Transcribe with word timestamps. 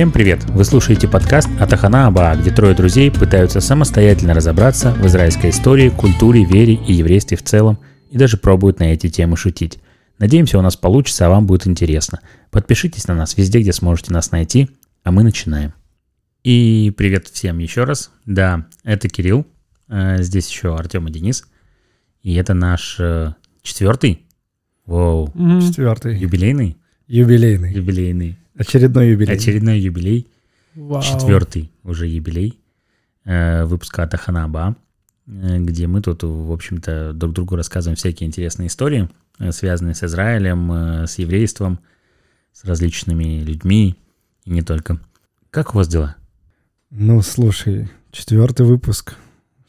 Всем 0.00 0.12
привет! 0.12 0.42
Вы 0.44 0.64
слушаете 0.64 1.06
подкаст 1.08 1.50
Атахана 1.60 2.06
Аба, 2.06 2.34
где 2.34 2.50
трое 2.50 2.74
друзей 2.74 3.10
пытаются 3.10 3.60
самостоятельно 3.60 4.32
разобраться 4.32 4.92
в 4.94 5.06
израильской 5.06 5.50
истории, 5.50 5.90
культуре, 5.90 6.42
вере 6.42 6.72
и 6.72 6.94
еврействе 6.94 7.36
в 7.36 7.42
целом, 7.42 7.78
и 8.10 8.16
даже 8.16 8.38
пробуют 8.38 8.78
на 8.78 8.84
эти 8.84 9.10
темы 9.10 9.36
шутить. 9.36 9.78
Надеемся, 10.18 10.58
у 10.58 10.62
нас 10.62 10.74
получится, 10.74 11.26
а 11.26 11.28
вам 11.28 11.46
будет 11.46 11.66
интересно. 11.66 12.20
Подпишитесь 12.50 13.08
на 13.08 13.14
нас 13.14 13.36
везде, 13.36 13.60
где 13.60 13.74
сможете 13.74 14.14
нас 14.14 14.30
найти, 14.30 14.70
а 15.04 15.12
мы 15.12 15.22
начинаем. 15.22 15.74
И 16.44 16.94
привет 16.96 17.28
всем 17.28 17.58
еще 17.58 17.84
раз. 17.84 18.10
Да, 18.24 18.68
это 18.84 19.10
Кирилл, 19.10 19.46
э, 19.88 20.22
здесь 20.22 20.48
еще 20.48 20.74
Артем 20.74 21.08
и 21.08 21.12
Денис. 21.12 21.44
И 22.22 22.34
это 22.36 22.54
наш 22.54 22.96
э, 22.98 23.34
четвертый, 23.60 24.22
воу, 24.86 25.30
Четвертый. 25.60 26.16
юбилейный, 26.18 26.78
Юбилейный. 27.06 27.74
юбилейный, 27.74 28.38
Очередной 28.60 29.10
юбилей. 29.10 29.34
очередной 29.34 29.80
юбилей, 29.80 30.28
Вау. 30.74 31.02
четвертый 31.02 31.72
уже 31.82 32.06
юбилей 32.06 32.60
э, 33.24 33.64
выпуска 33.64 34.02
Атаханаба, 34.02 34.76
э, 35.26 35.58
где 35.60 35.86
мы 35.86 36.02
тут, 36.02 36.22
в 36.22 36.52
общем-то, 36.52 37.14
друг 37.14 37.32
другу 37.32 37.56
рассказываем 37.56 37.96
всякие 37.96 38.26
интересные 38.28 38.66
истории, 38.66 39.08
э, 39.38 39.50
связанные 39.52 39.94
с 39.94 40.04
Израилем, 40.04 40.70
э, 40.72 41.06
с 41.06 41.18
еврейством, 41.18 41.80
с 42.52 42.64
различными 42.66 43.42
людьми 43.42 43.96
и 44.44 44.50
не 44.50 44.60
только. 44.60 45.00
Как 45.50 45.74
у 45.74 45.78
вас 45.78 45.88
дела? 45.88 46.16
Ну, 46.90 47.22
слушай, 47.22 47.88
четвертый 48.12 48.66
выпуск. 48.66 49.14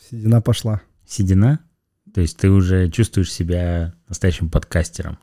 Седина 0.10 0.42
пошла. 0.42 0.82
Седина? 1.06 1.60
То 2.14 2.20
есть 2.20 2.36
ты 2.36 2.50
уже 2.50 2.90
чувствуешь 2.90 3.32
себя 3.32 3.94
настоящим 4.10 4.50
подкастером? 4.50 5.18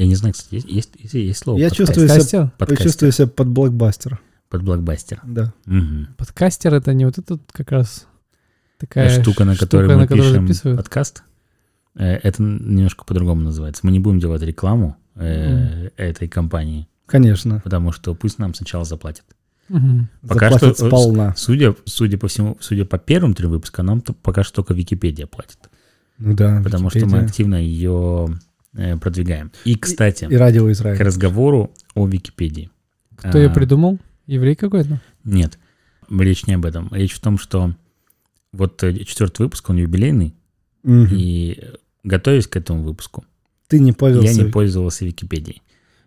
Я 0.00 0.06
не 0.06 0.14
знаю, 0.14 0.32
кстати, 0.32 0.54
есть, 0.54 0.66
есть, 0.68 0.90
есть, 0.98 1.12
есть 1.14 1.38
слово 1.40 1.58
Я 1.58 1.68
чувствую 1.68 2.06
себя, 2.08 2.14
Подкастер? 2.16 2.40
я 2.40 2.52
Подкастер. 2.56 2.84
чувствую 2.86 3.12
себя 3.12 3.26
под 3.26 3.48
блокбастер. 3.48 4.20
Под 4.48 4.62
блокбастер. 4.62 5.20
Да. 5.24 5.52
Мгм. 5.66 6.08
Подкастер 6.16 6.72
это 6.74 6.94
не 6.94 7.04
вот 7.04 7.18
этот 7.18 7.42
как 7.52 7.70
раз 7.70 8.06
такая 8.78 9.10
штука, 9.20 9.44
на 9.44 9.54
штука, 9.54 9.66
которой 9.66 9.88
мы 9.88 9.94
на 9.96 10.06
которой 10.06 10.22
пишем 10.30 10.46
записывают. 10.46 10.78
подкаст. 10.78 11.22
Э, 11.96 12.14
Это 12.14 12.42
немножко 12.42 13.04
по-другому 13.04 13.42
называется. 13.42 13.82
Мы 13.84 13.92
не 13.92 14.00
будем 14.00 14.20
делать 14.20 14.40
рекламу 14.42 14.96
э, 15.16 15.90
этой 15.98 16.28
компании, 16.28 16.88
Конечно. 17.04 17.60
потому 17.62 17.92
что 17.92 18.14
пусть 18.14 18.38
нам 18.38 18.54
сначала 18.54 18.86
заплатят. 18.86 19.24
Мгм. 19.68 20.08
Пока 20.26 20.50
Заплатят 20.50 20.76
что, 20.78 20.86
э, 20.86 20.88
сполна. 20.88 21.34
Судя, 21.36 21.74
судя 21.84 22.16
по 22.16 22.26
всему, 22.28 22.56
судя 22.60 22.86
по 22.86 22.96
первым 22.98 23.34
трем 23.34 23.50
выпускам, 23.50 23.84
нам 23.84 24.00
то- 24.00 24.14
пока 24.14 24.44
что 24.44 24.56
только 24.56 24.72
Википедия 24.72 25.26
платит, 25.26 25.58
Ну 26.16 26.34
да. 26.34 26.62
потому 26.64 26.88
что 26.88 27.00
мы 27.00 27.04
Википедия. 27.04 27.26
активно 27.26 27.54
ее 27.56 28.28
э, 28.30 28.34
продвигаем. 28.72 29.50
И, 29.64 29.74
кстати, 29.76 30.24
И 30.30 30.36
радио 30.36 30.66
к 30.66 30.70
Израиль. 30.72 30.98
разговору 31.02 31.72
о 31.94 32.06
Википедии. 32.06 32.70
Кто 33.16 33.38
ее 33.38 33.48
А, 33.48 33.54
придумал? 33.54 33.98
Еврей 34.26 34.54
какой-то? 34.54 35.00
Нет, 35.24 35.58
речь 36.08 36.46
не 36.46 36.54
об 36.54 36.64
этом. 36.64 36.88
Речь 36.92 37.12
в 37.14 37.20
том, 37.20 37.38
что 37.38 37.74
вот 38.52 38.82
э, 38.82 39.04
четвертый 39.04 39.42
выпуск, 39.42 39.68
он 39.70 39.76
юбилейный, 39.76 40.34
Мгм. 40.82 41.08
и 41.14 41.58
э, 41.60 41.74
готовясь 42.04 42.46
к 42.46 42.56
этому 42.56 42.82
выпуску, 42.82 43.24
Ты 43.68 43.78
не 43.80 43.92
пользовался. 43.92 44.32
Я 44.38 44.44
не 44.44 44.50
пользовался 44.50 45.04
Википедией. 45.04 45.62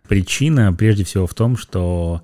Причина 0.08 0.73
прежде 0.73 1.03
всего 1.03 1.27
в 1.27 1.33
том, 1.33 1.55
что 1.58 2.23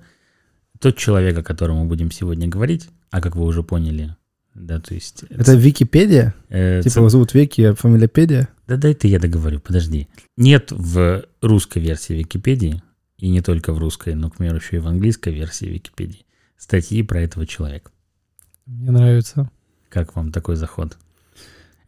тот 0.80 0.96
человек, 0.96 1.38
о 1.38 1.42
котором 1.42 1.76
мы 1.76 1.84
будем 1.86 2.10
сегодня 2.10 2.48
говорить, 2.48 2.88
а 3.10 3.20
как 3.20 3.36
вы 3.36 3.44
уже 3.44 3.62
поняли, 3.62 4.16
да, 4.54 4.80
то 4.80 4.94
есть... 4.94 5.24
Это 5.30 5.54
Википедия? 5.54 6.34
э, 6.48 6.80
Типа 6.82 6.94
ц- 6.94 7.00
его 7.00 7.08
зовут 7.08 7.34
Вики, 7.34 7.60
а 7.62 7.74
фамилия 7.74 8.08
Педия? 8.08 8.48
Да 8.70 8.76
дай 8.76 8.94
ты 8.94 9.08
я 9.08 9.18
договорю, 9.18 9.58
подожди. 9.58 10.06
Нет 10.36 10.70
в 10.70 11.24
русской 11.40 11.80
версии 11.80 12.12
Википедии, 12.12 12.80
и 13.18 13.28
не 13.28 13.40
только 13.40 13.72
в 13.72 13.78
русской, 13.78 14.14
но, 14.14 14.30
к 14.30 14.36
примеру, 14.36 14.58
еще 14.58 14.76
и 14.76 14.78
в 14.78 14.86
английской 14.86 15.34
версии 15.34 15.64
Википедии, 15.64 16.24
статьи 16.56 17.02
про 17.02 17.20
этого 17.20 17.48
человека. 17.48 17.90
Мне 18.66 18.92
нравится. 18.92 19.50
Как 19.88 20.14
вам 20.14 20.30
такой 20.30 20.54
заход? 20.54 20.96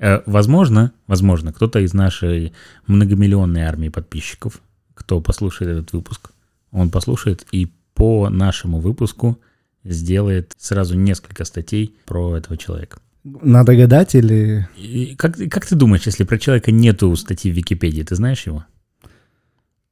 Э, 0.01 0.23
Возможно, 0.27 0.93
возможно, 1.07 1.53
кто-то 1.53 1.79
из 1.79 1.95
нашей 1.95 2.53
многомиллионной 2.89 3.63
армии 3.63 3.89
подписчиков, 3.89 4.61
кто 4.95 5.21
послушает 5.21 5.71
этот 5.71 5.93
выпуск, 5.93 6.33
он 6.73 6.91
послушает 6.91 7.47
и 7.53 7.73
по 7.95 8.29
нашему 8.29 8.81
выпуску 8.81 9.39
сделает 9.85 10.53
сразу 10.59 10.97
несколько 10.97 11.45
статей 11.45 11.95
про 12.07 12.39
этого 12.39 12.57
человека. 12.57 12.99
Надо 13.25 13.77
гадать 13.77 14.15
или... 14.15 14.69
И 14.77 15.15
как, 15.17 15.37
как 15.37 15.67
ты 15.67 15.77
думаешь, 15.77 16.07
если 16.07 16.25
про 16.25 16.39
человека 16.39 16.73
нету 16.73 17.15
статьи 17.17 17.53
в 17.53 17.57
Википедии, 17.57 18.03
ты 18.03 18.17
знаешь 18.17 18.47
его? 18.47 18.65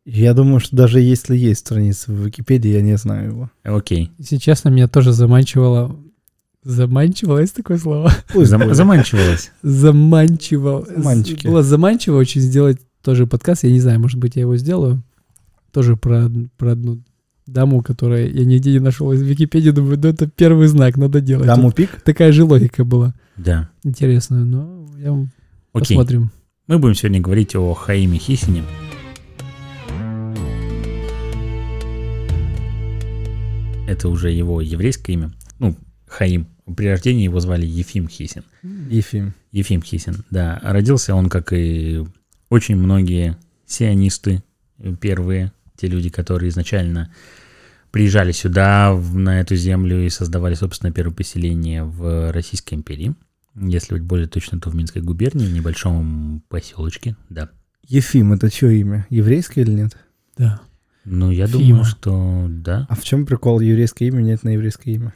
Я 0.05 0.35
думаю, 0.35 0.61
что 0.61 0.75
даже 0.75 1.01
если 1.01 1.37
есть 1.37 1.61
страница 1.61 2.11
в 2.11 2.27
Википедии, 2.27 2.71
я 2.71 2.83
не 2.83 2.97
знаю 2.97 3.29
его. 3.29 3.51
Окей. 3.63 4.11
Если 4.19 4.39
честно, 4.39 4.71
меня 4.71 4.89
тоже 4.89 5.13
заманчивало... 5.13 5.97
Заманчивало, 6.63 7.39
есть 7.39 7.55
такое 7.57 7.79
слово? 7.79 8.13
Пусть 8.33 8.51
Зам- 8.51 8.75
заманчивалось. 8.75 9.51
Заманчиво. 9.63 10.85
Заманчики. 10.87 11.47
Было 11.47 11.63
заманчиво 11.63 12.17
очень 12.19 12.41
сделать 12.43 12.79
тоже 13.03 13.27
подкаст. 13.27 13.65
Я 13.65 13.71
не 13.71 13.81
знаю, 13.81 14.01
может 14.01 14.19
быть, 14.19 14.37
я 14.37 14.43
его 14.43 14.57
сделаю. 14.57 15.03
Тоже 15.73 15.97
про, 15.97 16.31
про 16.59 16.73
одну 16.73 17.03
даму, 17.53 17.83
которая 17.83 18.27
я 18.29 18.45
нигде 18.45 18.73
не 18.73 18.79
нашел 18.79 19.13
из 19.13 19.23
Википедии. 19.23 19.71
Думаю, 19.71 19.99
ну 20.01 20.09
это 20.09 20.27
первый 20.29 20.69
знак, 20.69 20.97
надо 20.97 21.21
делать. 21.21 21.47
Даму 21.47 21.73
пик? 21.73 22.01
Такая 22.03 22.33
же 22.33 22.45
логика 22.45 22.85
была. 22.85 23.15
Да. 23.37 23.69
Интересная, 23.83 24.45
но 24.45 24.87
я 24.99 25.13
Окей. 25.13 25.29
посмотрим. 25.73 26.31
Мы 26.67 26.79
будем 26.79 26.95
сегодня 26.95 27.21
говорить 27.21 27.57
о 27.57 27.75
Хаиме 27.75 28.19
Хисине. 28.19 28.63
Это 33.89 34.09
уже 34.09 34.31
его 34.31 34.61
еврейское 34.61 35.15
имя. 35.15 35.33
Ну, 35.59 35.77
Хаим. 36.07 36.47
При 36.77 36.87
рождении 36.87 37.25
его 37.25 37.41
звали 37.41 37.67
Ефим 37.67 38.07
Хисин. 38.07 38.45
Ефим. 38.89 39.35
Ефим 39.51 39.83
Хисин, 39.83 40.25
да. 40.31 40.61
Родился 40.63 41.17
он, 41.17 41.29
как 41.29 41.53
и 41.53 42.07
очень 42.49 42.77
многие 42.77 43.37
сионисты 43.67 44.45
первые, 45.01 45.53
те 45.81 45.87
люди, 45.89 46.09
которые 46.11 46.51
изначально 46.51 47.13
приезжали 47.91 48.33
сюда, 48.33 48.93
в- 48.93 49.17
на 49.19 49.41
эту 49.41 49.57
землю 49.57 50.05
и 50.05 50.11
создавали, 50.11 50.55
собственно, 50.55 50.93
первое 50.93 51.15
поселение 51.15 51.83
в 51.85 52.31
Российской 52.33 52.75
империи. 52.75 53.15
Если 53.57 53.95
быть 53.95 54.03
более 54.03 54.29
точно, 54.29 54.61
то 54.61 54.71
в 54.71 54.75
Минской 54.77 55.03
губернии, 55.03 55.47
в 55.47 55.53
небольшом 55.53 56.43
поселочке, 56.49 57.17
да. 57.29 57.51
Ефим, 57.89 58.33
это 58.33 58.49
чье 58.51 58.79
имя? 58.79 59.07
Еврейское 59.11 59.63
или 59.63 59.73
нет? 59.73 59.97
Да. 60.39 60.61
Ну, 61.05 61.31
я 61.33 61.47
Фима. 61.49 61.59
думаю, 61.59 61.85
что 61.85 62.47
да. 62.49 62.87
А 62.89 62.95
в 62.95 63.03
чем 63.03 63.27
прикол 63.27 63.59
еврейское 63.61 64.07
имя 64.07 64.19
менять 64.19 64.45
на 64.45 64.51
еврейское 64.51 64.93
имя? 64.93 65.13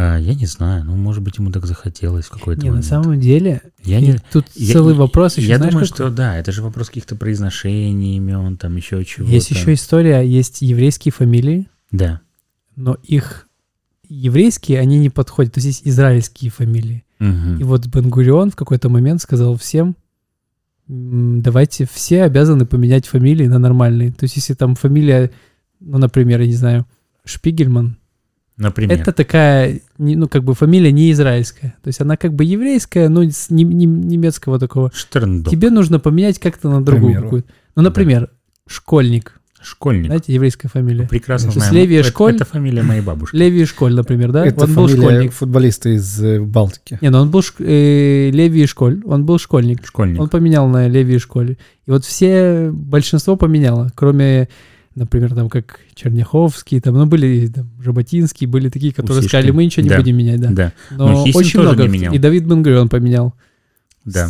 А, 0.00 0.16
я 0.16 0.34
не 0.34 0.46
знаю, 0.46 0.84
ну, 0.84 0.94
может 0.94 1.24
быть, 1.24 1.38
ему 1.38 1.50
так 1.50 1.66
захотелось 1.66 2.26
в 2.26 2.30
какой-то 2.30 2.60
Не, 2.62 2.68
на 2.68 2.76
момент. 2.76 2.86
самом 2.86 3.18
деле, 3.18 3.62
Я 3.82 4.00
не... 4.00 4.16
тут 4.32 4.46
я- 4.54 4.72
целый 4.74 4.94
я- 4.94 5.00
вопрос 5.00 5.36
еще, 5.38 5.48
Я 5.48 5.56
знаешь, 5.56 5.72
думаю, 5.72 5.88
какой? 5.88 5.96
что 6.06 6.10
да, 6.14 6.36
это 6.36 6.52
же 6.52 6.62
вопрос 6.62 6.86
каких-то 6.86 7.16
произношений 7.16 8.16
имен, 8.16 8.56
там 8.58 8.76
еще 8.76 9.04
чего-то. 9.04 9.32
Есть 9.32 9.50
еще 9.50 9.74
история, 9.74 10.20
есть 10.20 10.62
еврейские 10.62 11.10
фамилии, 11.10 11.66
Да. 11.90 12.20
но 12.76 12.96
их 13.02 13.48
еврейские, 14.08 14.78
они 14.78 14.98
не 15.00 15.10
подходят, 15.10 15.54
то 15.54 15.58
есть 15.58 15.66
есть 15.66 15.82
израильские 15.88 16.52
фамилии. 16.52 17.04
Мгм. 17.18 17.58
И 17.58 17.64
вот 17.64 17.86
Бен-Гурион 17.88 18.52
в 18.52 18.56
какой-то 18.56 18.88
момент 18.88 19.20
сказал 19.20 19.56
всем, 19.56 19.96
«М, 20.88 21.42
давайте 21.42 21.86
все 21.92 22.22
обязаны 22.22 22.64
поменять 22.66 23.06
фамилии 23.06 23.46
на 23.48 23.58
нормальные. 23.58 24.12
То 24.12 24.24
есть 24.24 24.36
если 24.36 24.54
там 24.54 24.76
фамилия, 24.76 25.32
ну, 25.80 25.98
например, 25.98 26.40
я 26.40 26.46
не 26.46 26.54
знаю, 26.54 26.86
Шпигельман, 27.24 27.97
Например. 28.58 28.98
это 29.00 29.12
такая, 29.12 29.80
не- 29.98 30.16
ну, 30.16 30.28
как 30.28 30.42
бы 30.44 30.54
фамилия 30.54 30.90
не 30.92 31.12
израильская. 31.12 31.74
То 31.82 31.88
есть 31.88 32.00
она 32.00 32.16
как 32.16 32.34
бы 32.34 32.44
еврейская, 32.44 33.08
но 33.08 33.22
с 33.22 33.50
не- 33.50 33.64
не- 33.64 33.86
немецкого 33.86 34.58
такого. 34.58 34.90
Штерндок. 34.92 35.50
Тебе 35.52 35.70
нужно 35.70 35.98
поменять 36.00 36.38
как-то 36.38 36.68
на 36.68 36.84
другую 36.84 37.14
какую-то. 37.22 37.48
Ну, 37.76 37.82
например, 37.82 38.30
Школьник. 38.66 39.34
Школьник. 39.60 40.06
Знаете, 40.06 40.32
еврейская 40.34 40.68
фамилия. 40.68 41.08
Прекрасно 41.08 41.50
То 41.50 41.56
есть 41.58 41.68
знаю. 41.68 41.82
Левия 41.82 42.00
это, 42.00 42.08
Школь- 42.10 42.34
это 42.36 42.44
фамилия 42.44 42.82
моей 42.82 43.00
бабушки. 43.00 43.34
Леви 43.34 43.64
Школь, 43.64 43.92
например, 43.94 44.30
да? 44.30 44.46
Это 44.46 44.64
он 44.64 44.74
был 44.74 44.88
школьник. 44.88 45.32
футболиста 45.32 45.88
из 45.88 46.22
э, 46.22 46.40
Балтики. 46.40 46.98
Не, 47.00 47.10
ну 47.10 47.18
он 47.22 47.30
был 47.30 47.40
шк- 47.40 47.64
э, 47.64 48.30
Леви 48.30 48.66
Школь, 48.66 49.02
он 49.04 49.24
был 49.26 49.38
школьник. 49.38 49.84
Школьник. 49.84 50.20
Он 50.20 50.28
поменял 50.28 50.68
на 50.68 50.86
Леви 50.86 51.18
Школе. 51.18 51.58
И 51.86 51.90
вот 51.90 52.04
все, 52.04 52.70
большинство 52.72 53.34
поменяло, 53.36 53.90
кроме, 53.96 54.48
например, 54.98 55.34
там 55.34 55.48
как 55.48 55.80
Черняховский, 55.94 56.80
там, 56.80 56.94
ну 56.94 57.06
были 57.06 57.46
там, 57.48 57.70
Жаботинский, 57.80 58.46
были 58.46 58.68
такие, 58.68 58.92
которые 58.92 59.20
Усишкин. 59.20 59.28
сказали, 59.28 59.50
мы 59.52 59.64
ничего 59.64 59.82
не 59.84 59.88
Да. 59.90 59.96
будем 59.98 60.16
менять, 60.16 60.40
да. 60.40 60.50
Да, 60.50 60.72
Но, 60.90 61.08
Но 61.08 61.24
Хисин 61.24 61.38
очень 61.40 61.60
много. 61.60 61.82
не 61.84 61.88
менял. 61.88 62.12
И 62.14 62.18
Давид 62.18 62.44
Бенгурион 62.44 62.88
поменял. 62.88 63.34
да. 64.04 64.28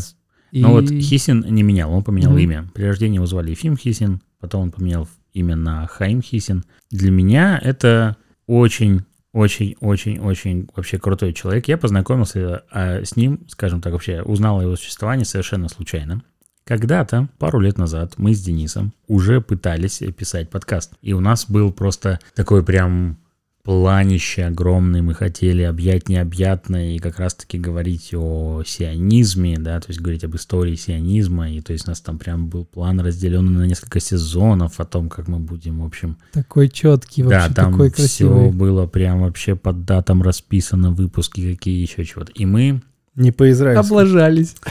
И... 0.51 0.63
Но 0.63 0.73
вот 0.73 0.89
Хисин 0.89 1.45
не 1.49 1.63
менял, 1.63 1.93
он 1.93 2.03
поменял 2.03 2.31
Мгм. 2.31 2.39
имя. 2.41 2.71
При 2.73 2.85
рождении 2.85 3.17
его 3.17 3.27
звали 3.27 3.51
Ефим 3.51 3.77
Хисин, 3.77 4.23
потом 4.41 4.63
он 4.63 4.71
поменял 4.71 5.07
имя 5.35 5.57
на 5.57 5.87
Хаим 5.87 6.23
Хисин. 6.23 6.65
Для 6.91 7.11
меня 7.11 7.61
это 7.63 8.17
очень 8.47 9.03
очень-очень-очень 9.35 10.69
вообще 10.75 10.99
крутой 10.99 11.33
человек. 11.33 11.69
Я 11.69 11.77
познакомился 11.77 12.63
а, 12.73 13.05
с 13.05 13.15
ним, 13.17 13.41
скажем 13.49 13.81
так, 13.81 13.93
вообще 13.93 14.23
узнал 14.23 14.59
о 14.61 14.63
его 14.63 14.77
существовании 14.77 15.25
совершенно 15.25 15.69
случайно. 15.69 16.23
Когда-то, 16.69 17.31
пару 17.39 17.61
лет 17.61 17.79
назад, 17.79 18.13
мы 18.19 18.35
с 18.35 18.43
Денисом 18.43 18.93
уже 19.07 19.41
пытались 19.41 20.03
писать 20.15 20.51
подкаст. 20.51 20.93
И 21.01 21.15
у 21.15 21.21
нас 21.21 21.49
был 21.49 21.73
просто 21.73 22.21
такой 22.35 22.63
прям 22.63 23.17
планище 23.63 24.45
огромный, 24.45 25.01
мы 25.01 25.15
хотели 25.15 25.63
объять 25.63 26.11
необъятное 26.11 26.97
и 26.97 26.99
как 26.99 27.19
раз-таки 27.21 27.59
говорить 27.59 28.13
о 28.13 28.63
сионизме, 28.67 29.59
да, 29.59 29.81
то 29.81 29.89
есть 29.89 30.03
говорить 30.03 30.25
об 30.25 30.37
истории 30.37 30.75
сионизма, 30.75 31.51
и 31.51 31.63
то 31.63 31.73
есть 31.73 31.87
у 31.87 31.91
нас 31.91 32.03
там 32.03 32.19
прям 32.19 32.49
был 32.49 32.67
план 32.67 33.01
разделенный 33.01 33.61
на 33.61 33.65
несколько 33.65 33.99
сезонов 33.99 34.79
о 34.79 34.85
том, 34.85 35.09
как 35.09 35.27
мы 35.27 35.39
будем, 35.39 35.81
в 35.81 35.87
общем... 35.87 36.19
Такой 36.33 36.69
четкий, 36.69 37.23
вообще 37.23 37.49
да, 37.49 37.55
там 37.55 37.73
такой 37.73 37.91
все 37.93 38.29
красивый. 38.29 38.51
было 38.51 38.87
прям 38.87 39.23
вообще 39.23 39.57
под 39.57 39.87
датам 39.87 40.23
расписано, 40.23 40.91
выпуски 40.91 41.55
какие 41.55 41.81
еще 41.81 42.05
чего-то. 42.05 42.33
И 42.33 42.45
мы 42.45 42.83
Не 43.15 43.33
по-израильски. 43.33 43.87
Облажались. 43.87 44.55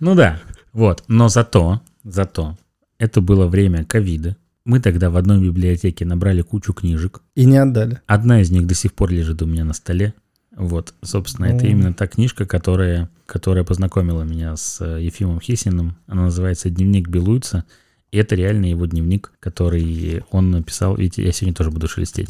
Ну 0.00 0.16
да, 0.16 0.40
вот. 0.72 1.04
Но 1.08 1.28
зато, 1.28 1.80
зато, 2.04 2.56
это 2.98 3.20
было 3.20 3.46
время 3.46 3.84
ковида. 3.84 4.36
Мы 4.64 4.78
тогда 4.80 5.10
в 5.10 5.16
одной 5.16 5.40
библиотеке 5.42 6.04
набрали 6.04 6.42
кучу 6.42 6.72
книжек. 6.72 7.20
И 7.34 7.44
не 7.44 7.56
отдали. 7.58 8.00
Одна 8.06 8.40
из 8.40 8.50
них 8.50 8.66
до 8.66 8.74
сих 8.74 8.92
пор 8.94 9.10
лежит 9.10 9.42
у 9.42 9.46
меня 9.46 9.64
на 9.64 9.72
столе. 9.72 10.14
Вот, 10.56 10.94
собственно, 11.02 11.46
это 11.46 11.66
именно 11.66 11.94
та 11.94 12.06
книжка, 12.06 12.44
которая, 12.44 13.08
которая 13.26 13.64
познакомила 13.64 14.22
меня 14.22 14.54
с 14.56 14.80
э, 14.82 15.02
Ефимом 15.02 15.40
Хисиным. 15.40 15.96
Она 16.06 16.24
называется 16.24 16.68
«Дневник 16.68 17.08
Белуйца». 17.08 17.64
И 18.10 18.18
это 18.18 18.34
реально 18.34 18.66
его 18.66 18.84
дневник, 18.84 19.32
который 19.40 20.22
он 20.30 20.50
написал. 20.50 20.96
Видите, 20.96 21.24
я 21.24 21.32
сегодня 21.32 21.54
тоже 21.54 21.70
буду 21.70 21.88
шелестеть. 21.88 22.28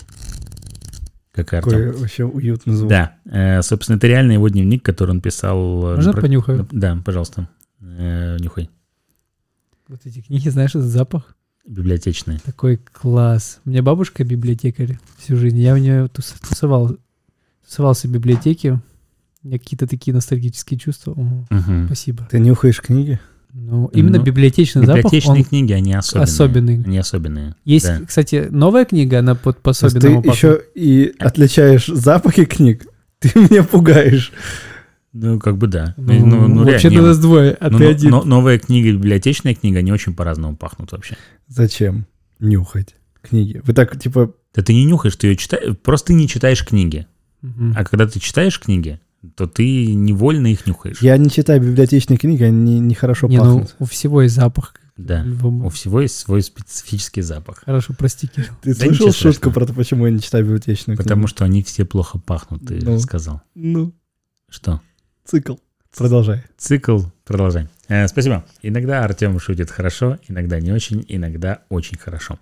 Как 1.32 1.52
Артем. 1.54 1.92
Вообще 1.92 2.24
уютный 2.24 2.74
звук. 2.74 2.90
Да, 2.90 3.16
э, 3.24 3.60
собственно, 3.62 3.96
это 3.96 4.06
реально 4.06 4.32
его 4.32 4.48
дневник, 4.48 4.84
который 4.84 5.10
он 5.10 5.20
писал. 5.20 5.58
э, 5.92 5.96
Можно 5.96 6.12
про- 6.12 6.20
понюхаю? 6.22 6.68
Да, 6.70 6.98
пожалуйста. 7.04 7.48
Э, 7.98 8.36
Нюхай. 8.40 8.70
Вот 9.88 10.00
эти 10.04 10.20
книги, 10.20 10.48
знаешь, 10.48 10.70
этот 10.70 10.86
запах? 10.88 11.36
Библиотечные. 11.66 12.38
Такой 12.44 12.76
класс. 12.78 13.60
У 13.64 13.70
меня 13.70 13.82
бабушка 13.82 14.24
библиотекарь 14.24 14.98
всю 15.18 15.36
жизнь. 15.36 15.58
Я 15.58 15.74
у 15.74 15.76
нее 15.76 16.06
тус- 16.06 16.34
тусовал, 16.48 16.96
тусовался 17.66 18.08
в 18.08 18.10
библиотеке. 18.10 18.80
У 19.44 19.48
меня 19.48 19.58
какие-то 19.58 19.86
такие 19.86 20.14
ностальгические 20.14 20.78
чувства. 20.78 21.12
О, 21.12 21.44
Мгм. 21.50 21.86
спасибо. 21.86 22.26
Ты 22.30 22.38
нюхаешь 22.40 22.80
книги? 22.80 23.20
Ну, 23.52 23.88
именно 23.88 24.18
Ну, 24.18 24.24
библиотечный 24.24 24.86
запах, 24.86 25.04
Библиотечные 25.04 25.40
он 25.42 25.44
книги, 25.44 25.72
они 25.72 25.92
особенные. 25.92 26.24
особенный. 26.24 26.82
Они 26.84 26.98
особенные. 26.98 27.54
Есть, 27.66 27.86
да. 27.86 28.00
кстати, 28.06 28.48
новая 28.50 28.86
книга, 28.86 29.18
она 29.18 29.34
под 29.34 29.60
То 29.62 29.70
есть 29.70 29.80
по-особенному 29.82 30.22
ты 30.22 30.28
пахнет. 30.28 30.34
еще 30.42 30.62
и 30.74 31.14
отличаешь 31.18 31.86
запахи 31.86 32.44
книг? 32.46 32.86
Ты 33.18 33.38
меня 33.38 33.62
пугаешь. 33.62 34.32
Ну, 35.12 35.38
как 35.38 35.59
бы 35.59 35.67
да. 35.67 35.94
Ну, 35.99 36.26
Ну, 36.26 36.49
ну, 36.49 36.64
вообще 36.64 36.88
реально, 36.88 37.09
нас 37.09 37.19
двое, 37.19 37.56
а 37.61 37.69
ну, 37.70 37.79
ты 37.79 37.85
но- 37.85 37.91
один. 37.91 38.11
но- 38.11 38.25
новая 38.25 38.59
книга 38.59 38.88
и 38.88 38.93
библиотечная 38.93 39.55
книга, 39.55 39.81
они 39.81 39.93
очень 39.93 40.14
по-разному 40.14 40.56
пахнут 40.56 40.93
вообще. 40.93 41.17
Зачем 41.49 42.06
нюхать 42.41 42.94
книги? 43.20 43.61
Вы 43.64 43.75
так, 43.75 43.99
типа, 44.00 44.32
Да 44.55 44.62
ты 44.62 44.73
не 44.75 44.85
нюхаешь, 44.85 45.17
ты 45.17 45.29
ее 45.29 45.37
читаешь, 45.37 45.76
просто 45.79 46.09
ты 46.09 46.14
не 46.14 46.29
читаешь 46.29 46.64
книги. 46.64 47.06
Мгм. 47.43 47.75
А 47.76 47.85
когда 47.85 48.06
ты 48.06 48.20
читаешь 48.20 48.59
книги, 48.61 49.00
то 49.37 49.47
ты 49.47 49.94
невольно 49.94 50.47
их 50.49 50.67
нюхаешь. 50.67 51.00
я 51.03 51.17
не 51.17 51.31
читаю 51.31 51.61
библиотечные 51.61 52.17
книги, 52.19 52.43
они 52.43 52.81
нехорошо 52.81 53.29
Не, 53.29 53.37
ну, 53.38 53.44
пахнут. 53.61 53.76
у 53.79 53.85
всего 53.85 54.23
есть 54.23 54.35
запах. 54.35 54.75
Да. 54.97 55.23
Любому. 55.25 55.67
У 55.67 55.69
всего 55.70 56.00
есть 56.03 56.17
свой 56.19 56.43
специфический 56.43 57.23
запах. 57.23 57.62
Хорошо, 57.64 57.94
прости, 57.99 58.26
Кирилл. 58.29 58.49
Ты 58.62 58.75
да 58.75 58.87
слышал 58.87 59.12
шутку 59.12 59.50
про 59.50 59.64
то, 59.67 59.73
почему 59.73 60.06
я 60.06 60.12
не 60.12 60.20
читаю 60.20 60.44
библиотечные 60.44 60.97
книги? 60.97 61.03
Потому 61.09 61.26
что 61.26 61.44
они 61.44 61.62
все 61.62 61.85
плохо 61.87 62.19
пахнут, 62.19 62.67
ты 62.67 62.79
Ну. 62.82 62.99
сказал. 62.99 63.41
Ну, 63.55 63.94
Что? 64.50 64.82
Цикл. 65.24 65.54
Продолжай. 65.96 66.42
Цикл 66.56 67.00
продолжай. 67.24 67.69
Э, 67.88 68.08
спасибо. 68.08 68.44
Иногда 68.62 69.04
Артем 69.04 69.38
шутит 69.38 69.70
хорошо, 69.70 70.19
иногда 70.28 70.58
не 70.58 70.72
очень, 70.72 71.04
иногда 71.08 71.60
очень 71.69 71.98
хорошо. 71.98 72.38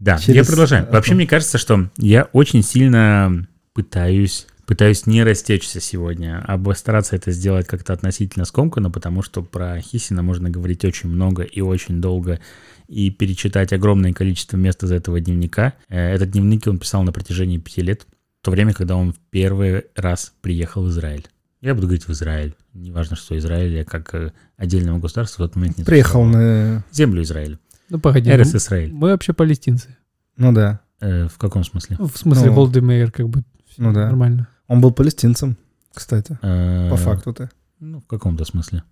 Да, 0.00 0.12
я 0.14 0.18
Через- 0.18 0.46
продолжаю. 0.48 0.84
Вообще, 0.86 0.96
Артем. 1.12 1.16
мне 1.16 1.26
кажется, 1.26 1.56
что 1.58 1.88
я 1.98 2.24
очень 2.32 2.62
сильно 2.64 3.46
пытаюсь, 3.74 4.46
пытаюсь 4.66 5.06
не 5.06 5.22
растечься 5.22 5.80
сегодня, 5.80 6.42
а 6.46 6.60
стараться 6.74 7.14
это 7.14 7.30
сделать 7.30 7.66
как-то 7.68 7.92
относительно 7.92 8.44
скомканно, 8.44 8.90
потому 8.90 9.22
что 9.22 9.42
про 9.42 9.80
Хисина 9.80 10.22
можно 10.22 10.50
говорить 10.50 10.84
очень 10.84 11.08
много 11.10 11.42
и 11.44 11.60
очень 11.60 12.00
долго, 12.00 12.40
и 12.88 13.10
перечитать 13.10 13.72
огромное 13.72 14.12
количество 14.12 14.56
мест 14.56 14.82
из 14.82 14.90
этого 14.90 15.20
дневника. 15.20 15.74
Э, 15.88 16.12
Этот 16.14 16.32
дневник 16.32 16.66
он 16.66 16.78
писал 16.78 17.04
на 17.04 17.12
протяжении 17.12 17.58
пяти 17.58 17.82
лет, 17.82 18.06
в 18.42 18.44
то 18.44 18.50
время, 18.50 18.74
когда 18.74 18.96
он 18.96 19.12
в 19.12 19.16
первый 19.30 19.84
раз 19.94 20.32
приехал 20.42 20.84
в 20.84 20.90
Израиль. 20.90 21.26
Я 21.64 21.74
буду 21.74 21.86
говорить 21.86 22.06
в 22.06 22.10
Израиль. 22.10 22.54
Неважно, 22.74 23.16
что 23.16 23.38
Израиль, 23.38 23.72
я 23.74 23.86
как 23.86 24.14
э, 24.14 24.32
отдельного 24.58 24.98
государства 24.98 25.46
в 25.46 25.48
тот 25.48 25.56
момент 25.56 25.78
не 25.78 25.84
Приехал 25.84 26.22
на... 26.22 26.84
Землю 26.92 27.22
Израиля. 27.22 27.58
Ну, 27.88 27.98
погоди. 27.98 28.28
Эрес 28.30 28.52
ну, 28.52 28.58
Израиль. 28.58 28.92
Мы 28.92 29.08
вообще 29.08 29.32
палестинцы. 29.32 29.96
Ну 30.36 30.52
да, 30.52 30.80
Э, 31.00 31.26
в 31.26 31.38
каком 31.38 31.64
смысле? 31.64 31.96
Ну, 31.98 32.06
в 32.06 32.18
смысле, 32.18 32.50
Ну. 32.50 32.54
Голдемейер 32.54 33.10
как 33.10 33.30
бы 33.30 33.44
Ну 33.78 33.94
да. 33.94 34.08
нормально. 34.08 34.46
он 34.68 34.82
был 34.82 34.92
палестинцем, 34.92 35.56
кстати, 35.94 36.38
Э, 36.42 36.90
по 36.90 36.96
факту-то. 36.96 37.48
Ну, 37.80 38.00
в 38.00 38.06
каком-то 38.06 38.44
смысле. 38.44 38.82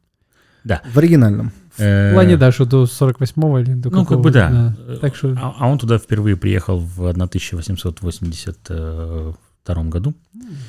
В 0.64 0.96
оригинальном. 0.98 1.52
Э, 1.76 2.12
В 2.12 2.14
плане, 2.14 2.38
да, 2.38 2.52
что 2.52 2.64
до 2.64 2.84
48-го 2.84 3.58
или 3.58 3.74
до 3.74 3.90
Ну, 3.90 4.06
как 4.06 4.18
бы 4.20 4.30
да. 4.30 4.74
Э, 4.78 4.96
Так 4.98 5.14
что... 5.14 5.36
А, 5.38 5.54
а 5.58 5.68
он 5.68 5.76
туда 5.78 5.98
впервые 5.98 6.38
приехал 6.38 6.78
в 6.78 7.06
1882 7.06 9.84
году. 9.84 10.14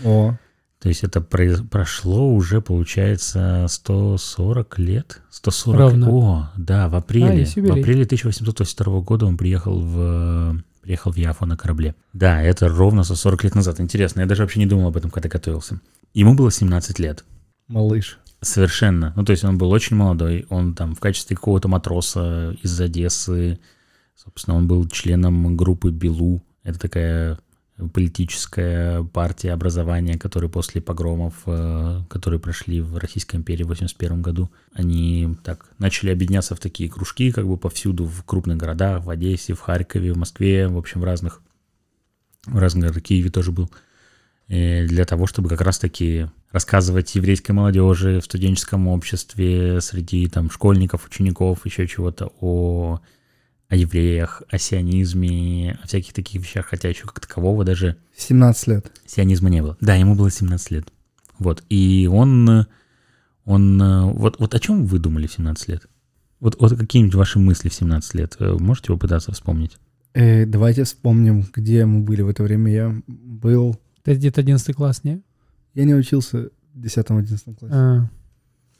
О, 0.03 0.35
То 0.83 0.89
есть 0.89 1.03
это 1.05 1.21
произ- 1.21 1.65
прошло 1.65 2.29
уже, 2.33 2.59
получается, 2.61 3.65
140 3.69 4.77
лет. 4.79 5.21
140. 5.31 5.79
Ровно. 5.79 6.09
О, 6.11 6.51
да, 6.57 6.89
в 6.89 6.95
А, 6.95 6.97
апреле. 6.97 7.39
есть 7.39 7.55
в 7.55 7.71
апреле 7.71 8.03
1882 8.05 8.99
года 9.01 9.25
он 9.25 9.37
приехал 9.37 9.79
в 9.79 10.61
приехал 10.81 11.11
в 11.13 11.15
Яфу 11.15 11.45
на 11.45 11.55
корабле. 11.55 11.95
Да, 12.11 12.41
это 12.41 12.67
ровно 12.67 13.05
140 13.05 13.45
лет 13.45 13.55
назад. 13.55 13.79
Интересно, 13.79 14.19
я 14.19 14.25
даже 14.25 14.41
вообще 14.43 14.59
не 14.59 14.65
думал 14.65 14.89
об 14.89 14.97
этом, 14.97 15.09
когда 15.09 15.29
готовился. 15.29 15.79
Ему 16.13 16.35
было 16.35 16.51
17 16.51 16.99
лет. 16.99 17.23
малыш. 17.69 18.19
Совершенно. 18.41 19.13
Ну, 19.15 19.23
то 19.23 19.31
есть 19.31 19.45
он 19.45 19.57
был 19.57 19.71
очень 19.71 19.95
молодой. 19.95 20.45
Он 20.49 20.73
там 20.75 20.95
в 20.95 20.99
качестве 20.99 21.37
какого-то 21.37 21.69
матроса 21.69 22.53
из 22.61 22.77
Одессы, 22.81 23.57
собственно, 24.21 24.57
он 24.57 24.67
был 24.67 24.85
членом 24.89 25.55
группы 25.55 25.89
Белу. 25.91 26.43
Это 26.63 26.77
такая 26.77 27.39
политическая 27.93 29.03
партия 29.03 29.51
образования, 29.51 30.17
которая 30.17 30.49
после 30.49 30.81
погромов, 30.81 31.33
э, 31.47 32.01
которые 32.07 32.39
прошли 32.39 32.81
в 32.81 32.97
Российской 32.97 33.37
империи 33.37 33.63
в 33.63 33.69
81 33.69 34.21
году, 34.21 34.51
они 34.73 35.35
так 35.43 35.65
начали 35.79 36.11
объединяться 36.11 36.55
в 36.55 36.59
такие 36.59 36.89
кружки, 36.89 37.31
как 37.31 37.47
бы 37.47 37.57
повсюду, 37.57 38.05
в 38.05 38.23
крупных 38.25 38.57
городах, 38.57 39.03
в 39.03 39.09
Одессе, 39.09 39.53
в 39.53 39.59
Харькове, 39.59 40.13
в 40.13 40.17
Москве, 40.17 40.67
в 40.67 40.77
общем, 40.77 41.01
в 41.01 41.03
разных, 41.03 41.41
в 42.45 42.57
разных 42.57 42.83
городах, 42.83 43.03
Киеве 43.03 43.29
тоже 43.29 43.51
был. 43.51 43.71
Для 44.49 45.05
того, 45.05 45.25
чтобы 45.25 45.49
как 45.49 45.61
раз-таки 45.61 46.27
рассказывать 46.51 47.15
еврейской 47.15 47.53
молодежи 47.53 48.19
в 48.19 48.25
студенческом 48.25 48.87
обществе, 48.87 49.81
среди 49.81 50.27
там 50.27 50.51
школьников, 50.51 51.07
учеников, 51.07 51.65
еще 51.65 51.87
чего-то 51.87 52.31
о, 52.39 52.99
о 53.73 53.75
евреях, 53.75 54.43
о 54.51 54.59
сионизме, 54.59 55.79
о 55.83 55.87
всяких 55.87 56.13
таких 56.13 56.41
вещах, 56.43 56.67
хотя 56.67 56.89
еще 56.89 57.05
как 57.07 57.19
такового 57.19 57.65
даже 57.65 57.97
17 58.15 58.67
лет. 58.67 58.91
сионизма 59.07 59.49
не 59.49 59.63
было. 59.63 59.75
Да, 59.81 59.95
ему 59.95 60.13
было 60.13 60.29
17 60.29 60.69
лет. 60.69 60.87
Вот, 61.39 61.63
и 61.69 62.07
он, 62.11 62.67
он, 63.45 64.11
вот, 64.13 64.39
вот 64.39 64.53
о 64.53 64.59
чем 64.59 64.85
вы 64.85 64.99
думали 64.99 65.25
в 65.25 65.33
17 65.33 65.67
лет? 65.69 65.87
Вот, 66.39 66.55
вот 66.61 66.77
какие-нибудь 66.77 67.15
ваши 67.15 67.39
мысли 67.39 67.69
в 67.69 67.73
17 67.73 68.13
лет? 68.13 68.35
Э, 68.37 68.55
Можете 68.59 68.89
попытаться 68.89 69.31
вспомнить? 69.31 69.77
Э, 70.13 70.45
давайте 70.45 70.83
вспомним, 70.83 71.43
где 71.51 71.85
мы 71.87 72.01
были 72.01 72.21
в 72.21 72.27
это 72.27 72.43
время. 72.43 72.71
Я 72.71 73.01
был... 73.07 73.75
Это 74.05 74.15
где-то 74.15 74.41
11 74.41 74.75
класс, 74.75 75.03
не? 75.03 75.23
Я 75.73 75.85
не 75.85 75.95
учился 75.95 76.49
в 76.75 76.79
10-11 76.79 77.55
классе. 77.55 77.75
А, 77.75 78.09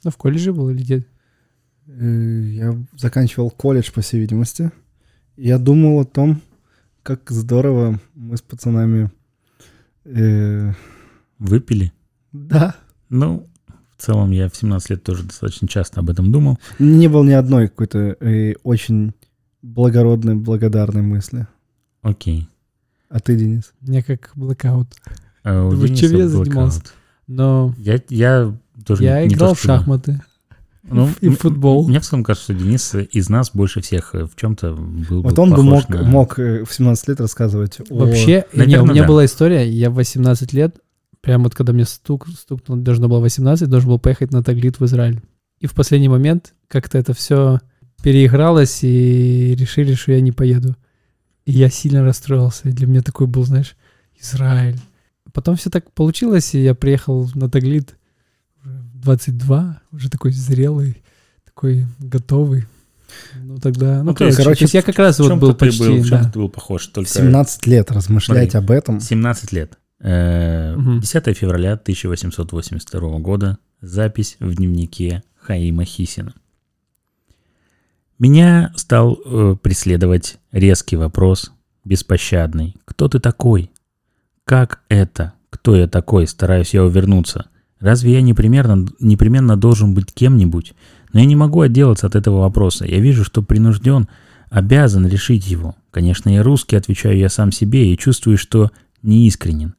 ну, 0.04 0.10
в 0.12 0.16
колледже 0.16 0.52
был 0.52 0.68
или 0.70 0.82
где? 0.82 1.06
Э, 1.88 2.40
Я 2.52 2.78
заканчивал 2.96 3.50
колледж, 3.50 3.90
по 3.92 4.02
всей 4.02 4.20
видимости. 4.20 4.70
Я 5.36 5.58
думал 5.58 6.00
о 6.00 6.04
том, 6.04 6.40
как 7.02 7.30
здорово 7.30 8.00
мы 8.14 8.36
с 8.36 8.42
пацанами... 8.42 9.10
э, 10.04 10.72
Выпили? 11.38 11.92
да. 12.32 12.76
Ну, 13.10 13.46
в 13.96 14.02
целом 14.02 14.30
я 14.32 14.48
в 14.48 14.56
17 14.56 14.90
лет 14.90 15.02
тоже 15.04 15.22
достаточно 15.24 15.68
часто 15.68 16.00
об 16.00 16.10
этом 16.10 16.32
думал. 16.32 16.58
Не 16.78 17.08
было 17.08 17.22
ни 17.24 17.32
одной 17.32 17.68
какой-то 17.68 18.16
э, 18.20 18.54
очень 18.64 19.12
благородной, 19.62 20.34
благодарной 20.34 21.02
мысли. 21.02 21.46
Окей. 22.02 22.48
А 23.08 23.20
ты, 23.20 23.36
Денис? 23.36 23.72
Меня 23.80 24.02
как 24.02 24.32
блэкаут. 24.34 24.88
А 25.42 25.70
Дениса 25.70 25.96
чем 26.08 26.10
я 26.18 26.26
блокаут. 26.26 26.46
занимался? 26.46 26.82
Но 27.26 27.74
Я, 27.78 28.00
я 28.08 28.54
тоже 28.84 29.04
я 29.04 29.22
не, 29.22 29.28
не 29.28 29.34
играл 29.34 29.50
то, 29.50 29.54
в 29.54 29.62
шахматы 29.62 30.20
Ну, 30.90 31.08
и 31.20 31.30
футбол. 31.30 31.88
Мне 31.88 31.98
в 31.98 32.04
целом 32.04 32.24
кажется, 32.24 32.52
что 32.52 32.62
Денис 32.62 32.94
из 32.94 33.28
нас 33.30 33.50
больше 33.52 33.80
всех 33.80 34.14
э, 34.14 34.26
в 34.26 34.36
чем-то 34.36 34.74
был 34.74 35.22
Вот 35.22 35.34
бы 35.34 35.42
он 35.42 35.54
бы 35.54 35.62
мог, 35.62 35.88
на- 35.88 36.02
мог 36.02 36.38
э, 36.38 36.64
в 36.64 36.72
17 36.72 37.08
лет 37.08 37.20
рассказывать 37.20 37.80
о... 37.88 38.06
Вообще, 38.06 38.44
не, 38.52 38.78
у 38.78 38.84
меня 38.84 39.02
да. 39.02 39.08
была 39.08 39.24
история, 39.24 39.68
я 39.68 39.90
в 39.90 39.94
18 39.94 40.52
лет, 40.52 40.76
прямо 41.22 41.44
вот 41.44 41.54
когда 41.54 41.72
мне 41.72 41.86
стук, 41.86 42.28
стукнуло, 42.28 42.78
должно 42.80 43.08
было 43.08 43.20
18, 43.20 43.68
должен 43.68 43.88
был 43.88 43.98
поехать 43.98 44.30
на 44.32 44.44
Таглит 44.44 44.78
в 44.78 44.84
Израиль. 44.84 45.22
И 45.58 45.66
в 45.66 45.72
последний 45.72 46.08
момент 46.08 46.54
как-то 46.68 46.98
это 46.98 47.14
все 47.14 47.60
переигралось, 48.02 48.80
и 48.82 49.56
решили, 49.58 49.94
что 49.94 50.12
я 50.12 50.20
не 50.20 50.32
поеду. 50.32 50.76
И 51.46 51.52
я 51.52 51.70
сильно 51.70 52.04
расстроился. 52.04 52.68
И 52.68 52.72
для 52.72 52.86
меня 52.86 53.00
такой 53.00 53.26
был, 53.26 53.44
знаешь, 53.44 53.76
Израиль. 54.20 54.78
Потом 55.32 55.56
все 55.56 55.70
так 55.70 55.90
получилось, 55.92 56.54
и 56.54 56.62
я 56.62 56.74
приехал 56.74 57.30
на 57.34 57.48
Таглит 57.48 57.96
22, 59.04 59.80
уже 59.92 60.10
такой 60.10 60.32
зрелый, 60.32 61.02
такой 61.44 61.86
готовый. 61.98 62.66
Ну 63.36 63.58
тогда, 63.58 63.98
ну, 63.98 64.10
Ну, 64.10 64.14
то 64.14 64.24
есть, 64.24 64.38
короче, 64.38 64.60
то 64.60 64.64
есть 64.64 64.74
я 64.74 64.82
как 64.82 64.98
раз 64.98 65.18
вот 65.20 65.38
был 65.38 65.52
ты 65.52 65.66
почти, 65.66 65.84
был, 65.84 66.02
в 66.02 66.08
чем 66.08 66.22
да. 66.22 66.30
ты 66.30 66.38
был 66.38 66.48
похож? 66.48 66.86
Только 66.88 67.08
17 67.10 67.66
лет 67.66 67.90
размышлять 67.92 68.50
Смотри. 68.52 68.64
об 68.64 68.70
этом. 68.70 69.00
17 69.00 69.52
лет. 69.52 69.78
Э, 70.00 70.74
Мгм. 70.76 71.00
10 71.00 71.36
февраля 71.36 71.74
1882 71.74 73.18
года. 73.20 73.58
Запись 73.80 74.36
в 74.40 74.54
дневнике 74.54 75.22
Хаима 75.36 75.84
Хисина. 75.84 76.34
Меня 78.18 78.72
стал 78.76 79.18
э, 79.24 79.56
преследовать 79.60 80.38
резкий 80.52 80.96
вопрос, 80.96 81.52
беспощадный. 81.84 82.76
Кто 82.84 83.08
ты 83.08 83.18
такой? 83.18 83.70
Как 84.44 84.80
это? 84.88 85.34
Кто 85.50 85.76
я 85.76 85.86
такой? 85.88 86.26
Стараюсь 86.26 86.74
я 86.74 86.84
увернуться. 86.84 87.46
Разве 87.84 88.14
я 88.14 88.22
непременно, 88.22 88.86
непременно 88.98 89.58
должен 89.58 89.92
быть 89.92 90.06
кем-нибудь? 90.10 90.72
Но 91.12 91.20
я 91.20 91.26
не 91.26 91.36
могу 91.36 91.60
отделаться 91.60 92.06
от 92.06 92.16
этого 92.16 92.40
вопроса. 92.40 92.86
Я 92.86 92.98
вижу, 92.98 93.24
что 93.24 93.42
принужден, 93.42 94.08
обязан 94.48 95.06
решить 95.06 95.46
его. 95.46 95.76
Конечно, 95.90 96.30
я 96.30 96.42
русский, 96.42 96.76
отвечаю 96.76 97.18
я 97.18 97.28
сам 97.28 97.52
себе 97.52 97.92
и 97.92 97.98
чувствую, 97.98 98.38
что 98.38 98.70
неискренен. 99.02 99.74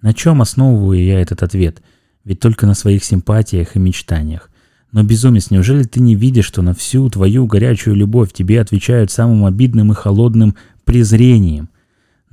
На 0.00 0.14
чем 0.14 0.40
основываю 0.40 1.04
я 1.04 1.20
этот 1.20 1.42
ответ? 1.42 1.82
Ведь 2.24 2.40
только 2.40 2.66
на 2.66 2.72
своих 2.72 3.04
симпатиях 3.04 3.76
и 3.76 3.78
мечтаниях. 3.78 4.48
Но, 4.90 5.02
безумец, 5.02 5.50
неужели 5.50 5.82
ты 5.82 6.00
не 6.00 6.14
видишь, 6.14 6.46
что 6.46 6.62
на 6.62 6.72
всю 6.72 7.10
твою 7.10 7.46
горячую 7.46 7.94
любовь 7.94 8.32
тебе 8.32 8.58
отвечают 8.58 9.10
самым 9.10 9.44
обидным 9.44 9.92
и 9.92 9.94
холодным 9.94 10.54
презрением? 10.86 11.68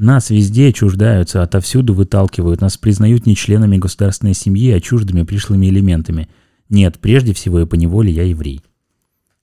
Нас 0.02 0.32
везде 0.32 0.74
чуждаются, 0.74 1.44
отовсюду 1.44 1.94
выталкивают, 1.94 2.60
нас 2.60 2.76
признают 2.76 3.28
не 3.28 3.36
членами 3.36 3.78
государственной 3.78 4.34
семьи, 4.34 4.72
а 4.72 4.82
чуждыми 4.82 5.22
пришлыми 5.22 5.68
элементами. 5.68 6.28
Нет, 6.70 6.98
прежде 6.98 7.36
всего 7.36 7.60
и 7.60 7.68
поневоле 7.68 8.12
я 8.12 8.24
еврей. 8.24 8.64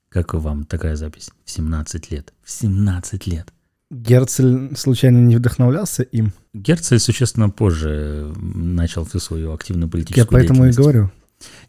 Как 0.09 0.35
вам 0.35 0.65
такая 0.65 0.97
запись? 0.97 1.31
В 1.45 1.51
17 1.53 2.11
лет. 2.11 2.35
В 2.43 2.51
17 2.51 3.29
лет. 3.29 3.53
Герцель 3.93 4.77
случайно 4.77 5.19
не 5.19 5.37
вдохновлялся 5.37 6.03
им? 6.03 6.33
Герцель 6.53 6.99
существенно 6.99 7.51
позже 7.51 8.35
начал 8.37 9.05
всю 9.05 9.21
свою 9.21 9.53
активную 9.53 9.87
Я 9.87 9.93
политическую 9.93 10.27
поэтому 10.27 10.67
и 10.67 10.73
говорю. 10.73 11.13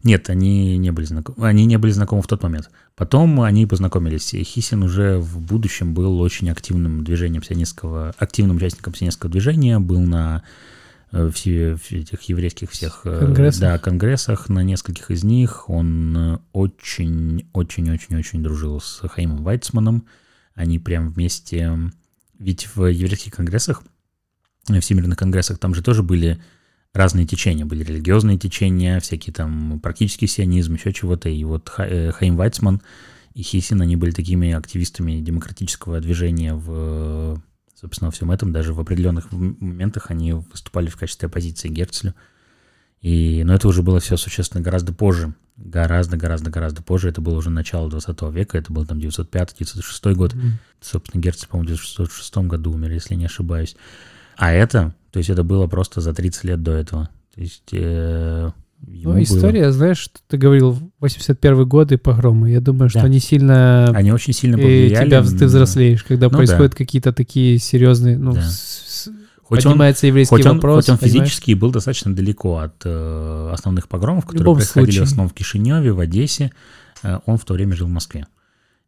Нет, 0.02 0.28
они 0.30 0.78
не 0.78 0.90
были 0.90 1.06
знакомы. 1.06 1.46
Они 1.46 1.64
не 1.64 1.78
были 1.78 1.92
знакомы 1.92 2.22
в 2.22 2.26
тот 2.26 2.42
момент. 2.42 2.70
Потом 3.00 3.40
они 3.40 3.64
познакомились. 3.64 4.34
И 4.34 4.44
Хисин 4.44 4.82
уже 4.82 5.16
в 5.16 5.40
будущем 5.40 5.94
был 5.94 6.20
очень 6.20 6.50
активным 6.50 7.02
движением 7.02 7.42
сионистского, 7.42 8.14
активным 8.18 8.58
участником 8.58 8.94
сионистского 8.94 9.32
движения, 9.32 9.78
был 9.78 10.00
на 10.00 10.42
э, 11.10 11.30
все, 11.32 11.78
этих 11.88 12.20
еврейских 12.24 12.70
всех 12.70 13.00
э, 13.06 13.20
Конгрессах. 13.20 13.60
да, 13.62 13.78
конгрессах, 13.78 14.50
на 14.50 14.62
нескольких 14.62 15.10
из 15.10 15.24
них. 15.24 15.70
Он 15.70 16.42
очень-очень-очень-очень 16.52 18.42
дружил 18.42 18.82
с 18.82 19.00
Хаимом 19.08 19.44
Вайцманом. 19.44 20.04
Они 20.54 20.78
прям 20.78 21.08
вместе... 21.08 21.74
Ведь 22.38 22.68
в 22.74 22.84
еврейских 22.84 23.32
конгрессах, 23.32 23.82
э, 24.68 24.78
всемирных 24.78 25.16
конгрессах, 25.16 25.56
там 25.56 25.74
же 25.74 25.82
тоже 25.82 26.02
были 26.02 26.38
разные 26.92 27.26
течения. 27.26 27.64
Были 27.64 27.84
религиозные 27.84 28.38
течения, 28.38 29.00
всякие 29.00 29.32
там 29.32 29.80
практический 29.80 30.26
сионизм, 30.26 30.74
еще 30.74 30.92
чего-то. 30.92 31.28
И 31.28 31.42
вот 31.44 31.72
э, 31.78 32.10
Хаим 32.12 32.36
Вайцман 32.36 32.82
и 33.34 33.42
Хисин, 33.42 33.80
они 33.80 33.96
были 33.96 34.10
такими 34.10 34.52
активистами 34.52 35.20
демократического 35.20 36.00
движения 36.00 36.54
в, 36.54 37.40
собственно, 37.80 38.08
во 38.08 38.12
всем 38.12 38.30
этом. 38.30 38.52
Даже 38.52 38.74
в 38.74 38.80
определенных 38.80 39.30
моментах 39.32 40.10
они 40.10 40.32
выступали 40.32 40.88
в 40.88 40.96
качестве 40.96 41.26
оппозиции 41.26 41.68
Герцлю. 41.68 42.14
И, 43.00 43.42
но 43.44 43.54
это 43.54 43.66
уже 43.68 43.82
было 43.82 44.00
все 44.00 44.16
существенно 44.16 44.62
гораздо 44.62 44.92
позже. 44.92 45.32
Гораздо, 45.56 46.16
гораздо, 46.16 46.50
гораздо 46.50 46.82
позже. 46.82 47.08
Это 47.08 47.20
было 47.20 47.36
уже 47.36 47.50
начало 47.50 47.88
20 47.88 48.22
века. 48.32 48.58
Это 48.58 48.72
был 48.72 48.84
там 48.84 48.98
905-906 48.98 50.14
год. 50.14 50.34
Мгм. 50.34 50.58
Собственно, 50.80 51.22
Герцль, 51.22 51.46
по-моему, 51.46 51.76
в 51.76 51.80
1906 51.80 52.36
году 52.48 52.72
умер, 52.72 52.92
если 52.92 53.14
не 53.14 53.26
ошибаюсь. 53.26 53.76
А 54.36 54.52
это, 54.52 54.94
то 55.10 55.18
есть 55.18 55.30
это 55.30 55.42
было 55.44 55.66
просто 55.66 56.00
за 56.00 56.12
30 56.14 56.44
лет 56.44 56.62
до 56.62 56.72
этого. 56.72 57.08
То 57.34 57.40
есть 57.40 57.68
э, 57.72 58.50
Ну, 58.86 59.02
было- 59.12 59.22
история, 59.22 59.70
знаешь, 59.72 59.98
что 59.98 60.18
ты 60.28 60.36
говорил, 60.38 60.78
81 61.00 61.64
год 61.66 61.92
и 61.92 61.96
погромы. 61.96 62.50
Я 62.50 62.60
думаю, 62.60 62.88
что 62.88 63.00
Да. 63.00 63.06
они 63.06 63.18
сильно... 63.20 63.86
Они 63.94 64.12
очень 64.12 64.32
сильно 64.32 64.56
повлияли. 64.56 65.06
тебя, 65.06 65.22
ты 65.22 65.46
взрослеешь, 65.46 66.02
когда 66.04 66.28
Ну 66.28 66.36
происходят 66.36 66.74
какие-то 66.74 67.12
такие 67.12 67.58
серьезные, 67.58 68.16
ну, 68.18 68.32
Да. 68.32 68.42
с- 68.42 69.08
Хоть 69.42 69.66
он, 69.66 69.72
поднимается 69.72 70.06
еврейский 70.06 70.34
хоть 70.36 70.46
он, 70.46 70.54
вопрос. 70.56 70.84
хоть 70.84 70.90
он 70.90 70.98
понимаешь? 70.98 71.22
физически 71.30 71.54
был 71.54 71.72
достаточно 71.72 72.14
далеко 72.14 72.58
от 72.58 72.74
э, 72.84 73.50
основных 73.52 73.88
погромов, 73.88 74.24
которые 74.24 74.54
происходили 74.54 74.90
случае. 74.92 75.04
в 75.04 75.06
основном 75.08 75.28
в 75.28 75.34
Кишиневе, 75.34 75.92
в 75.92 75.98
Одессе, 75.98 76.52
э, 77.02 77.18
он 77.26 77.36
в 77.36 77.44
то 77.44 77.54
время 77.54 77.74
жил 77.74 77.88
в 77.88 77.90
Москве. 77.90 78.26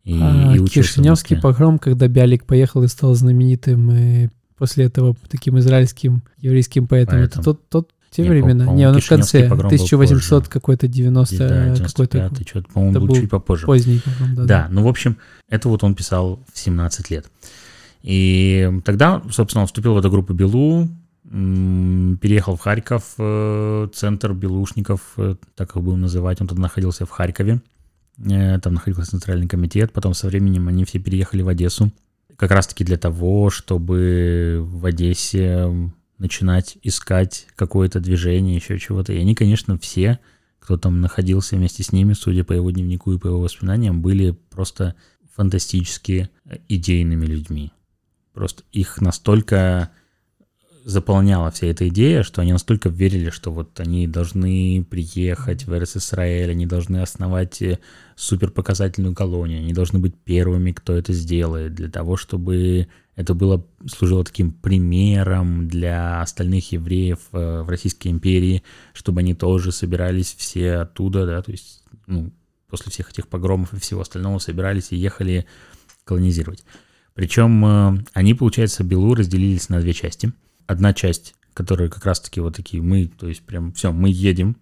И, 0.04 0.16
А 0.20 0.54
и 0.54 0.58
учился 0.60 0.90
в 0.92 0.92
Кишиневский 0.94 1.36
Москве. 1.36 1.40
погром, 1.52 1.78
когда 1.80 2.06
Бялик 2.06 2.44
поехал 2.44 2.82
и 2.84 2.88
стал 2.88 3.14
знаменитым, 3.14 3.90
и 3.92 4.28
после 4.62 4.84
этого 4.84 5.16
таким 5.28 5.58
израильским 5.58 6.22
еврейским 6.38 6.86
поэтом, 6.86 7.18
это 7.18 7.38
Поэтом. 7.38 7.42
тот, 7.42 7.68
тот 7.68 7.90
те 8.12 8.22
Не, 8.22 8.28
времена. 8.28 8.66
по- 8.66 8.70
Не, 8.70 8.88
он 8.88 9.00
в 9.00 9.08
конце, 9.08 9.48
погром 9.48 9.70
был 9.70 9.76
1800 9.76 10.44
позже. 10.44 10.50
какой-то 10.52 10.86
90 10.86 11.36
Да, 11.36 11.74
какой-то 11.84 12.18
95-й, 12.18 12.46
что-то, 12.48 12.68
по-моему, 12.72 12.90
это 12.92 13.00
был 13.00 13.06
был 13.08 13.14
чуть 13.16 13.28
попозже. 13.30 13.66
поздний 13.66 14.00
погром. 14.04 14.34
Да, 14.36 14.44
Да, 14.44 14.68
ну, 14.70 14.84
в 14.84 14.86
общем, 14.86 15.16
это 15.48 15.68
вот 15.68 15.82
он 15.82 15.96
писал 15.96 16.38
в 16.52 16.56
17 16.56 17.10
лет. 17.10 17.26
И 18.04 18.70
тогда, 18.84 19.20
собственно, 19.32 19.62
он 19.62 19.66
вступил 19.66 19.94
в 19.94 19.98
эту 19.98 20.10
группу 20.10 20.32
Белу, 20.32 20.88
переехал 21.24 22.56
в 22.56 22.60
Харьков, 22.60 23.14
э, 23.18 23.88
центр 23.94 24.32
белушников, 24.32 25.00
э, 25.16 25.34
так 25.56 25.74
их 25.74 25.82
будем 25.82 26.02
называть. 26.02 26.40
Он 26.40 26.46
тогда 26.46 26.62
находился 26.62 27.06
в 27.06 27.10
Харькове. 27.10 27.60
Э, 28.30 28.58
Там 28.60 28.74
находился 28.74 29.10
центральный 29.10 29.48
комитет. 29.48 29.92
Потом 29.92 30.14
со 30.14 30.26
временем 30.28 30.68
они 30.68 30.84
все 30.84 30.98
переехали 31.00 31.42
в 31.42 31.48
Одессу. 31.48 31.90
Как 32.36 32.50
раз-таки 32.50 32.84
для 32.84 32.98
того, 32.98 33.50
чтобы 33.50 34.60
в 34.62 34.84
Одессе 34.86 35.92
начинать 36.18 36.78
искать 36.82 37.46
какое-то 37.56 38.00
движение, 38.00 38.56
еще 38.56 38.78
чего-то. 38.78 39.12
И 39.12 39.18
они, 39.18 39.34
конечно, 39.34 39.76
все, 39.78 40.20
кто 40.60 40.76
там 40.76 41.00
находился 41.00 41.56
вместе 41.56 41.82
с 41.82 41.92
ними, 41.92 42.12
судя 42.12 42.44
по 42.44 42.52
его 42.52 42.70
дневнику 42.70 43.12
и 43.12 43.18
по 43.18 43.26
его 43.26 43.40
воспоминаниям, 43.40 44.00
были 44.00 44.30
просто 44.50 44.94
фантастически 45.34 46.30
э, 46.44 46.58
идейными 46.68 47.26
людьми. 47.26 47.72
Просто 48.32 48.62
их 48.70 49.00
настолько 49.00 49.90
заполняла 50.84 51.50
вся 51.50 51.66
эта 51.66 51.88
идея, 51.88 52.22
что 52.22 52.42
они 52.42 52.52
настолько 52.52 52.88
верили, 52.88 53.30
что 53.30 53.50
вот 53.50 53.78
они 53.80 54.06
должны 54.06 54.84
приехать 54.88 55.66
в 55.66 55.78
РССР, 55.78 56.50
они 56.50 56.66
должны 56.66 56.98
основать 56.98 57.62
э, 57.62 57.78
суперпоказательную 58.16 59.14
колонию, 59.14 59.60
они 59.60 59.72
должны 59.72 59.98
быть 59.98 60.14
первыми, 60.16 60.72
кто 60.72 60.94
это 60.94 61.12
сделает, 61.12 61.74
для 61.74 61.88
того, 61.88 62.16
чтобы 62.16 62.88
это 63.14 63.34
было, 63.34 63.64
служило 63.86 64.24
таким 64.24 64.52
примером 64.52 65.68
для 65.68 66.20
остальных 66.20 66.72
евреев 66.72 67.18
э, 67.32 67.62
в 67.62 67.68
Российской 67.68 68.08
империи, 68.08 68.62
чтобы 68.94 69.20
они 69.20 69.34
тоже 69.34 69.72
собирались 69.72 70.34
все 70.34 70.76
оттуда, 70.76 71.26
да, 71.26 71.42
то 71.42 71.52
есть, 71.52 71.82
ну, 72.06 72.32
после 72.68 72.90
всех 72.90 73.10
этих 73.10 73.28
погромов 73.28 73.74
и 73.74 73.80
всего 73.80 74.00
остального 74.00 74.38
собирались 74.38 74.92
и 74.92 74.96
ехали 74.96 75.46
колонизировать. 76.04 76.64
Причем 77.14 77.64
э, 77.64 78.04
они, 78.14 78.34
получается, 78.34 78.84
Белу 78.84 79.14
разделились 79.14 79.68
на 79.68 79.80
две 79.80 79.92
части. 79.92 80.32
Одна 80.66 80.92
часть, 80.94 81.34
которая 81.54 81.88
как 81.88 82.04
раз-таки 82.04 82.40
вот 82.40 82.56
такие 82.56 82.82
мы, 82.82 83.06
то 83.06 83.28
есть 83.28 83.42
прям 83.42 83.72
все, 83.72 83.92
мы 83.92 84.10
едем, 84.10 84.56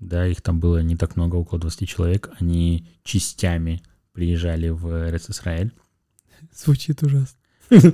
да, 0.00 0.26
их 0.26 0.42
там 0.42 0.58
было 0.58 0.82
не 0.82 0.96
так 0.96 1.16
много, 1.16 1.36
около 1.36 1.60
20 1.60 1.88
человек, 1.88 2.30
они 2.40 2.88
частями 3.04 3.82
приезжали 4.12 4.68
в 4.68 5.10
РССР. 5.10 5.72
Звучит 6.54 7.02
ужасно. 7.02 7.38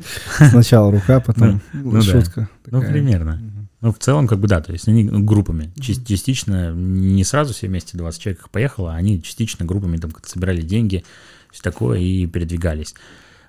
Сначала 0.50 0.90
рука, 0.90 1.20
потом 1.20 1.60
ну 1.72 1.92
да. 1.92 2.02
шутка. 2.02 2.48
Ну, 2.66 2.80
примерно. 2.80 3.40
Ну, 3.80 3.92
в 3.92 3.98
целом, 3.98 4.26
как 4.26 4.40
бы 4.40 4.48
да, 4.48 4.60
то 4.60 4.72
есть 4.72 4.88
они 4.88 5.04
ну, 5.04 5.22
группами. 5.22 5.72
Частично, 5.80 6.72
не 6.72 7.22
сразу 7.22 7.54
все 7.54 7.68
вместе 7.68 7.96
20 7.96 8.20
человек 8.20 8.48
поехало, 8.50 8.92
а 8.92 8.96
они 8.96 9.22
частично 9.22 9.64
группами 9.64 9.98
там 9.98 10.10
как-то 10.10 10.28
собирали 10.28 10.62
деньги, 10.62 11.04
все 11.52 11.62
такое, 11.62 12.00
и 12.00 12.26
передвигались. 12.26 12.94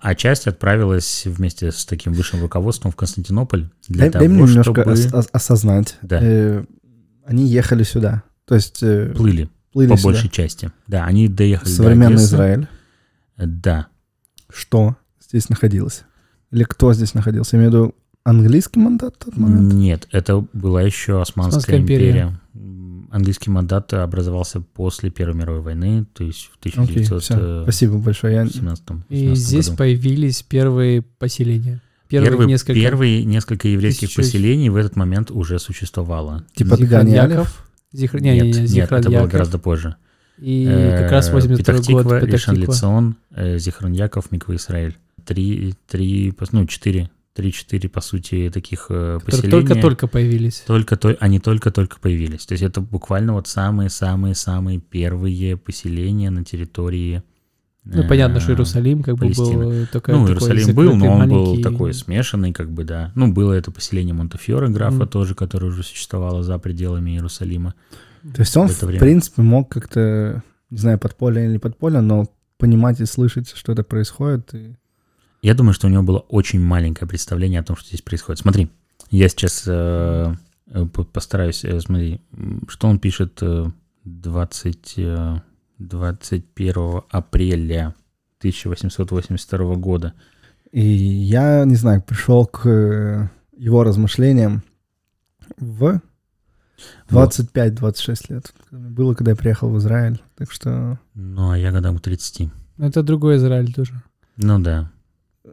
А 0.02 0.16
часть 0.16 0.48
отправилась 0.48 1.24
вместе 1.26 1.72
с 1.72 1.86
таким 1.86 2.14
высшим 2.14 2.42
руководством 2.42 2.92
в 2.92 2.96
Константинополь 2.96 3.70
для 3.88 4.02
Дай, 4.04 4.10
того, 4.12 4.20
дай 4.24 4.28
мне 4.30 4.44
немножко 4.44 4.64
чтобы 4.64 4.92
ос- 4.94 5.14
ос- 5.14 5.30
осознать. 5.32 5.98
Да. 6.02 6.20
Э, 6.22 6.64
они 7.26 7.46
ехали 7.48 7.84
сюда. 7.84 8.24
То 8.46 8.56
есть 8.56 8.82
э, 8.82 9.14
плыли 9.16 9.50
плыли 9.72 9.90
по 9.90 9.98
сюда. 9.98 10.10
большей 10.14 10.30
части. 10.30 10.72
Да, 10.88 11.06
они 11.06 11.28
доехали 11.28 11.70
до 11.70 11.76
Современный 11.76 12.16
Одессы. 12.16 12.26
Израиль. 12.36 12.68
Да, 13.38 13.88
Что 14.52 14.96
здесь 15.28 15.50
находилось? 15.50 16.04
Или 16.52 16.64
кто 16.64 16.94
здесь 16.94 17.14
находился? 17.14 17.56
Я 17.56 17.62
имею 17.62 17.72
в 17.72 17.74
виду 17.76 17.96
английский 18.24 18.80
мандат 18.80 19.16
в 19.16 19.26
тот 19.26 19.38
момент? 19.38 19.74
Нет, 19.74 20.08
это 20.12 20.44
была 20.54 20.82
еще 20.82 21.22
Османская, 21.22 21.60
Османская 21.60 21.80
империя. 21.80 22.10
империя. 22.10 22.40
Английский 23.12 23.50
мандат 23.50 23.94
образовался 23.94 24.62
после 24.62 25.10
Первой 25.10 25.36
мировой 25.36 25.62
войны, 25.62 26.06
то 26.14 26.24
есть 26.24 26.46
в 26.52 26.58
Окей, 26.62 26.72
1917 27.06 27.24
все. 27.24 27.64
Спасибо 27.64 27.98
большое. 27.98 28.34
Я... 28.36 28.46
И 29.10 29.36
здесь 29.36 29.70
появились 29.70 30.42
первые 30.44 31.02
поселения. 31.02 31.82
первые 32.08 32.32
Первый- 32.32 32.48
несколько... 32.48 32.74
Первые 32.74 33.24
несколько 33.26 33.68
еврейских 33.68 34.10
Тысячу- 34.10 34.22
поселений 34.22 34.70
в 34.70 34.76
этот 34.76 34.96
момент 34.96 35.32
уже 35.32 35.60
существовало. 35.60 36.46
Типа 36.56 36.76
Зихран 36.78 37.06
Ганиалев. 37.06 37.32
Яков. 37.32 37.66
Зихр... 37.92 38.22
Не, 38.22 38.34
не, 38.34 38.42
не, 38.42 38.60
нет, 38.60 38.70
нет, 38.72 38.92
это 38.92 39.10
было 39.10 39.28
гораздо 39.28 39.58
позже. 39.60 39.96
И 40.38 40.66
Э, 40.70 41.02
как 41.02 41.12
раз 41.12 41.30
82 41.32 41.58
год. 41.58 41.66
Петахтиква, 41.84 42.20
Петахтиква. 42.22 42.54
Ришан-Лицион, 42.54 43.16
э, 43.32 43.58
Зихрон 43.60 43.92
Яков, 43.94 44.32
Миква 44.32 44.56
Израиль. 44.56 44.96
Три, 45.26 45.74
три, 45.88 46.34
ну, 46.52 46.66
четыре, 46.66 47.10
три-четыре, 47.34 47.90
по 47.90 48.02
сути, 48.02 48.50
таких 48.54 48.88
э, 48.90 49.20
Которые 49.20 49.20
поселения. 49.26 49.52
только-только 49.52 50.08
появились. 50.08 50.64
Только 50.66 50.98
то, 50.98 51.16
они 51.20 51.40
только-только 51.40 52.00
появились. 52.00 52.46
То 52.46 52.54
есть 52.54 52.64
это 52.64 52.82
буквально 52.82 53.34
вот 53.34 53.48
самые-самые-самые 53.48 54.80
первые 54.80 55.58
поселения 55.58 56.30
на 56.30 56.44
территории. 56.44 57.24
Ну, 57.86 58.08
понятно, 58.08 58.40
что 58.40 58.52
э, 58.52 58.54
Иерусалим 58.56 59.04
как 59.04 59.16
бы 59.16 59.30
был 59.30 59.88
только 59.92 60.12
Ну, 60.12 60.26
такой 60.26 60.32
Иерусалим 60.32 60.76
был, 60.76 60.96
но 60.96 61.14
он 61.14 61.30
был 61.30 61.62
такой 61.62 61.94
смешанный, 61.94 62.52
как 62.52 62.70
бы, 62.72 62.84
да. 62.84 63.12
Ну, 63.16 63.32
было 63.32 63.54
это 63.54 63.72
поселение 63.72 64.14
Монтефьоре, 64.14 64.68
графа 64.70 65.06
тоже, 65.06 65.36
которое 65.36 65.68
уже 65.68 65.84
существовало 65.84 66.44
за 66.44 66.60
пределами 66.60 67.12
Иерусалима. 67.12 67.74
То 68.22 68.42
есть 68.42 68.56
он, 68.58 68.68
в 68.68 68.98
принципе, 68.98 69.42
мог 69.42 69.70
как-то, 69.70 70.44
не 70.70 70.78
знаю, 70.78 71.00
подпольно 71.00 71.40
или 71.40 71.54
не 71.54 71.60
подпольно, 71.60 72.02
но 72.02 72.26
понимать 72.58 73.00
и 73.00 73.06
слышать, 73.06 73.50
что 73.56 73.72
это 73.72 73.84
происходит. 73.84 74.54
И... 74.54 74.76
Я 75.42 75.54
думаю, 75.54 75.74
что 75.74 75.88
у 75.88 75.90
него 75.90 76.04
было 76.04 76.20
очень 76.20 76.60
маленькое 76.62 77.08
представление 77.08 77.60
о 77.62 77.64
том, 77.64 77.76
что 77.78 77.88
здесь 77.88 78.02
происходит. 78.02 78.40
Смотри, 78.42 78.70
я 79.10 79.30
сейчас 79.30 79.64
э, 79.68 80.34
э, 80.68 80.86
по- 80.86 81.04
постараюсь, 81.04 81.64
э, 81.64 81.80
смотри, 81.80 82.20
что 82.68 82.88
он 82.88 83.00
пишет 83.00 83.40
э, 83.42 83.68
20, 84.04 84.94
э, 84.98 85.42
21 85.80 87.02
апреля 87.10 87.96
1882 88.40 89.76
года. 89.76 90.14
И 90.72 90.82
я, 90.82 91.64
не 91.66 91.76
знаю, 91.76 92.02
пришел 92.02 92.46
к 92.46 92.68
э, 92.68 93.30
его 93.58 93.84
размышлениям 93.84 94.62
в 95.58 96.02
25-26 97.10 98.34
лет. 98.34 98.54
Было, 98.72 99.14
когда 99.14 99.32
я 99.32 99.38
приехал 99.38 99.70
в 99.70 99.78
Израиль. 99.80 100.22
Так 100.38 100.52
что, 100.52 101.00
Ну, 101.16 101.52
а 101.52 101.58
я 101.58 101.72
годам 101.72 101.98
к 101.98 102.02
30. 102.02 102.50
Ну, 102.78 102.86
Это 102.86 103.04
другой 103.04 103.38
Израиль 103.38 103.74
тоже. 103.74 104.02
Ну 104.38 104.60
да. 104.60 104.92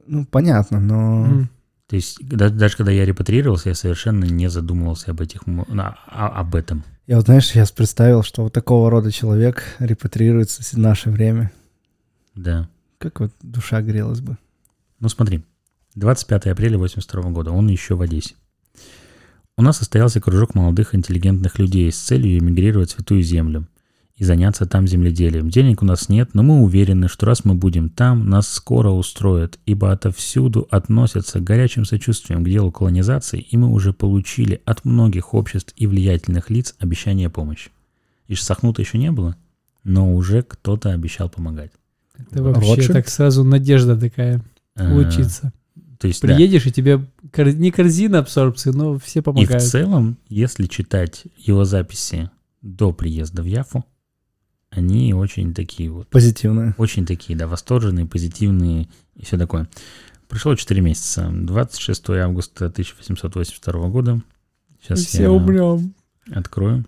Ну, 0.07 0.27
понятно, 0.27 0.81
но... 0.81 1.25
Мгм. 1.27 1.51
То 1.89 1.97
есть 1.97 2.19
да- 2.21 2.51
даже 2.51 2.77
когда 2.77 2.91
я 2.91 3.05
репатрировался, 3.05 3.69
я 3.69 3.75
совершенно 3.75 4.25
не 4.25 4.49
задумывался 4.51 5.13
об 5.13 5.21
этих 5.21 5.47
на- 5.47 5.97
о- 6.07 6.41
об 6.41 6.55
этом. 6.57 6.83
Я 7.07 7.17
вот, 7.17 7.27
знаешь, 7.27 7.47
сейчас 7.47 7.71
представил, 7.71 8.25
что 8.25 8.43
вот 8.43 8.53
такого 8.53 8.91
рода 8.91 9.13
человек 9.13 9.63
репатрируется 9.79 10.63
в 10.65 10.79
наше 10.79 11.11
время. 11.11 11.53
Да. 12.35 12.69
Как 12.99 13.21
вот 13.21 13.33
душа 13.43 13.83
грелась 13.83 14.21
бы. 14.21 14.37
Ну 14.99 15.09
смотри, 15.09 15.45
25 15.95 16.47
апреля 16.49 16.79
82 16.79 17.31
года, 17.31 17.53
он 17.53 17.69
еще 17.69 17.95
в 17.95 18.01
Одессе. 18.01 18.35
У 19.57 19.63
нас 19.63 19.79
состоялся 19.79 20.21
кружок 20.21 20.55
молодых 20.55 20.95
интеллигентных 20.95 21.59
людей 21.59 21.91
с 21.93 21.97
целью 21.99 22.39
эмигрировать 22.39 22.91
в 22.91 22.97
Святую 22.97 23.23
Землю 23.23 23.67
и 24.17 24.25
заняться 24.25 24.65
там 24.67 24.87
земледелием. 24.89 25.51
Денег 25.51 25.83
у 25.83 25.85
нас 25.85 26.09
нет, 26.09 26.31
но 26.33 26.43
мы 26.43 26.63
уверены, 26.63 27.07
что 27.09 27.27
раз 27.27 27.45
мы 27.45 27.55
будем 27.55 27.91
там, 27.91 28.29
нас 28.31 28.49
скоро 28.49 28.91
устроят, 28.91 29.59
ибо 29.67 29.93
отовсюду 29.93 30.67
относятся 30.71 31.39
горячим 31.41 31.85
сочувствием 31.85 32.43
к 32.43 32.49
делу 32.49 32.73
колонизации, 32.73 33.41
и 33.41 33.57
мы 33.59 33.69
уже 33.71 33.93
получили 33.93 34.63
от 34.65 34.85
многих 34.87 35.35
обществ 35.35 35.75
и 35.77 35.87
влиятельных 35.87 36.49
лиц 36.49 36.75
обещание 36.79 37.29
помощи. 37.29 37.71
И 38.27 38.35
Сахнута 38.35 38.81
еще 38.83 38.97
не 38.99 39.13
было, 39.13 39.37
но 39.85 40.15
уже 40.15 40.43
кто-то 40.43 40.93
обещал 40.93 41.29
помогать. 41.29 41.73
Это 42.19 42.43
вообще 42.43 42.71
Ротшильд? 42.71 42.93
так 42.93 43.09
сразу 43.09 43.45
надежда 43.45 43.99
такая 44.01 44.43
Э, 44.77 44.91
случится. 44.93 45.53
То 45.99 46.07
есть, 46.09 46.21
да. 46.23 46.29
Приедешь, 46.29 46.67
и 46.67 46.73
тебе 46.73 47.05
кор- 47.33 47.55
не 47.55 47.71
корзина 47.71 48.19
абсорбции, 48.19 48.71
но 48.71 48.99
все 48.99 49.21
И 49.21 49.23
в 49.23 49.25
помогают. 49.25 49.63
целом, 49.63 50.17
если 50.29 50.67
читать 50.67 51.25
его 51.39 51.65
записи 51.65 52.31
до 52.63 52.93
приезда 52.93 53.43
в 53.43 53.47
Яфу, 53.47 53.85
они 54.71 55.15
очень 55.15 55.55
такие 55.55 55.91
вот, 55.91 56.09
Позитивное. 56.09 56.75
очень 56.79 57.07
такие, 57.07 57.37
да, 57.39 57.47
восторженные, 57.47 58.07
позитивные 58.07 58.89
и 59.15 59.25
все 59.25 59.39
такое. 59.39 59.69
Прошло 60.29 60.55
4 60.55 60.81
месяца. 60.81 61.31
26 61.33 62.11
августа 62.11 62.67
1882 62.67 63.89
года. 63.89 64.21
Сейчас 64.83 65.01
Все 65.01 65.23
я 65.23 65.31
умрем. 65.31 65.95
открою. 66.31 66.85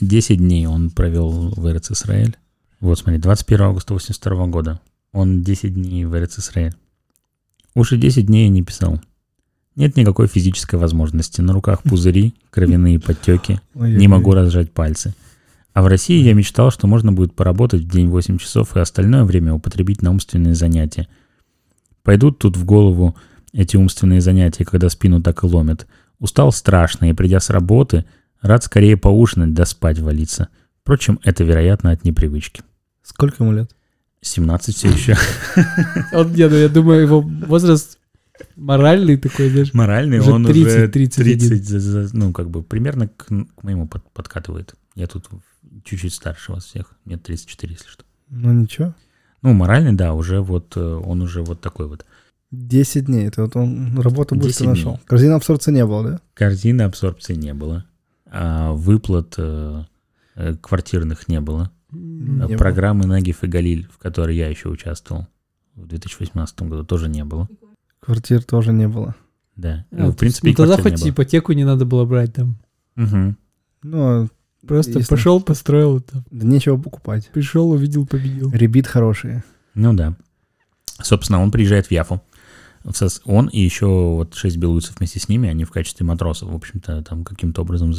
10 0.00 0.38
дней 0.38 0.66
он 0.66 0.90
провел 0.90 1.30
в 1.50 1.68
Эрец 1.68 1.90
Исраэль. 1.90 2.36
Вот, 2.80 2.98
смотри, 2.98 3.18
21 3.20 3.62
августа 3.66 3.94
82 3.94 4.46
года. 4.46 4.80
Он 5.12 5.42
10 5.42 5.74
дней 5.74 6.04
в 6.04 6.16
Эрец 6.16 6.38
Исраэль. 6.38 6.74
Уже 7.74 7.96
10 7.96 8.26
дней 8.26 8.44
я 8.44 8.48
не 8.48 8.62
писал. 8.62 9.00
Нет 9.76 9.96
никакой 9.96 10.26
физической 10.28 10.76
возможности. 10.76 11.40
На 11.40 11.52
руках 11.52 11.82
пузыри, 11.82 12.34
кровяные 12.50 13.00
подтеки. 13.00 13.60
Не 13.74 14.08
могу 14.08 14.32
разжать 14.32 14.72
пальцы. 14.72 15.14
А 15.72 15.82
в 15.82 15.86
России 15.86 16.22
я 16.22 16.34
мечтал, 16.34 16.70
что 16.70 16.86
можно 16.86 17.12
будет 17.12 17.34
поработать 17.34 17.82
в 17.82 17.88
день 17.88 18.08
8 18.08 18.38
часов 18.38 18.76
и 18.76 18.80
остальное 18.80 19.24
время 19.24 19.54
употребить 19.54 20.02
на 20.02 20.10
умственные 20.10 20.54
занятия. 20.54 21.08
Пойдут 22.02 22.38
тут 22.38 22.56
в 22.56 22.64
голову 22.64 23.16
эти 23.52 23.76
умственные 23.76 24.20
занятия, 24.20 24.64
когда 24.64 24.88
спину 24.88 25.22
так 25.22 25.42
и 25.44 25.46
ломят. 25.46 25.86
Устал 26.18 26.52
страшно, 26.52 27.10
и 27.10 27.12
придя 27.12 27.40
с 27.40 27.50
работы, 27.50 28.04
рад 28.40 28.64
скорее 28.64 28.96
поужинать 28.96 29.54
да 29.54 29.64
спать 29.64 29.98
валиться. 29.98 30.48
Впрочем, 30.82 31.20
это, 31.22 31.44
вероятно, 31.44 31.92
от 31.92 32.04
непривычки. 32.04 32.62
Сколько 33.02 33.44
ему 33.44 33.52
лет? 33.52 33.70
17 34.22 34.76
все 34.76 34.88
еще. 34.88 35.16
Он, 36.12 36.32
ну, 36.32 36.34
я 36.36 36.68
думаю, 36.68 37.02
его 37.02 37.20
возраст 37.20 37.99
моральный 38.56 39.16
такой, 39.16 39.48
знаешь. 39.50 39.72
Моральный, 39.74 40.18
Уже 40.20 40.32
он 40.32 40.44
30, 40.44 40.66
уже 40.66 40.88
31. 40.88 41.38
30, 41.48 41.64
за- 41.64 41.80
за- 42.06 42.16
ну, 42.16 42.32
как 42.32 42.50
бы 42.50 42.62
примерно 42.62 43.08
к, 43.08 43.26
к 43.26 43.62
моему 43.62 43.86
под- 43.88 44.08
подкатывает. 44.12 44.74
Я 44.94 45.06
тут 45.06 45.28
чуть-чуть 45.84 46.12
старше 46.14 46.52
вас 46.52 46.64
всех. 46.64 46.94
Мне 47.04 47.16
34, 47.16 47.72
если 47.72 47.88
что. 47.88 48.04
Ну 48.28 48.52
ничего. 48.52 48.94
Ну, 49.42 49.52
моральный, 49.54 49.92
да, 49.92 50.12
уже 50.14 50.40
вот, 50.40 50.76
э, 50.76 50.80
он 50.80 51.22
уже 51.22 51.42
вот 51.42 51.60
такой 51.60 51.86
вот. 51.88 52.04
10 52.50 53.06
дней. 53.06 53.26
Это 53.28 53.42
вот 53.42 53.56
он 53.56 53.98
работу 54.00 54.34
10 54.34 54.46
быстро 54.46 54.64
дней. 54.64 54.74
нашел. 54.74 55.00
Корзина 55.06 55.36
абсорбции 55.36 55.72
не 55.72 55.86
было, 55.86 56.02
да? 56.04 56.20
Корзины 56.34 56.82
абсорбции 56.82 57.34
не 57.34 57.54
было. 57.54 57.84
А 58.26 58.72
выплат 58.72 59.34
э, 59.38 59.84
э, 60.34 60.56
квартирных 60.60 61.28
не 61.28 61.40
было. 61.40 61.70
Не 61.92 62.46
было. 62.48 62.56
Программы 62.58 63.06
Нагиф 63.06 63.42
и 63.44 63.46
Галиль, 63.48 63.88
в 63.92 63.98
которой 63.98 64.36
я 64.36 64.48
еще 64.48 64.68
участвовал 64.68 65.26
в 65.74 65.86
2018 65.86 66.62
году, 66.62 66.84
тоже 66.84 67.08
не 67.08 67.24
было. 67.24 67.48
Квартир 68.10 68.42
тоже 68.42 68.72
не 68.72 68.88
было. 68.88 69.14
Да. 69.54 69.86
а, 69.92 69.94
Ну, 69.96 70.06
то 70.06 70.12
в 70.12 70.16
принципе, 70.16 70.48
ну, 70.48 70.54
тогда 70.54 70.76
хоть 70.78 70.92
не 70.96 71.02
было. 71.02 71.10
ипотеку 71.10 71.52
не 71.52 71.64
надо 71.64 71.84
было 71.84 72.04
брать 72.04 72.34
там. 72.34 72.56
Мгм. 72.96 73.36
Ну, 73.84 74.28
Просто 74.66 74.98
Если- 74.98 75.08
пошел, 75.08 75.40
построил 75.40 76.00
там. 76.00 76.24
да 76.30 76.46
нечего 76.46 76.76
покупать. 76.76 77.30
Пришел, 77.32 77.70
увидел, 77.70 78.04
победил. 78.06 78.50
Ребит 78.52 78.86
хорошие. 78.88 79.42
Ну 79.74 79.94
да. 79.94 80.16
Собственно, 81.00 81.40
он 81.40 81.50
приезжает 81.52 81.86
в 81.86 81.90
Яфу. 81.92 82.20
Он 83.24 83.46
и 83.46 83.60
еще 83.60 83.86
вот 83.86 84.34
шесть 84.34 84.56
белуцев 84.58 84.96
вместе 84.98 85.18
с 85.20 85.28
ними, 85.28 85.48
они 85.48 85.64
в 85.64 85.70
качестве 85.70 86.04
матросов, 86.04 86.50
в 86.50 86.54
общем-то, 86.54 87.02
там 87.04 87.24
каким-то 87.24 87.62
образом 87.62 87.94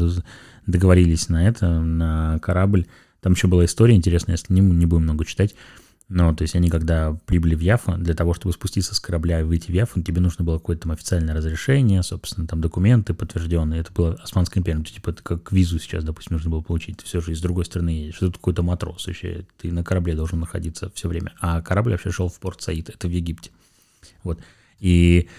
договорились 0.68 1.30
на 1.30 1.48
это, 1.48 1.80
на 1.80 2.38
корабль. 2.40 2.86
Там 3.22 3.34
еще 3.34 3.48
была 3.48 3.66
история 3.66 3.96
интересная, 3.96 4.36
если 4.36 4.54
не, 4.54 4.62
не 4.62 4.86
будем 4.86 5.04
много 5.04 5.24
читать. 5.26 5.56
Но, 6.14 6.36
то 6.36 6.42
есть 6.42 6.56
они, 6.56 6.70
когда 6.70 7.18
прибыли 7.26 7.56
в 7.56 7.62
Яфу, 7.62 7.94
для 7.94 8.14
того, 8.14 8.34
чтобы 8.34 8.52
спуститься 8.52 8.94
с 8.94 9.00
корабля 9.00 9.40
и 9.40 9.44
выйти 9.44 9.72
в 9.72 9.74
Яфу, 9.74 10.02
тебе 10.02 10.20
нужно 10.20 10.44
было 10.44 10.58
какое-то 10.58 10.82
там 10.82 10.92
официальное 10.92 11.34
разрешение, 11.34 12.04
собственно, 12.04 12.46
там 12.46 12.60
документы 12.60 13.14
подтвержденные. 13.14 13.80
Это 13.80 13.94
было 13.94 14.16
Османская 14.22 14.60
империя. 14.60 14.80
Ну, 14.80 14.84
типа, 14.84 15.12
это 15.12 15.24
как 15.24 15.54
визу 15.54 15.80
сейчас, 15.80 16.04
допустим, 16.04 16.34
нужно 16.34 16.50
было 16.50 16.60
получить. 16.60 16.98
Ты 16.98 17.06
все 17.06 17.22
же 17.22 17.32
из 17.32 17.40
другой 17.40 17.64
страны 17.64 17.92
едешь. 17.92 18.16
Что 18.16 18.28
ты 18.28 18.34
какой-то 18.34 18.62
матрос 18.62 19.08
вообще. 19.08 19.46
Ты 19.62 19.72
на 19.72 19.86
корабле 19.86 20.14
должен 20.14 20.42
находиться 20.42 20.92
все 20.94 21.08
время. 21.08 21.32
А 21.40 21.62
корабль 21.62 21.92
вообще 21.92 22.12
шел 22.12 22.28
в 22.28 22.38
порт 22.42 22.62
Саид. 22.62 22.90
Это 22.90 23.08
в 23.08 23.12
Египте. 23.12 23.52
Вот. 24.24 24.38
И, 24.80 25.30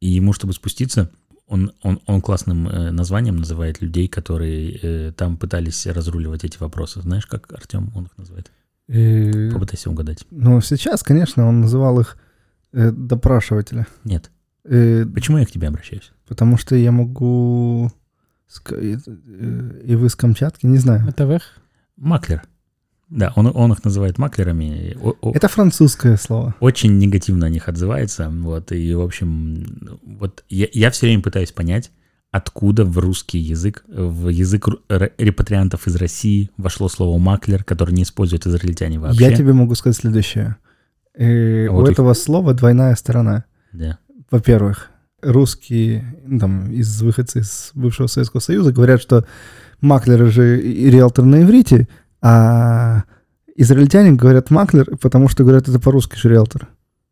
и 0.00 0.08
ему, 0.08 0.32
чтобы 0.32 0.52
спуститься, 0.52 1.12
он, 1.46 1.70
он, 1.82 2.00
он 2.06 2.22
классным 2.22 2.66
э, 2.66 2.90
названием 2.90 3.36
называет 3.36 3.80
людей, 3.80 4.08
которые 4.08 4.78
э, 4.82 5.12
там 5.12 5.36
пытались 5.36 5.86
разруливать 5.86 6.42
эти 6.42 6.58
вопросы. 6.58 7.00
Знаешь, 7.02 7.26
как 7.26 7.52
Артем 7.52 7.92
он 7.94 8.06
их 8.06 8.18
называет? 8.18 8.50
И, 8.88 9.50
Попытайся 9.52 9.90
угадать. 9.90 10.24
ну, 10.30 10.60
сейчас, 10.60 11.02
конечно, 11.02 11.46
он 11.46 11.60
называл 11.60 12.00
их 12.00 12.16
э, 12.72 12.90
допрашивателя. 12.90 13.86
Нет. 14.04 14.30
Э, 14.64 15.04
Почему 15.06 15.38
я 15.38 15.46
к 15.46 15.50
тебе 15.50 15.68
обращаюсь? 15.68 16.12
потому 16.28 16.56
что 16.56 16.74
я 16.74 16.92
могу... 16.92 17.90
э, 18.70 18.96
э, 19.06 19.80
И 19.84 19.94
вы 19.96 20.08
с 20.08 20.16
Камчатки, 20.16 20.66
не 20.66 20.78
знаю. 20.78 21.06
Это 21.08 21.24
вех? 21.24 21.42
Маклер. 21.96 22.42
Да, 23.10 23.32
он, 23.36 23.50
он 23.54 23.72
их 23.72 23.84
называет 23.84 24.16
маклерами. 24.16 24.96
О- 25.02 25.14
о- 25.20 25.32
Это 25.34 25.48
французское 25.48 26.16
слово. 26.16 26.54
очень 26.60 26.96
негативно 26.98 27.46
о 27.46 27.50
них 27.50 27.68
отзывается. 27.68 28.30
Вот, 28.30 28.72
и, 28.72 28.94
в 28.94 29.02
общем, 29.02 29.98
вот 30.02 30.42
я, 30.48 30.66
я 30.72 30.90
все 30.90 31.06
время 31.06 31.22
пытаюсь 31.22 31.52
понять, 31.52 31.90
откуда 32.32 32.84
в 32.84 32.98
русский 32.98 33.38
язык, 33.38 33.84
в 33.86 34.28
язык 34.28 34.66
репатриантов 35.18 35.86
из 35.86 35.94
России 35.96 36.50
вошло 36.56 36.88
слово 36.88 37.18
маклер, 37.18 37.62
которое 37.62 37.92
не 37.92 38.02
используют 38.02 38.46
израильтяне 38.46 38.98
вообще. 38.98 39.22
Я 39.30 39.36
тебе 39.36 39.52
могу 39.52 39.74
сказать 39.76 39.96
следующее. 39.96 40.56
Э, 41.14 41.68
Вот 41.68 41.82
у 41.82 41.86
их- 41.86 41.92
этого 41.92 42.14
слова 42.14 42.54
двойная 42.54 42.96
сторона. 42.96 43.44
Да. 43.72 43.98
во-первых, 44.30 44.88
русские, 45.22 46.16
там, 46.40 46.70
из 46.72 47.00
выходцы 47.02 47.40
из 47.40 47.70
бывшего 47.74 48.06
Советского 48.06 48.40
Союза 48.40 48.72
говорят, 48.72 49.00
что 49.00 49.26
маклеры 49.82 50.30
же 50.30 50.60
и 50.60 50.90
риэлтор 50.90 51.24
на 51.26 51.42
иврите, 51.42 51.86
а 52.22 53.04
израильтяне 53.56 54.12
говорят 54.12 54.50
маклер, 54.50 54.96
потому 54.96 55.28
что 55.28 55.42
говорят 55.44 55.68
это 55.68 55.78
по-русски 55.78 56.16
же 56.16 56.30
риэлтор. 56.30 56.68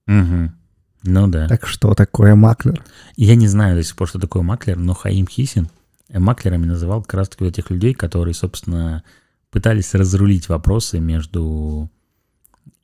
Мгм. 0.07 0.53
Ну 1.03 1.29
да. 1.29 1.49
Так 1.49 1.67
что 1.67 1.95
такое 1.95 2.35
маклер? 2.35 2.85
Я 3.17 3.35
не 3.35 3.49
знаю 3.49 3.77
до 3.77 3.83
сих 3.83 3.97
пор, 3.97 4.09
что 4.09 4.19
такое 4.19 4.43
маклер, 4.43 4.77
но 4.77 4.95
Хаим 4.95 5.27
Хисин 5.27 5.69
э, 6.09 6.19
маклерами 6.19 6.67
называл 6.67 7.03
как 7.03 7.15
раз-таки 7.15 7.45
вот 7.45 7.53
этих 7.53 7.71
людей, 7.71 7.95
которые, 7.95 8.35
собственно, 8.35 9.03
пытались 9.51 9.95
разрулить 9.95 10.49
вопросы 10.49 11.01
между 11.01 11.91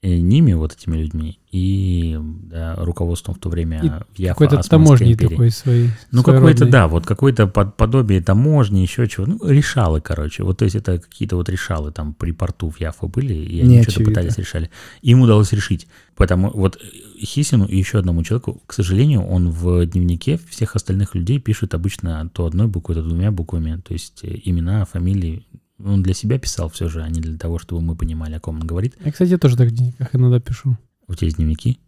ними, 0.09 0.53
вот 0.53 0.73
этими 0.75 0.97
людьми, 0.97 1.39
и 1.51 2.19
да, 2.21 2.75
руководством 2.77 3.35
в 3.35 3.39
то 3.39 3.49
время 3.49 4.05
И 4.17 4.23
Яфа 4.23 4.41
Какой-то 4.45 4.69
таможни 4.69 5.13
империи. 5.13 5.31
такой 5.31 5.51
своей. 5.51 5.91
Ну, 6.11 6.23
какой-то, 6.23 6.67
да, 6.67 6.87
вот 6.87 7.07
какое-то 7.07 7.47
под- 7.47 7.77
подобие 7.77 8.21
таможни, 8.21 8.81
еще 8.81 9.09
чего. 9.09 9.27
Ну, 9.27 9.39
решалы, 9.43 10.01
короче. 10.01 10.43
Вот, 10.43 10.59
то 10.59 10.65
есть 10.65 10.77
это 10.77 10.99
какие-то 10.99 11.37
вот 11.37 11.49
решалы 11.49 11.93
там 11.93 12.13
при 12.15 12.33
порту 12.33 12.69
в 12.71 12.79
Яфу 12.81 13.09
были, 13.09 13.35
и 13.35 13.61
они 13.61 13.77
Не 13.77 13.83
что-то 13.83 13.93
очевидно. 14.01 14.15
пытались 14.15 14.39
решали. 14.39 14.71
Им 15.03 15.21
удалось 15.23 15.53
решить. 15.53 15.87
Потому 16.15 16.51
вот 16.51 16.79
Хисину 17.19 17.67
и 17.67 17.77
еще 17.77 17.99
одному 17.99 18.23
человеку, 18.23 18.63
к 18.67 18.73
сожалению, 18.73 19.23
он 19.27 19.51
в 19.51 19.87
дневнике 19.87 20.39
всех 20.49 20.77
остальных 20.77 21.15
людей 21.15 21.39
пишет 21.39 21.75
обычно 21.75 22.29
то 22.33 22.47
одной 22.47 22.67
буквой, 22.69 22.97
то 22.97 23.03
двумя 23.03 23.31
буквами. 23.31 23.81
То 23.87 23.93
есть 23.95 24.21
э, 24.25 24.39
имена, 24.45 24.85
фамилии. 24.85 25.47
Он 25.85 26.03
для 26.03 26.15
себя 26.15 26.39
писал 26.39 26.69
все 26.71 26.89
же, 26.89 27.03
а 27.03 27.09
не 27.09 27.21
для 27.21 27.37
того, 27.37 27.59
чтобы 27.59 27.83
мы 27.83 27.97
понимали, 27.97 28.35
о 28.35 28.41
ком 28.41 28.61
он 28.61 28.67
говорит. 28.67 28.95
Я, 29.05 29.13
кстати, 29.13 29.37
тоже 29.37 29.57
так 29.57 29.69
в 29.69 29.73
дневниках 29.73 30.15
иногда 30.15 30.41
пишу. 30.41 30.77
У 31.07 31.15
тебя 31.15 31.27
есть 31.27 31.37
дневники? 31.37 31.79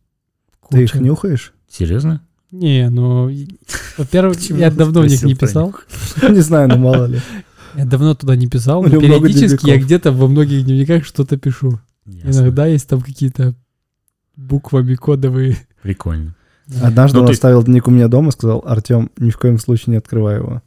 Ты 0.70 0.85
их 0.85 0.92
Куча. 0.92 1.03
нюхаешь? 1.03 1.55
Серьезно? 1.68 2.22
Не, 2.51 2.90
ну, 2.90 3.31
во-первых, 3.96 4.38
я 4.51 4.70
давно 4.70 5.03
в 5.03 5.07
них 5.07 5.22
не 5.22 5.35
писал. 5.35 5.74
Не 6.29 6.40
знаю, 6.40 6.68
ну 6.68 6.79
мало 6.79 7.07
ли. 7.07 7.20
Я 7.74 7.85
давно 7.85 8.14
туда 8.14 8.35
не 8.35 8.48
писал, 8.48 8.83
но 8.83 9.01
периодически 9.01 9.68
я 9.68 9.79
где-то 9.79 10.11
во 10.11 10.27
многих 10.27 10.64
дневниках 10.64 11.05
что-то 11.05 11.37
пишу. 11.37 11.81
Иногда 12.07 12.66
есть 12.66 12.88
там 12.88 13.01
какие-то 13.01 13.55
буквами 14.37 14.94
кодовые. 14.94 15.59
Прикольно. 15.83 16.35
Однажды 16.83 17.18
Ну, 17.18 17.24
он 17.24 17.31
оставил 17.31 17.62
дневник 17.62 17.88
у 17.88 17.90
меня 17.90 18.09
дома, 18.09 18.31
сказал, 18.31 18.62
Артем, 18.66 19.11
ни 19.16 19.31
в 19.31 19.38
коем 19.38 19.59
случае 19.59 19.92
не 19.92 19.96
открывай 19.96 20.37
его. 20.37 20.62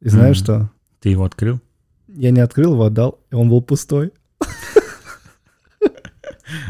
И 0.00 0.08
знаешь 0.08 0.38
что? 0.38 0.70
Ты 1.00 1.10
его 1.10 1.24
открыл? 1.24 1.60
Я 2.14 2.30
не 2.30 2.40
открыл 2.40 2.74
его, 2.74 2.84
отдал, 2.84 3.20
и 3.30 3.34
он 3.34 3.48
был 3.48 3.62
пустой. 3.62 4.12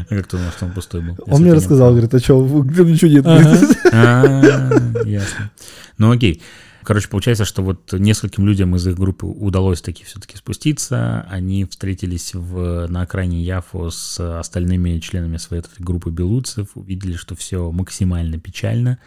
А 0.09 0.15
как 0.15 0.27
ты 0.27 0.37
думал, 0.37 0.51
что 0.51 0.65
он 0.65 0.71
пустой 0.71 1.01
был? 1.01 1.17
Он 1.27 1.41
мне 1.41 1.53
рассказал, 1.53 1.91
говорит, 1.91 2.13
а 2.13 2.19
что, 2.19 2.63
где 2.63 2.83
ничего 2.83 3.11
нет? 3.11 3.25
А, 3.91 4.23
ясно. 5.05 5.51
Ну 5.97 6.11
окей. 6.11 6.41
Короче, 6.83 7.07
получается, 7.07 7.45
что 7.45 7.61
вот 7.61 7.93
нескольким 7.93 8.45
людям 8.45 8.75
из 8.75 8.85
их 8.85 8.95
группы 8.95 9.25
удалось 9.25 9.81
таки 9.81 10.03
все-таки 10.03 10.35
спуститься. 10.35 11.25
Они 11.29 11.65
встретились 11.65 12.33
в, 12.33 12.87
на 12.87 13.01
окраине 13.01 13.41
Яфо 13.41 13.89
с 13.89 14.19
остальными 14.39 14.99
членами 14.99 15.37
своей 15.37 15.61
этой 15.61 15.71
группы 15.79 16.11
белуцев, 16.11 16.69
увидели, 16.75 17.13
что 17.13 17.35
все 17.35 17.71
максимально 17.71 18.37
печально, 18.37 18.99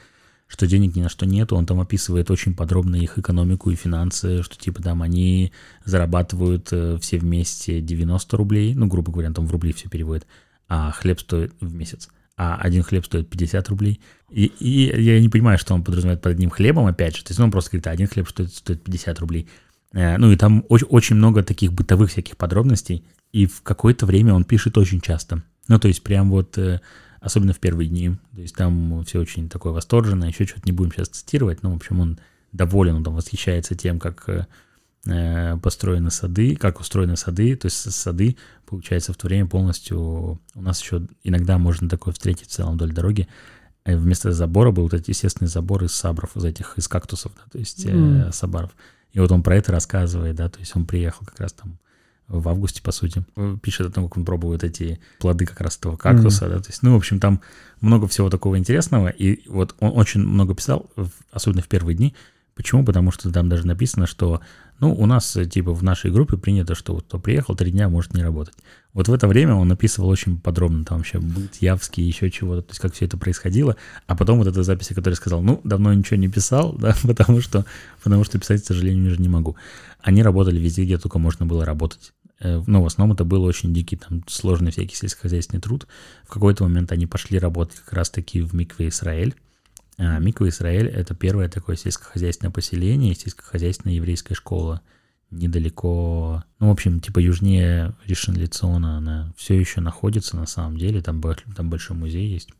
что 0.46 0.66
денег 0.66 0.94
ни 0.94 1.02
на 1.02 1.08
что 1.08 1.26
нету. 1.26 1.56
Он 1.56 1.66
там 1.66 1.80
описывает 1.80 2.30
очень 2.30 2.54
подробно 2.54 2.96
их 2.96 3.18
экономику 3.18 3.70
и 3.70 3.76
финансы, 3.76 4.42
что 4.42 4.56
типа 4.56 4.82
там 4.82 5.02
они 5.02 5.52
зарабатывают 5.84 6.68
э, 6.70 6.98
все 7.00 7.18
вместе 7.18 7.80
90 7.80 8.36
рублей, 8.36 8.74
ну, 8.74 8.86
грубо 8.86 9.10
говоря, 9.12 9.32
там 9.32 9.46
в 9.46 9.50
рубли 9.50 9.72
все 9.72 9.88
переводит, 9.88 10.26
а 10.68 10.92
хлеб 10.92 11.20
стоит 11.20 11.52
в 11.60 11.74
месяц. 11.74 12.08
А 12.36 12.56
один 12.56 12.82
хлеб 12.82 13.06
стоит 13.06 13.30
50 13.30 13.68
рублей. 13.70 14.00
И, 14.30 14.44
и 14.44 15.02
я 15.02 15.20
не 15.20 15.28
понимаю, 15.28 15.58
что 15.58 15.74
он 15.74 15.82
подразумевает 15.82 16.20
под 16.20 16.32
одним 16.32 16.50
хлебом, 16.50 16.86
опять 16.86 17.16
же. 17.16 17.24
То 17.24 17.30
есть 17.30 17.38
ну, 17.38 17.46
он 17.46 17.50
просто 17.50 17.70
говорит, 17.70 17.86
один 17.86 18.06
хлеб 18.06 18.28
стоит, 18.28 18.52
стоит 18.52 18.84
50 18.84 19.18
рублей. 19.20 19.48
Э, 19.92 20.18
Ну 20.18 20.30
и 20.30 20.36
там 20.36 20.64
очень, 20.68 20.86
очень 20.88 21.16
много 21.16 21.42
таких 21.42 21.72
бытовых 21.72 22.10
всяких 22.10 22.36
подробностей. 22.36 23.04
И 23.32 23.46
в 23.46 23.62
какое-то 23.62 24.06
время 24.06 24.34
он 24.34 24.44
пишет 24.44 24.76
очень 24.78 25.00
часто. 25.00 25.42
Ну, 25.68 25.78
то 25.78 25.88
есть 25.88 26.02
прям 26.02 26.30
вот, 26.30 26.58
э, 26.58 26.80
особенно 27.26 27.52
в 27.52 27.58
первые 27.58 27.88
дни. 27.88 28.12
То 28.34 28.40
есть 28.40 28.54
там 28.54 29.04
все 29.04 29.20
очень 29.20 29.48
такое 29.48 29.72
восторженное. 29.72 30.28
Еще 30.28 30.46
что-то 30.46 30.62
не 30.64 30.72
будем 30.72 30.92
сейчас 30.92 31.08
цитировать. 31.08 31.62
Но, 31.64 31.72
в 31.72 31.76
общем, 31.76 31.98
он 31.98 32.18
доволен, 32.52 32.94
он 32.94 33.04
там 33.04 33.16
восхищается 33.16 33.74
тем, 33.74 33.98
как 33.98 34.28
э, 34.28 34.46
э, 35.06 35.56
построены 35.58 36.12
сады, 36.12 36.54
как 36.54 36.78
устроены 36.78 37.16
сады. 37.16 37.56
То 37.56 37.66
есть 37.66 37.92
сады, 37.92 38.36
получается, 38.64 39.12
в 39.12 39.16
то 39.16 39.26
время 39.26 39.48
полностью... 39.48 40.40
У 40.54 40.62
нас 40.62 40.80
еще 40.80 41.02
иногда 41.24 41.58
можно 41.58 41.88
такое 41.88 42.14
встретить 42.14 42.46
в 42.48 42.52
целом 42.52 42.74
вдоль 42.74 42.92
дороги. 42.92 43.26
Э, 43.84 43.96
Вместо 43.96 44.30
забора 44.30 44.70
был 44.70 44.84
вот 44.84 44.94
этот 44.94 45.08
естественный 45.08 45.48
забор 45.48 45.82
из 45.82 45.92
сабров, 45.92 46.36
из 46.36 46.44
этих, 46.44 46.78
из 46.78 46.86
кактусов, 46.86 47.32
да, 47.34 47.50
то 47.50 47.58
есть 47.58 47.84
э, 47.86 47.90
М. 47.90 48.32
сабаров. 48.32 48.70
И 49.10 49.18
вот 49.18 49.32
он 49.32 49.42
про 49.42 49.56
это 49.56 49.72
рассказывает, 49.72 50.36
да, 50.36 50.48
то 50.48 50.60
есть 50.60 50.76
он 50.76 50.86
приехал 50.86 51.26
как 51.26 51.40
раз 51.40 51.54
там 51.54 51.78
в 52.28 52.48
августе, 52.48 52.82
по 52.82 52.92
сути. 52.92 53.24
Э, 53.36 53.56
Пишет 53.62 53.86
о 53.88 53.90
том, 53.90 54.08
как 54.08 54.18
он 54.18 54.24
пробует 54.24 54.64
эти 54.64 55.00
плоды 55.20 55.46
как 55.46 55.60
раз 55.60 55.76
этого 55.76 55.96
кактуса, 55.96 56.48
да, 56.48 56.58
то 56.58 56.70
есть, 56.70 56.82
ну, 56.82 56.92
в 56.94 56.96
общем, 56.96 57.20
там 57.20 57.40
много 57.80 58.06
всего 58.08 58.30
такого 58.30 58.58
интересного, 58.58 59.08
и 59.08 59.48
вот 59.48 59.74
он 59.80 59.92
очень 59.94 60.20
много 60.20 60.54
писал, 60.54 60.90
особенно 61.30 61.62
в 61.62 61.68
первые 61.68 61.96
дни. 61.96 62.14
Почему? 62.56 62.86
Потому 62.86 63.10
что 63.10 63.30
там 63.30 63.50
даже 63.50 63.66
написано, 63.66 64.06
что, 64.06 64.40
ну, 64.80 64.94
у 64.94 65.04
нас, 65.04 65.36
э, 65.36 65.44
типа, 65.44 65.74
в 65.74 65.82
нашей 65.82 66.10
группе 66.10 66.38
принято, 66.38 66.74
что 66.74 66.94
вот 66.94 67.04
кто 67.04 67.18
приехал, 67.18 67.54
три 67.54 67.70
дня 67.70 67.90
может 67.90 68.14
не 68.14 68.22
работать. 68.22 68.54
Вот 68.94 69.08
в 69.08 69.12
это 69.12 69.28
время 69.28 69.54
он 69.54 69.68
написывал 69.68 70.08
очень 70.08 70.38
подробно, 70.38 70.82
там 70.82 70.96
вообще 70.96 71.18
быт, 71.18 71.56
явский, 71.56 72.02
еще 72.02 72.30
чего-то, 72.30 72.62
то 72.62 72.70
есть 72.70 72.80
как 72.80 72.94
все 72.94 73.04
это 73.04 73.18
происходило. 73.18 73.76
А 74.06 74.16
потом 74.16 74.38
вот 74.38 74.46
эта 74.46 74.62
запись, 74.62 74.90
о 74.90 74.94
которой 74.94 75.12
я 75.12 75.16
сказал, 75.16 75.42
ну, 75.42 75.60
давно 75.64 75.92
ничего 75.92 76.16
не 76.16 76.28
писал, 76.28 76.72
да, 76.78 76.96
потому 77.02 77.42
что, 77.42 77.66
потому 78.02 78.24
что 78.24 78.38
писать, 78.38 78.62
к 78.62 78.66
сожалению, 78.66 79.12
уже 79.12 79.20
не 79.20 79.28
могу. 79.28 79.54
Они 80.00 80.22
работали 80.22 80.58
везде, 80.58 80.84
где 80.84 80.96
только 80.96 81.18
можно 81.18 81.44
было 81.44 81.66
работать. 81.66 82.14
Э, 82.40 82.62
Ну, 82.66 82.82
в 82.82 82.86
основном 82.86 83.14
это 83.14 83.24
был 83.24 83.44
очень 83.44 83.72
дикий, 83.72 83.96
там, 83.96 84.22
сложный 84.28 84.70
всякий 84.70 84.96
сельскохозяйственный 84.96 85.60
труд. 85.60 85.86
В 86.24 86.28
какой-то 86.28 86.64
момент 86.64 86.92
они 86.92 87.06
пошли 87.06 87.38
работать 87.38 87.80
как 87.80 87.94
раз-таки 87.94 88.40
в 88.40 88.54
Микве 88.54 88.88
Израиль. 88.88 89.34
А, 89.98 90.18
Миква 90.18 90.48
Израиль— 90.48 90.86
это 90.88 91.14
первое 91.14 91.48
такое 91.48 91.76
сельскохозяйственное 91.76 92.52
поселение, 92.52 93.14
сельскохозяйственная 93.14 93.96
еврейская 93.96 94.34
школа 94.34 94.82
недалеко, 95.30 96.44
ну, 96.60 96.68
в 96.68 96.70
общем, 96.70 97.00
типа 97.00 97.18
южнее 97.18 97.94
Ришен-Лицона, 98.04 98.98
она 98.98 99.32
все 99.36 99.58
еще 99.58 99.80
находится 99.80 100.36
на 100.36 100.46
самом 100.46 100.76
деле, 100.76 101.02
там, 101.02 101.20
там 101.56 101.68
большой 101.68 101.96
музей 101.96 102.28
есть, 102.28 102.50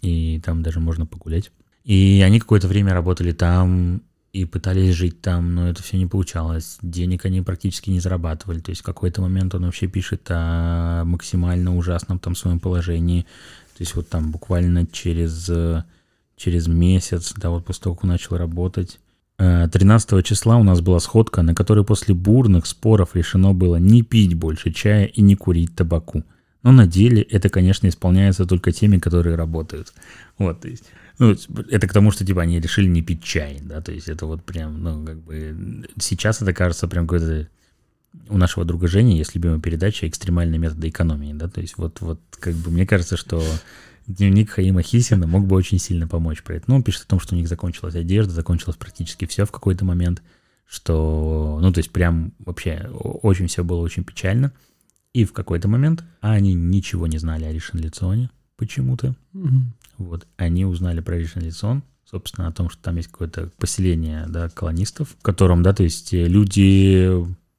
и 0.00 0.40
там 0.44 0.62
даже 0.62 0.80
можно 0.80 1.06
погулять. 1.06 1.52
И 1.84 2.22
они 2.24 2.40
какое-то 2.40 2.66
время 2.66 2.92
работали 2.92 3.32
там 3.32 4.02
и 4.32 4.44
пытались 4.44 4.94
жить 4.94 5.20
там, 5.20 5.54
но 5.54 5.68
это 5.68 5.82
все 5.82 5.96
не 5.96 6.06
получалось. 6.06 6.78
Денег 6.82 7.24
они 7.24 7.40
практически 7.40 7.90
не 7.90 8.00
зарабатывали. 8.00 8.60
То 8.60 8.70
есть 8.70 8.82
в 8.82 8.84
какой-то 8.84 9.22
момент 9.22 9.54
он 9.54 9.64
вообще 9.64 9.86
пишет 9.86 10.26
о 10.28 11.04
максимально 11.04 11.76
ужасном 11.76 12.18
там 12.18 12.34
своем 12.34 12.60
положении. 12.60 13.22
То 13.76 13.82
есть 13.82 13.94
вот 13.94 14.08
там 14.08 14.30
буквально 14.30 14.86
через, 14.86 15.48
э, 15.48 15.84
через 16.36 16.66
месяц, 16.66 17.32
да, 17.36 17.50
вот 17.50 17.64
после 17.64 17.84
того, 17.84 17.94
как 17.94 18.04
он 18.04 18.10
начал 18.10 18.36
работать, 18.36 19.00
э, 19.38 19.68
13 19.72 20.22
числа 20.22 20.56
у 20.56 20.62
нас 20.62 20.80
была 20.80 21.00
сходка, 21.00 21.42
на 21.42 21.54
которой 21.54 21.84
после 21.84 22.14
бурных 22.14 22.66
споров 22.66 23.14
решено 23.14 23.54
было 23.54 23.76
не 23.76 24.02
пить 24.02 24.34
больше 24.34 24.72
чая 24.72 25.06
и 25.06 25.22
не 25.22 25.36
курить 25.36 25.74
табаку. 25.74 26.24
Но 26.62 26.72
на 26.72 26.86
деле 26.86 27.22
это, 27.22 27.48
конечно, 27.48 27.88
исполняется 27.88 28.44
только 28.44 28.72
теми, 28.72 28.98
которые 28.98 29.36
работают. 29.36 29.94
Вот, 30.38 30.60
то 30.60 30.68
есть, 30.68 30.84
ну, 31.18 31.36
это 31.70 31.86
к 31.86 31.92
тому, 31.92 32.10
что, 32.10 32.24
типа, 32.24 32.42
они 32.42 32.60
решили 32.60 32.86
не 32.86 33.02
пить 33.02 33.22
чай, 33.22 33.58
да, 33.62 33.80
то 33.80 33.92
есть 33.92 34.08
это 34.08 34.26
вот 34.26 34.44
прям, 34.44 34.82
ну, 34.82 35.04
как 35.04 35.20
бы, 35.20 35.86
сейчас 36.00 36.42
это 36.42 36.52
кажется 36.52 36.88
прям 36.88 37.06
какой-то 37.06 37.48
у 38.28 38.38
нашего 38.38 38.64
друга 38.64 38.88
Жени 38.88 39.18
есть 39.18 39.34
любимая 39.34 39.60
передача 39.60 40.08
«Экстремальные 40.08 40.58
методы 40.58 40.88
экономии», 40.88 41.32
да, 41.32 41.48
то 41.48 41.60
есть 41.60 41.76
вот, 41.76 42.00
вот 42.00 42.20
как 42.38 42.54
бы 42.54 42.70
мне 42.70 42.86
кажется, 42.86 43.16
что 43.16 43.42
дневник 44.06 44.50
Хаима 44.50 44.82
Хисина 44.82 45.26
мог 45.26 45.46
бы 45.46 45.56
очень 45.56 45.78
сильно 45.78 46.08
помочь 46.08 46.42
про 46.42 46.56
это. 46.56 46.64
Ну, 46.68 46.76
он 46.76 46.82
пишет 46.82 47.02
о 47.02 47.08
том, 47.08 47.20
что 47.20 47.34
у 47.34 47.38
них 47.38 47.48
закончилась 47.48 47.94
одежда, 47.94 48.32
закончилось 48.32 48.76
практически 48.76 49.26
все 49.26 49.44
в 49.44 49.52
какой-то 49.52 49.84
момент, 49.84 50.22
что, 50.66 51.58
ну, 51.60 51.72
то 51.72 51.78
есть 51.78 51.90
прям 51.90 52.32
вообще 52.38 52.88
очень 52.92 53.46
все 53.46 53.62
было 53.64 53.80
очень 53.80 54.04
печально. 54.04 54.52
И 55.12 55.24
в 55.24 55.32
какой-то 55.32 55.68
момент, 55.68 56.04
а 56.20 56.32
они 56.32 56.54
ничего 56.54 57.06
не 57.06 57.18
знали 57.18 57.44
о 57.44 57.52
Ришен 57.52 57.80
Лицоне 57.80 58.30
почему-то, 58.58 59.14
Мгм. 59.32 59.72
вот, 59.96 60.26
они 60.36 60.66
узнали 60.66 61.00
про 61.00 61.16
Ришен 61.16 61.42
Лицон, 61.42 61.82
собственно, 62.04 62.48
о 62.48 62.52
том, 62.52 62.68
что 62.68 62.82
там 62.82 62.96
есть 62.96 63.08
какое-то 63.08 63.50
поселение, 63.58 64.26
да, 64.28 64.48
колонистов, 64.50 65.08
в 65.18 65.22
котором, 65.22 65.62
да, 65.62 65.72
то 65.72 65.82
есть 65.84 66.12
э, 66.12 66.26
люди 66.26 67.10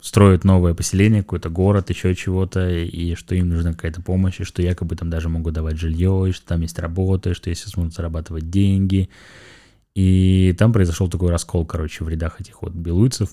строят 0.02 0.44
новое 0.44 0.74
поселение, 0.74 1.24
какой-то 1.24 1.50
город, 1.50 1.90
еще 1.90 2.16
чего-то, 2.16 2.70
и 2.70 3.16
что 3.16 3.36
им 3.36 3.50
нужна 3.50 3.74
какая-то 3.74 4.02
помощь, 4.02 4.40
и 4.40 4.46
что 4.46 4.62
якобы 4.62 4.96
там 4.96 5.10
даже 5.10 5.30
могут 5.30 5.54
давать 5.54 5.78
жилье, 5.78 6.26
и 6.28 6.32
что 6.32 6.48
там 6.48 6.62
есть 6.62 6.80
работа, 6.80 7.32
и 7.32 7.34
что 7.34 7.50
если 7.50 7.70
смогут 7.70 7.94
зарабатывать 7.94 8.50
деньги. 8.50 9.10
И 9.96 10.56
там 10.58 10.72
произошел 10.72 11.10
такой 11.10 11.30
раскол, 11.32 11.66
короче, 11.66 12.04
в 12.06 12.10
рядах 12.10 12.40
этих 12.40 12.62
вот 12.62 12.74
белуйцев, 12.74 13.32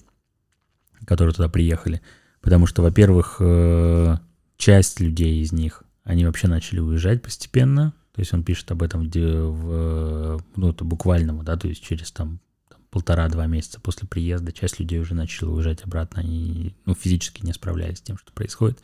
которые 1.07 1.35
туда 1.35 1.49
приехали. 1.49 2.01
Потому 2.41 2.67
что, 2.67 2.83
во-первых, 2.83 3.37
э, 3.39 4.17
часть 4.57 4.99
людей 4.99 5.43
из 5.43 5.53
них, 5.53 5.85
они 6.07 6.25
вообще 6.25 6.49
начали 6.49 6.79
уезжать 6.79 7.21
постепенно. 7.21 7.93
То 8.15 8.21
есть 8.21 8.33
он 8.33 8.45
пишет 8.45 8.71
об 8.71 8.83
этом 8.83 9.11
в, 9.11 9.13
в 9.13 10.45
ну, 10.57 10.71
это 10.71 10.85
буквальному, 10.85 11.43
да, 11.43 11.57
то 11.57 11.69
есть 11.69 11.83
через 11.83 12.11
там, 12.11 12.41
там 12.71 12.79
полтора-два 12.91 13.47
месяца 13.47 13.79
после 13.79 14.09
приезда 14.09 14.53
часть 14.53 14.81
людей 14.81 14.99
уже 15.01 15.15
начала 15.15 15.51
уезжать 15.51 15.85
обратно 15.85 16.23
и 16.25 16.73
ну, 16.87 16.95
физически 16.95 17.45
не 17.45 17.53
справляясь 17.53 17.99
с 17.99 18.03
тем, 18.03 18.17
что 18.17 18.33
происходит. 18.33 18.79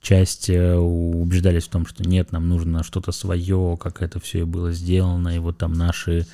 Часть 0.00 0.48
э, 0.48 0.76
убеждались 0.76 1.64
в 1.64 1.70
том, 1.70 1.86
что 1.86 2.08
нет, 2.08 2.32
нам 2.32 2.48
нужно 2.48 2.84
что-то 2.84 3.10
свое, 3.12 3.76
как 3.78 4.00
это 4.00 4.20
все 4.20 4.40
и 4.40 4.44
было 4.44 4.72
сделано, 4.72 5.34
и 5.34 5.38
вот 5.38 5.58
там 5.58 5.72
наши 5.72 6.26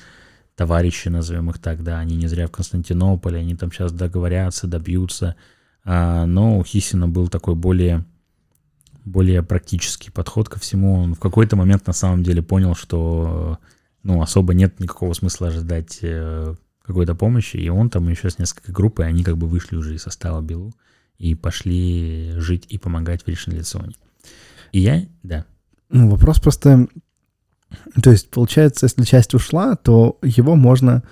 товарищи, 0.55 1.07
назовем 1.07 1.49
их 1.49 1.59
так, 1.59 1.83
да, 1.83 1.99
они 1.99 2.15
не 2.15 2.27
зря 2.27 2.47
в 2.47 2.51
Константинополе, 2.51 3.39
они 3.39 3.55
там 3.55 3.71
сейчас 3.71 3.91
договорятся, 3.91 4.67
добьются. 4.67 5.35
А, 5.83 6.25
но 6.25 6.59
у 6.59 6.63
Хисина 6.63 7.07
был 7.07 7.27
такой 7.27 7.55
более, 7.55 8.05
более 9.05 9.43
практический 9.43 10.11
подход 10.11 10.49
ко 10.49 10.59
всему. 10.59 11.01
Он 11.01 11.15
в 11.15 11.19
какой-то 11.19 11.55
момент 11.55 11.87
на 11.87 11.93
самом 11.93 12.23
деле 12.23 12.41
понял, 12.41 12.75
что 12.75 13.59
ну, 14.03 14.21
особо 14.21 14.53
нет 14.53 14.79
никакого 14.79 15.13
смысла 15.13 15.47
ожидать 15.47 15.99
э, 16.01 16.55
какой-то 16.83 17.15
помощи, 17.15 17.57
и 17.57 17.69
он 17.69 17.89
там 17.89 18.09
еще 18.09 18.29
с 18.29 18.39
несколькой 18.39 18.71
групп, 18.71 18.99
и 18.99 19.03
они 19.03 19.23
как 19.23 19.37
бы 19.37 19.47
вышли 19.47 19.75
уже 19.75 19.95
из 19.95 20.03
состава 20.03 20.41
Белу 20.41 20.73
и 21.17 21.35
пошли 21.35 22.33
жить 22.37 22.65
и 22.69 22.77
помогать 22.77 23.23
в 23.23 23.27
Ришенлицоне. 23.27 23.95
И 24.71 24.79
я, 24.79 25.05
да. 25.23 25.45
Ну, 25.89 26.09
вопрос 26.09 26.39
просто 26.39 26.87
то 28.01 28.11
есть, 28.11 28.29
получается, 28.29 28.85
если 28.85 29.03
часть 29.03 29.33
ушла, 29.33 29.75
то 29.75 30.17
его 30.21 30.55
можно 30.55 31.03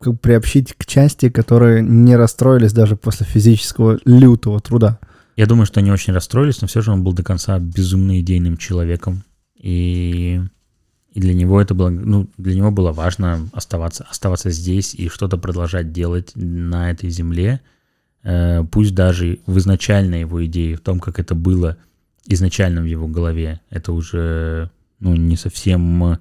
как 0.00 0.14
бы 0.14 0.18
приобщить 0.18 0.74
к 0.74 0.84
части, 0.84 1.28
которые 1.28 1.82
не 1.82 2.16
расстроились 2.16 2.72
даже 2.72 2.96
после 2.96 3.26
физического 3.26 3.98
лютого 4.04 4.60
труда. 4.60 4.98
Я 5.36 5.46
думаю, 5.46 5.66
что 5.66 5.80
они 5.80 5.92
очень 5.92 6.14
расстроились, 6.14 6.62
но 6.62 6.66
все 6.66 6.80
же 6.80 6.90
он 6.90 7.04
был 7.04 7.12
до 7.12 7.22
конца 7.22 7.58
безумно 7.58 8.18
идейным 8.20 8.56
человеком. 8.56 9.22
И, 9.54 10.40
и 11.10 11.20
для 11.20 11.34
него 11.34 11.60
это 11.60 11.74
было, 11.74 11.90
ну, 11.90 12.28
для 12.38 12.54
него 12.54 12.70
было 12.70 12.90
важно 12.92 13.46
оставаться, 13.52 14.06
оставаться 14.10 14.50
здесь 14.50 14.94
и 14.94 15.08
что-то 15.08 15.36
продолжать 15.36 15.92
делать 15.92 16.32
на 16.34 16.90
этой 16.90 17.10
земле. 17.10 17.60
Э, 18.22 18.64
пусть 18.64 18.94
даже 18.94 19.40
в 19.46 19.58
изначальной 19.58 20.20
его 20.20 20.44
идее, 20.46 20.76
в 20.76 20.80
том, 20.80 21.00
как 21.00 21.20
это 21.20 21.34
было 21.34 21.76
изначально 22.26 22.80
в 22.80 22.86
его 22.86 23.06
голове, 23.06 23.60
это 23.68 23.92
уже 23.92 24.70
ну, 25.00 25.14
не 25.16 25.36
совсем 25.36 26.18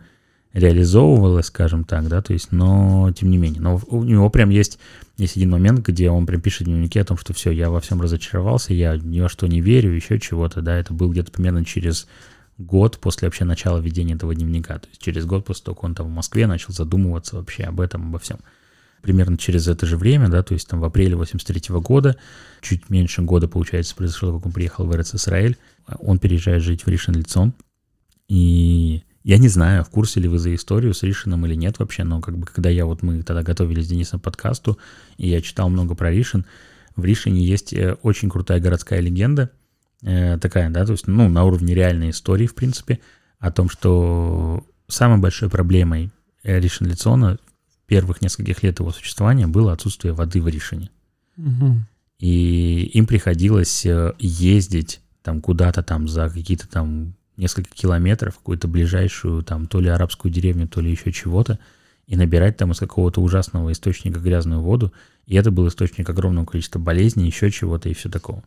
реализовывалось, 0.56 1.48
скажем 1.48 1.84
так, 1.84 2.08
да, 2.08 2.22
то 2.22 2.32
есть, 2.32 2.54
но 2.54 3.12
тем 3.12 3.30
не 3.30 3.38
менее. 3.38 3.62
Но 3.62 3.82
у 3.88 4.06
него 4.06 4.30
прям 4.30 4.50
есть, 4.50 4.80
есть 5.18 5.36
один 5.36 5.50
момент, 5.50 5.86
где 5.86 6.10
он 6.10 6.26
прям 6.26 6.40
пишет 6.40 6.62
в 6.62 6.66
дневнике 6.66 7.02
о 7.02 7.06
том, 7.06 7.18
что 7.18 7.34
все, 7.34 7.52
я 7.52 7.70
во 7.70 7.82
всем 7.82 8.02
разочаровался, 8.02 8.74
я 8.74 8.96
ни 8.96 9.20
во 9.20 9.28
что 9.28 9.48
не 9.48 9.60
верю, 9.60 9.92
еще 9.92 10.18
чего-то, 10.18 10.62
да, 10.62 10.78
это 10.78 10.94
был 10.94 11.12
где-то 11.12 11.30
примерно 11.32 11.66
через 11.66 12.08
год 12.58 13.00
после 13.00 13.28
вообще 13.28 13.44
начала 13.44 13.80
ведения 13.80 14.14
этого 14.14 14.34
дневника, 14.34 14.80
то 14.80 14.88
есть 14.88 15.02
через 15.02 15.26
год 15.26 15.44
после 15.44 15.66
того, 15.66 15.76
как 15.76 15.84
он 15.84 15.94
там 15.94 16.08
в 16.08 16.12
Москве 16.12 16.48
начал 16.48 16.72
задумываться 16.72 17.36
вообще 17.36 17.64
об 17.64 17.82
этом, 17.82 18.08
обо 18.08 18.20
всем. 18.20 18.38
Примерно 19.02 19.38
через 19.38 19.68
это 19.68 19.86
же 19.86 19.98
время, 19.98 20.30
да, 20.30 20.42
то 20.42 20.54
есть 20.54 20.70
там 20.70 20.80
в 20.80 20.86
апреле 20.86 21.18
83 21.18 21.76
года, 21.82 22.16
чуть 22.62 22.90
меньше 22.90 23.22
года, 23.24 23.50
получается, 23.50 23.94
произошло, 23.94 24.38
как 24.38 24.46
он 24.46 24.54
приехал 24.54 24.86
в 24.86 24.96
РЦ 24.96 25.16
Израиль, 25.16 25.58
он 26.00 26.18
переезжает 26.18 26.64
жить 26.64 26.86
в 26.86 26.88
Ришен-Лицон, 26.88 27.54
и 28.30 29.04
я 29.26 29.40
не 29.40 29.48
знаю, 29.48 29.84
в 29.84 29.90
курсе 29.90 30.20
ли 30.20 30.28
вы 30.28 30.38
за 30.38 30.54
историю 30.54 30.94
с 30.94 31.02
Ришином 31.02 31.48
или 31.48 31.56
нет 31.56 31.80
вообще, 31.80 32.04
но 32.04 32.22
как 32.22 32.38
бы 32.38 32.46
когда 32.46 32.70
я 32.70 32.86
вот 32.86 33.02
мы 33.02 33.24
тогда 33.24 33.42
готовились 33.42 33.86
с 33.86 33.90
Денисом 33.90 34.20
подкасту, 34.20 34.78
и 35.18 35.28
я 35.28 35.42
читал 35.42 35.68
много 35.70 35.96
про 35.96 36.12
Ришин, 36.12 36.46
в 36.96 37.04
Ришине 37.04 37.44
есть 37.44 37.74
э, 37.74 37.98
очень 38.04 38.30
крутая 38.30 38.60
городская 38.60 39.00
легенда, 39.00 39.50
э, 40.04 40.38
такая, 40.38 40.70
да, 40.70 40.86
то 40.86 40.92
есть, 40.92 41.08
ну, 41.08 41.28
на 41.28 41.44
уровне 41.44 41.74
реальной 41.74 42.12
истории, 42.12 42.46
в 42.46 42.54
принципе, 42.54 43.00
о 43.40 43.52
том, 43.52 43.68
что 43.68 44.64
самой 44.88 45.18
большой 45.18 45.50
проблемой 45.50 46.12
Ришин 46.44 46.86
Лицона 46.86 47.40
в 47.68 47.88
первых 47.88 48.22
нескольких 48.22 48.62
лет 48.62 48.80
его 48.80 48.92
существования 48.92 49.48
было 49.48 49.74
отсутствие 49.74 50.14
воды 50.14 50.40
в 50.40 50.48
Ришине. 50.48 50.92
Угу. 51.38 51.78
И 52.20 52.92
им 52.94 53.08
приходилось 53.08 53.88
э, 53.88 54.14
ездить 54.20 55.02
там 55.24 55.42
куда-то 55.42 55.82
там 55.82 56.08
за 56.08 56.30
какие-то 56.30 56.68
там 56.68 57.16
несколько 57.38 57.70
километров, 57.74 58.38
какую-то 58.38 58.68
ближайшую 58.68 59.44
там 59.44 59.68
то 59.68 59.80
ли 59.80 59.90
арабскую 59.90 60.32
деревню, 60.32 60.68
то 60.68 60.82
ли 60.82 60.92
еще 60.92 61.12
чего-то, 61.12 61.60
и 62.08 62.16
набирать 62.16 62.58
там 62.58 62.72
из 62.72 62.80
какого-то 62.80 63.22
ужасного 63.22 63.72
источника 63.72 64.20
грязную 64.20 64.62
воду. 64.62 64.94
И 65.26 65.36
это 65.36 65.52
был 65.52 65.68
источник 65.68 66.10
огромного 66.10 66.46
количества 66.46 66.80
болезней, 66.80 67.26
еще 67.26 67.50
чего-то 67.52 67.90
и 67.90 67.94
все 67.94 68.10
такого. 68.10 68.44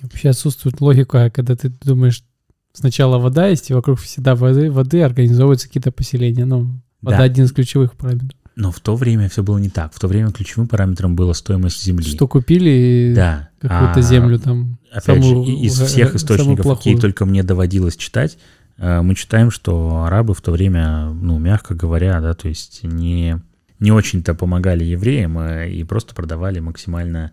Вообще 0.00 0.30
отсутствует 0.30 0.80
логика, 0.80 1.30
когда 1.30 1.56
ты 1.56 1.72
думаешь, 1.82 2.24
сначала 2.72 3.18
вода 3.18 3.48
есть, 3.48 3.70
и 3.70 3.74
вокруг 3.74 4.00
всегда 4.00 4.34
воды, 4.34 4.70
воды 4.70 5.02
организовываются 5.02 5.68
какие-то 5.68 5.92
поселения. 5.92 6.44
Ну, 6.44 6.80
вода 7.00 7.18
да. 7.18 7.24
один 7.24 7.44
из 7.44 7.52
ключевых 7.52 7.94
параметров. 7.94 8.38
Но 8.54 8.70
в 8.70 8.80
то 8.80 8.96
время 8.96 9.28
все 9.28 9.42
было 9.42 9.58
не 9.58 9.70
так. 9.70 9.94
В 9.94 9.98
то 9.98 10.08
время 10.08 10.30
ключевым 10.30 10.68
параметром 10.68 11.16
была 11.16 11.32
стоимость 11.32 11.82
земли. 11.82 12.04
Что 12.04 12.28
купили 12.28 13.12
да. 13.16 13.48
какую-то 13.60 14.00
а, 14.00 14.02
землю 14.02 14.38
там. 14.38 14.78
Опять 14.90 15.22
самую, 15.22 15.44
же, 15.46 15.52
из 15.52 15.80
всех 15.80 16.14
источников, 16.14 16.76
какие 16.76 16.96
только 16.96 17.24
мне 17.24 17.42
доводилось 17.42 17.96
читать, 17.96 18.36
э, 18.76 19.00
мы 19.00 19.14
читаем, 19.14 19.50
что 19.50 20.04
арабы 20.04 20.34
в 20.34 20.42
то 20.42 20.52
время, 20.52 21.06
ну, 21.10 21.38
мягко 21.38 21.74
говоря, 21.74 22.20
да, 22.20 22.34
то 22.34 22.48
есть 22.48 22.80
не 22.82 23.40
не 23.82 23.90
очень-то 23.90 24.34
помогали 24.34 24.84
евреям 24.84 25.36
а, 25.38 25.66
и 25.66 25.82
просто 25.82 26.14
продавали 26.14 26.60
максимально... 26.60 27.32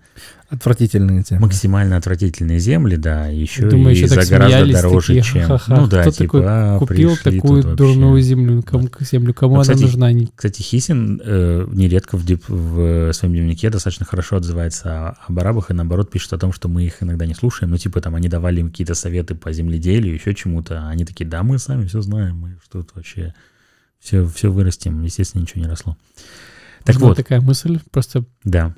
Отвратительные 0.49 1.21
земли. 1.21 1.43
Максимально 1.43 1.95
отвратительные 1.95 2.57
земли, 2.57 2.95
да, 2.95 3.27
еще 3.27 3.69
Думаю, 3.69 3.95
и 3.95 3.99
еще 3.99 4.07
за 4.07 4.27
гораздо 4.27 4.73
дороже, 4.73 5.07
такие, 5.07 5.21
чем... 5.21 5.43
Ха-ха. 5.43 5.75
Ну 5.75 5.87
да, 5.87 6.01
Кто 6.01 6.11
типа, 6.11 6.23
такой 6.23 6.41
а, 6.47 6.79
купил 6.79 7.15
такую 7.17 7.75
дурную 7.75 8.19
землю, 8.21 8.63
кому, 8.63 8.89
землю, 8.99 9.33
кому 9.35 9.53
ну, 9.53 9.61
она 9.61 9.73
кстати, 9.73 9.81
нужна? 9.83 10.09
Кстати, 10.35 10.63
Хисин 10.63 11.21
э, 11.23 11.67
нередко 11.71 12.17
в, 12.17 12.25
дип, 12.25 12.49
в 12.49 13.13
своем 13.13 13.35
дневнике 13.35 13.69
достаточно 13.69 14.07
хорошо 14.07 14.37
отзывается 14.37 15.17
об 15.27 15.37
арабах 15.39 15.69
и 15.69 15.75
наоборот 15.75 16.09
пишет 16.09 16.33
о 16.33 16.39
том, 16.39 16.51
что 16.51 16.67
мы 16.67 16.83
их 16.83 17.03
иногда 17.03 17.27
не 17.27 17.35
слушаем, 17.35 17.69
ну 17.69 17.77
типа 17.77 18.01
там 18.01 18.15
они 18.15 18.27
давали 18.27 18.61
им 18.61 18.71
какие-то 18.71 18.95
советы 18.95 19.35
по 19.35 19.53
земледелию, 19.53 20.15
еще 20.15 20.33
чему-то, 20.33 20.87
они 20.87 21.05
такие, 21.05 21.29
да, 21.29 21.43
мы 21.43 21.59
сами 21.59 21.85
все 21.85 22.01
знаем, 22.01 22.37
мы 22.37 22.57
что 22.63 22.79
тут 22.79 22.95
вообще 22.95 23.35
все, 23.99 24.25
все 24.27 24.51
вырастим. 24.51 25.03
Естественно, 25.03 25.41
ничего 25.41 25.61
не 25.61 25.69
росло. 25.69 25.97
Так 26.83 26.95
Нужна 26.95 27.09
вот. 27.09 27.17
такая 27.17 27.41
мысль, 27.41 27.79
просто... 27.91 28.25
Да. 28.43 28.75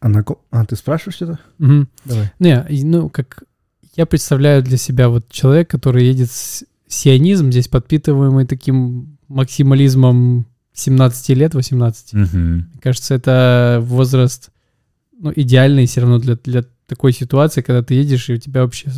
А, 0.00 0.08
на... 0.08 0.24
а 0.50 0.64
ты 0.64 0.76
спрашиваешь 0.76 1.16
что-то? 1.16 1.38
Угу. 1.58 1.86
Давай. 2.04 2.32
Не, 2.38 2.66
ну, 2.84 3.10
как 3.10 3.44
я 3.96 4.06
представляю 4.06 4.62
для 4.62 4.76
себя 4.76 5.08
вот 5.08 5.28
человек, 5.28 5.68
который 5.68 6.06
едет 6.06 6.30
с 6.30 6.64
сионизм, 6.86 7.50
здесь 7.50 7.68
подпитываемый 7.68 8.46
таким 8.46 9.18
максимализмом 9.28 10.46
17 10.72 11.28
лет, 11.30 11.54
18. 11.54 12.14
Угу. 12.14 12.38
Мне 12.38 12.80
кажется, 12.80 13.14
это 13.14 13.80
возраст 13.82 14.50
ну, 15.18 15.32
идеальный 15.34 15.86
все 15.86 16.00
равно 16.00 16.18
для, 16.18 16.36
для 16.36 16.64
такой 16.86 17.12
ситуации, 17.12 17.60
когда 17.60 17.82
ты 17.82 17.94
едешь, 17.94 18.28
и 18.30 18.34
у 18.34 18.38
тебя 18.38 18.62
вообще 18.62 18.90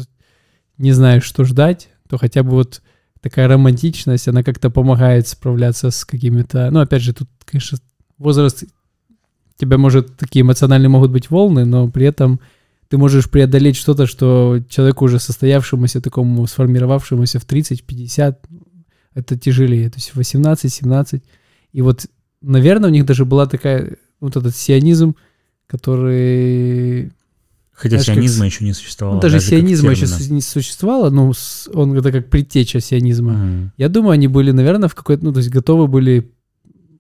не 0.79 0.93
знаешь, 0.93 1.25
что 1.25 1.45
ждать, 1.45 1.89
то 2.09 2.19
хотя 2.19 2.43
бы 2.43 2.51
вот 2.51 2.83
такая 3.21 3.49
романтичность, 3.49 4.29
она 4.29 4.43
как-то 4.43 4.71
помогает 4.71 5.29
справляться 5.29 5.91
с 5.91 6.05
какими-то... 6.05 6.71
Ну, 6.71 6.81
опять 6.81 7.03
же, 7.03 7.13
тут, 7.13 7.29
конечно, 7.45 7.79
возраст... 8.19 8.65
Тебя, 9.57 9.77
может, 9.77 10.17
такие 10.17 10.43
эмоциональные 10.43 10.89
могут 10.89 11.11
быть 11.11 11.29
волны, 11.31 11.65
но 11.67 11.89
при 11.89 12.07
этом 12.07 12.41
ты 12.89 12.97
можешь 12.97 13.29
преодолеть 13.29 13.77
что-то, 13.77 14.07
что 14.07 14.61
человеку 14.69 15.05
уже 15.05 15.19
состоявшемуся, 15.19 16.01
такому 16.01 16.47
сформировавшемуся 16.47 17.39
в 17.39 17.47
30-50, 17.47 18.37
это 19.15 19.39
тяжелее. 19.39 19.91
То 19.91 19.99
есть 19.99 20.13
18-17. 20.15 21.23
И 21.73 21.83
вот, 21.83 22.07
наверное, 22.41 22.89
у 22.89 22.93
них 22.93 23.05
даже 23.05 23.25
была 23.25 23.47
такая... 23.47 23.97
Вот 24.21 24.37
этот 24.37 24.55
сионизм, 24.55 25.17
который 25.67 27.11
Хотя 27.81 27.97
Знаешь, 27.97 28.07
сионизма 28.19 28.45
как... 28.45 28.53
еще 28.53 28.65
не 28.65 28.73
существовало. 28.75 29.15
Ну, 29.15 29.23
даже, 29.23 29.37
даже 29.37 29.47
сионизма 29.47 29.93
еще 29.93 30.07
не 30.29 30.43
существовало, 30.43 31.09
но 31.09 31.33
он 31.73 31.97
это 31.97 32.13
как 32.13 32.29
предтеча 32.29 32.79
сионизма. 32.79 33.33
Mm. 33.33 33.69
Я 33.79 33.89
думаю, 33.89 34.13
они 34.13 34.29
были, 34.29 34.51
наверное, 34.51 34.91
в 34.91 34.95
какой-то, 34.95 35.25
ну, 35.25 35.33
то 35.33 35.39
есть 35.39 35.49
готовы 35.49 35.87
были 35.87 36.31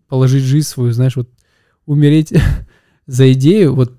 положить 0.09 0.43
жизнь 0.43 0.67
свою, 0.67 0.93
знаешь, 0.93 1.17
вот 1.17 1.29
умереть 1.85 2.33
за 3.07 3.31
идею, 3.35 3.75
вот 3.75 3.93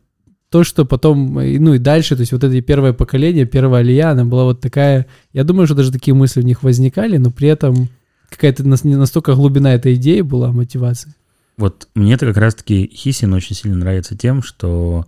то, 0.49 0.63
что 0.63 0.83
потом, 0.83 1.35
ну 1.35 1.75
и 1.75 1.77
дальше, 1.77 2.15
то 2.15 2.21
есть 2.21 2.31
вот 2.31 2.43
это 2.43 2.59
первое 2.61 2.93
поколение, 2.93 3.45
первая 3.45 3.81
алия, 3.81 4.09
она 4.09 4.25
была 4.25 4.45
вот 4.45 4.59
такая, 4.59 5.05
я 5.33 5.43
думаю, 5.43 5.67
что 5.67 5.75
даже 5.75 5.91
такие 5.91 6.15
мысли 6.15 6.41
в 6.41 6.45
них 6.45 6.63
возникали, 6.63 7.17
но 7.17 7.29
при 7.29 7.47
этом 7.47 7.89
какая-то 8.27 8.67
настолько 8.67 9.35
глубина 9.35 9.75
этой 9.75 9.93
идеи 9.93 10.21
была, 10.21 10.51
мотивация. 10.51 11.13
Вот 11.57 11.89
мне-то 11.93 12.25
как 12.25 12.37
раз-таки 12.37 12.89
Хисин 12.91 13.35
очень 13.35 13.55
сильно 13.55 13.77
нравится 13.77 14.17
тем, 14.17 14.41
что 14.41 15.05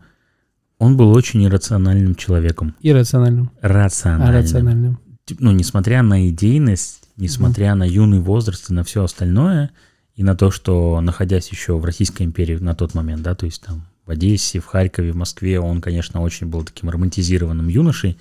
он 0.84 0.98
был 0.98 1.12
очень 1.12 1.46
иррациональным 1.46 2.16
человеком. 2.16 2.76
Иррациональным. 2.82 3.52
Рациональным. 3.62 4.30
А, 4.30 4.32
рациональным. 4.42 5.00
Ну, 5.40 5.52
несмотря 5.52 6.02
на 6.02 6.30
идейность, 6.30 7.04
несмотря 7.18 7.72
угу. 7.72 7.80
на 7.80 7.84
юный 7.84 8.20
возраст 8.20 8.70
и 8.70 8.74
на 8.74 8.84
все 8.84 9.04
остальное, 9.04 9.72
и 10.16 10.24
на 10.24 10.36
то, 10.36 10.52
что, 10.52 11.00
находясь 11.02 11.50
еще 11.50 11.78
в 11.78 11.86
Российской 11.86 12.24
империи 12.24 12.58
на 12.58 12.76
тот 12.76 12.94
момент, 12.94 13.24
да, 13.24 13.36
то 13.36 13.46
есть 13.46 13.62
там 13.62 13.86
в 14.06 14.12
Одессе, 14.12 14.60
в 14.60 14.66
Харькове, 14.66 15.12
в 15.12 15.16
Москве, 15.16 15.60
он, 15.60 15.82
конечно, 15.82 16.22
очень 16.22 16.48
был 16.48 16.64
таким 16.64 16.90
романтизированным 16.90 17.68
юношей, 17.68 18.18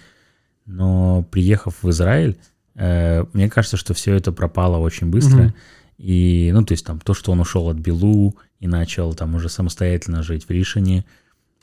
но 0.65 1.27
приехав 1.31 1.83
в 1.83 1.91
Израиль, 1.91 2.37
Э, 2.75 3.25
Мне 3.33 3.49
кажется, 3.49 3.77
что 3.77 3.95
все 3.95 4.15
это 4.15 4.33
пропало 4.33 4.79
очень 4.79 5.09
быстро. 5.09 5.43
Мгм. 5.43 5.55
И, 5.99 6.51
ну, 6.53 6.65
то 6.65 6.73
есть 6.73 6.85
там 6.85 7.01
то, 7.01 7.15
что 7.15 7.33
он 7.33 7.41
ушел 7.41 7.69
от 7.69 7.77
Белу 7.77 8.37
и 8.61 8.67
начал 8.67 9.15
там 9.15 9.35
уже 9.35 9.49
самостоятельно 9.49 10.23
жить 10.23 10.47
в 10.47 10.51
Ришине. 10.51 11.05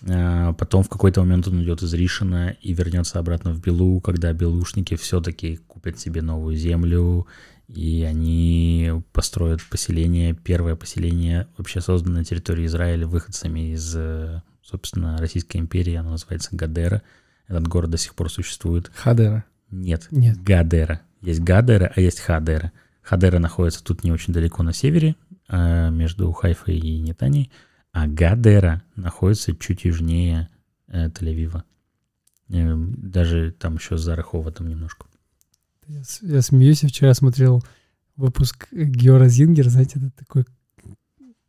А, 0.08 0.54
Потом 0.54 0.84
в 0.84 0.90
какой-то 0.90 1.22
момент 1.22 1.48
он 1.48 1.58
уйдет 1.58 1.82
из 1.82 1.94
Ришина 1.94 2.52
и 2.62 2.74
вернется 2.74 3.20
обратно 3.20 3.52
в 3.52 3.62
Белу, 3.62 4.00
когда 4.02 4.34
белушники 4.34 4.96
все-таки 4.96 5.58
купят 5.68 6.00
себе 6.00 6.22
новую 6.22 6.56
землю, 6.56 7.28
и 7.68 8.04
они 8.04 8.92
построят 9.14 9.62
поселение, 9.70 10.34
первое 10.34 10.76
поселение, 10.76 11.48
вообще 11.58 11.82
созданное 11.82 12.20
на 12.20 12.26
территории 12.26 12.66
Израиля 12.66 13.06
выходцами 13.06 13.74
из, 13.74 13.96
собственно, 14.64 15.18
Российской 15.18 15.58
империи, 15.58 15.94
оно 15.94 16.12
называется 16.12 16.50
Гадера. 16.54 17.04
Этот 17.48 17.68
город 17.68 17.92
до 17.92 17.98
сих 17.98 18.16
пор 18.16 18.32
существует. 18.32 18.92
Хадера. 18.96 19.44
Нет, 19.72 20.08
Нет. 20.12 20.42
Гадера. 20.42 21.02
Есть 21.22 21.42
Гадера, 21.42 21.92
а 21.96 22.02
есть 22.02 22.20
Хадера. 22.22 22.72
Хадера 23.02 23.40
находится 23.40 23.84
тут 23.84 24.04
не 24.04 24.12
очень 24.12 24.34
далеко 24.34 24.64
на 24.64 24.74
севере, 24.74 25.16
а, 25.48 25.90
между 25.90 26.32
Хайфой 26.32 26.78
и 26.78 27.00
Нетанией, 27.00 27.52
а 27.92 28.08
Гадера 28.08 28.84
находится 28.96 29.56
чуть 29.56 29.86
южнее 29.86 30.50
э, 30.88 31.08
Тель-Авива. 31.08 31.64
Э, 32.50 32.76
Даже 32.98 33.52
там 33.52 33.76
еще 33.76 33.98
за 33.98 34.16
Рахова 34.16 34.52
там 34.52 34.68
немножко. 34.68 35.08
Я, 35.88 36.02
я 36.22 36.42
смеюсь, 36.42 36.84
я 36.84 36.90
вчера 36.90 37.14
смотрел 37.14 37.64
выпуск 38.16 38.68
Геора 38.72 39.28
Зингер, 39.28 39.70
знаете, 39.70 39.98
это 40.00 40.12
такой 40.12 40.46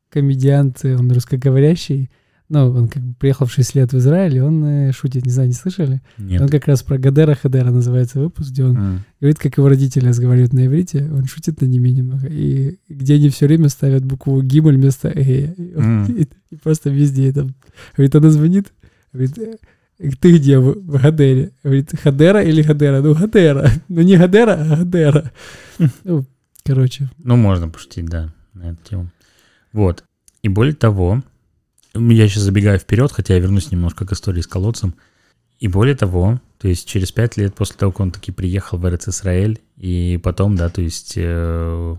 комедиант, 0.09 0.85
он 0.85 1.13
русскоговорящий, 1.13 2.11
ну, 2.51 2.69
он 2.71 2.89
как 2.89 3.03
бы 3.03 3.15
приехал 3.15 3.47
в 3.47 3.53
6 3.53 3.75
лет 3.77 3.93
в 3.93 3.97
Израиль, 3.99 4.37
и 4.37 4.41
он 4.41 4.63
э, 4.65 4.93
шутит, 4.93 5.25
не 5.25 5.31
знаю, 5.33 5.49
не 5.49 5.55
слышали? 5.55 6.03
Нет. 6.19 6.43
Он 6.43 6.49
как 6.49 6.67
раз 6.67 6.83
про 6.83 6.99
Гадера 6.99 7.35
Хадера 7.35 7.71
называется 7.71 8.21
выпуск, 8.21 8.51
где 8.51 8.65
он 8.65 8.77
М. 8.77 9.01
говорит, 9.21 9.39
как 9.39 9.57
его 9.57 9.69
родители 9.69 10.07
разговаривают 10.09 10.53
на 10.53 10.67
иврите, 10.67 11.09
он 11.13 11.25
шутит 11.27 11.61
на 11.63 11.67
ними 11.67 11.89
немного, 11.91 12.27
и 12.29 12.79
где 12.89 13.15
они 13.15 13.29
все 13.31 13.47
время 13.47 13.69
ставят 13.71 14.05
букву 14.05 14.43
Гимель 14.43 14.77
вместо 14.77 15.09
Э, 15.09 15.55
М. 15.77 16.05
и- 16.07 16.27
и 16.51 16.57
просто 16.57 16.91
везде 16.91 17.33
там. 17.33 17.55
Говорит, 17.97 18.15
она 18.17 18.31
звонит, 18.31 18.73
говорит, 19.13 19.39
«Э, 19.39 19.55
ты 20.21 20.37
где 20.37 20.59
в, 20.59 20.73
в 20.73 21.01
Гадере? 21.03 21.53
Говорит, 21.63 21.93
Хадера 22.03 22.43
или 22.43 22.63
Гадера? 22.63 23.01
Ну, 23.01 23.15
Гадера. 23.15 23.71
Ну, 23.89 24.03
не 24.03 24.17
Гадера, 24.17 24.53
а 24.61 24.77
Гадера. 24.79 25.31
Ну, 26.05 26.25
короче, 26.65 27.09
Ну, 27.19 27.37
можно 27.37 27.69
пошутить, 27.69 28.07
да, 28.07 28.33
на 28.55 28.71
эту 28.71 28.79
тему. 28.89 29.11
Вот. 29.73 30.03
И 30.43 30.49
более 30.49 30.75
того, 30.75 31.23
я 31.95 32.29
сейчас 32.29 32.43
забегаю 32.45 32.79
вперед, 32.79 33.13
хотя 33.13 33.35
я 33.35 33.41
вернусь 33.41 33.71
немножко 33.71 34.07
к 34.07 34.13
истории 34.13 34.41
с 34.41 34.47
колодцем. 34.47 34.95
И 35.59 35.69
более 35.69 35.95
того, 35.95 36.41
то 36.59 36.69
есть 36.69 36.89
через 36.89 37.13
пять 37.13 37.37
лет 37.37 37.55
после 37.55 37.77
того, 37.77 37.93
как 37.93 38.01
он 38.01 38.13
таки 38.13 38.33
приехал 38.33 38.79
в 38.79 38.89
Эрец 38.89 39.09
Исраэль, 39.09 39.61
и 39.77 40.19
потом, 40.23 40.57
да, 40.57 40.69
то 40.69 40.81
есть 40.81 41.15
э, 41.17 41.97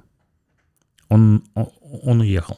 он, 1.09 1.43
он, 1.53 1.67
он 2.03 2.21
уехал. 2.21 2.57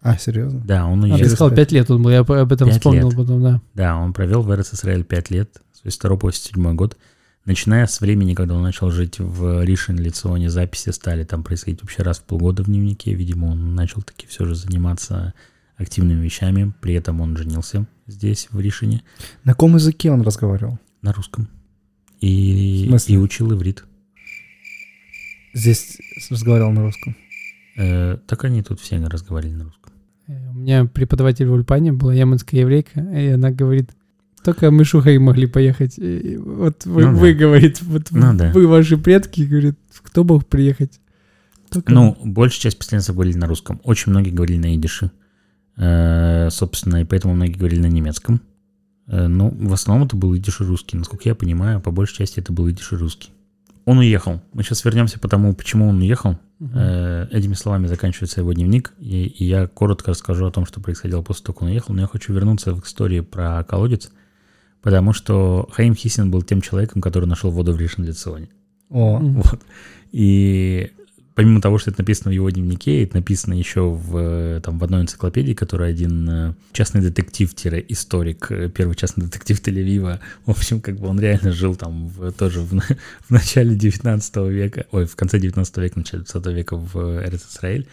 А, 0.00 0.16
серьезно? 0.16 0.60
Да, 0.60 0.86
он 0.86 1.00
а, 1.00 1.08
ты 1.08 1.14
уехал. 1.14 1.30
сказал, 1.30 1.48
пять. 1.50 1.70
5 1.70 1.72
лет 1.72 1.90
он 1.90 2.02
был, 2.02 2.10
я 2.10 2.24
по- 2.24 2.40
об 2.40 2.52
этом 2.52 2.68
Пять 2.68 2.78
вспомнил 2.78 3.08
лет. 3.08 3.18
потом, 3.18 3.42
да. 3.42 3.60
Да, 3.74 3.96
он 3.96 4.12
провел 4.12 4.42
в 4.42 4.54
Эрец 4.54 4.72
Исраэль 4.72 5.04
5 5.04 5.30
лет, 5.30 5.60
с 5.72 5.84
82 5.84 6.16
по 6.16 6.26
87 6.28 6.74
год. 6.76 6.96
Начиная 7.44 7.86
с 7.86 8.00
времени, 8.00 8.34
когда 8.34 8.54
он 8.54 8.62
начал 8.62 8.90
жить 8.90 9.18
в 9.18 9.64
Ришин 9.64 9.98
Лицоне, 9.98 10.50
записи 10.50 10.90
стали 10.90 11.24
там 11.24 11.42
происходить 11.42 11.82
вообще 11.82 12.02
раз 12.02 12.18
в 12.18 12.24
полгода 12.24 12.62
в 12.62 12.66
дневнике. 12.66 13.14
Видимо, 13.14 13.46
он 13.46 13.74
начал 13.74 14.02
таки 14.02 14.26
все 14.26 14.44
же 14.44 14.54
заниматься 14.54 15.34
активными 15.78 16.22
вещами. 16.24 16.72
При 16.80 16.94
этом 16.94 17.20
он 17.20 17.36
женился 17.36 17.86
здесь, 18.06 18.48
в 18.50 18.60
Ришине, 18.60 19.02
На 19.44 19.52
каком 19.52 19.74
языке 19.76 20.10
он 20.10 20.22
разговаривал? 20.22 20.78
на 21.02 21.12
русском. 21.12 21.48
И, 22.20 22.90
и 23.06 23.16
учил 23.16 23.52
иврит. 23.54 23.84
Здесь 25.54 25.98
разговаривал 26.30 26.72
на 26.72 26.82
русском. 26.82 27.16
Э, 27.76 28.18
так 28.26 28.44
они 28.44 28.62
тут 28.62 28.80
все 28.80 28.98
разговаривали 28.98 29.54
на 29.54 29.64
русском. 29.64 29.92
Э, 30.26 30.50
У 30.50 30.54
меня 30.54 30.84
преподаватель 30.84 31.46
в 31.46 31.52
Ульпане 31.52 31.92
была 31.92 32.12
яманская 32.14 32.60
еврейка, 32.60 33.00
и 33.00 33.28
она 33.28 33.50
говорит, 33.50 33.90
только 34.44 34.70
мы 34.70 34.84
Шухай 34.84 35.18
могли 35.18 35.46
поехать. 35.46 35.98
И 35.98 36.36
вот 36.36 36.84
вы, 36.86 37.04
Ну 37.06 37.12
да. 37.12 37.18
вы, 37.18 37.34
говорит, 37.34 37.82
вот 37.82 38.08
Ну 38.10 38.34
да. 38.34 38.52
вы, 38.52 38.66
ваши 38.66 38.96
предки, 38.98 39.42
говорит, 39.42 39.76
кто 40.02 40.24
мог 40.24 40.46
приехать? 40.46 41.00
Только 41.70 41.92
Ну, 41.92 42.16
большая 42.24 42.62
часть 42.62 42.78
поселенцев 42.78 43.14
говорили 43.14 43.36
на 43.36 43.46
русском. 43.46 43.80
Очень 43.84 44.10
многие 44.10 44.30
говорили 44.30 44.58
на 44.58 44.74
идише. 44.74 45.10
Э, 45.78 46.48
собственно, 46.50 46.96
и 46.96 47.04
поэтому 47.04 47.34
многие 47.34 47.56
говорили 47.56 47.80
на 47.80 47.86
немецком. 47.86 48.40
Э, 49.06 49.28
ну, 49.28 49.50
в 49.50 49.72
основном 49.72 50.06
это 50.06 50.16
был 50.16 50.34
идиш 50.34 50.60
и 50.60 50.64
русский. 50.64 50.96
Насколько 50.96 51.28
я 51.28 51.34
понимаю, 51.34 51.80
по 51.80 51.90
большей 51.90 52.16
части 52.16 52.40
это 52.40 52.52
был 52.52 52.68
идиш 52.68 52.92
и 52.92 52.96
русский. 52.96 53.30
Он 53.84 53.98
уехал. 53.98 54.42
Мы 54.52 54.64
сейчас 54.64 54.84
вернемся 54.84 55.18
по 55.18 55.28
тому, 55.28 55.54
почему 55.54 55.88
он 55.88 56.00
уехал. 56.00 56.36
Э, 56.60 57.28
этими 57.30 57.54
словами 57.54 57.86
заканчивается 57.86 58.40
его 58.40 58.52
дневник, 58.52 58.92
и, 58.98 59.26
и 59.26 59.44
я 59.44 59.68
коротко 59.68 60.10
расскажу 60.10 60.46
о 60.46 60.50
том, 60.50 60.66
что 60.66 60.80
происходило 60.80 61.22
после 61.22 61.44
того, 61.44 61.54
как 61.54 61.62
он 61.62 61.68
уехал. 61.68 61.94
Но 61.94 62.02
я 62.02 62.08
хочу 62.08 62.32
вернуться 62.32 62.74
к 62.74 62.84
истории 62.84 63.20
про 63.20 63.62
колодец, 63.62 64.10
потому 64.82 65.12
что 65.12 65.68
Хаим 65.72 65.94
Хисин 65.94 66.30
был 66.30 66.42
тем 66.42 66.60
человеком, 66.60 67.00
который 67.00 67.26
нашел 67.26 67.50
воду 67.52 67.72
в 67.72 67.80
Ришен-Лиционе. 67.80 68.48
О, 68.90 69.18
Мгм. 69.20 69.42
Вот. 69.42 69.60
И 70.10 70.90
помимо 71.38 71.60
того, 71.60 71.78
что 71.78 71.92
это 71.92 72.00
написано 72.00 72.30
в 72.30 72.34
его 72.34 72.50
дневнике, 72.50 73.04
это 73.04 73.14
написано 73.14 73.54
еще 73.54 73.90
в, 73.90 74.16
э, 74.16 74.60
там, 74.60 74.80
в 74.80 74.82
одной 74.82 75.02
энциклопедии, 75.02 75.52
которую 75.52 75.88
один 75.88 76.28
э, 76.28 76.54
частный 76.72 77.00
детектив-историк, 77.00 78.50
э, 78.50 78.68
первый 78.68 78.96
частный 78.96 79.26
детектив 79.26 79.60
Тель-Авива, 79.60 80.18
в 80.46 80.50
общем, 80.50 80.80
как 80.80 80.98
бы 80.98 81.06
он 81.06 81.20
реально 81.20 81.52
жил 81.52 81.76
там 81.76 82.08
в- 82.08 82.32
тоже 82.32 82.58
в, 82.58 82.72
в 83.28 83.30
начале 83.30 83.76
19 83.76 84.36
века, 84.48 84.86
ой, 84.90 85.06
в 85.06 85.14
конце 85.14 85.38
19 85.38 85.76
века, 85.76 86.00
начале 86.00 86.24
20 86.24 86.46
века 86.46 86.76
в 86.76 87.24
Эрец 87.24 87.46
Исраэль. 87.48 87.86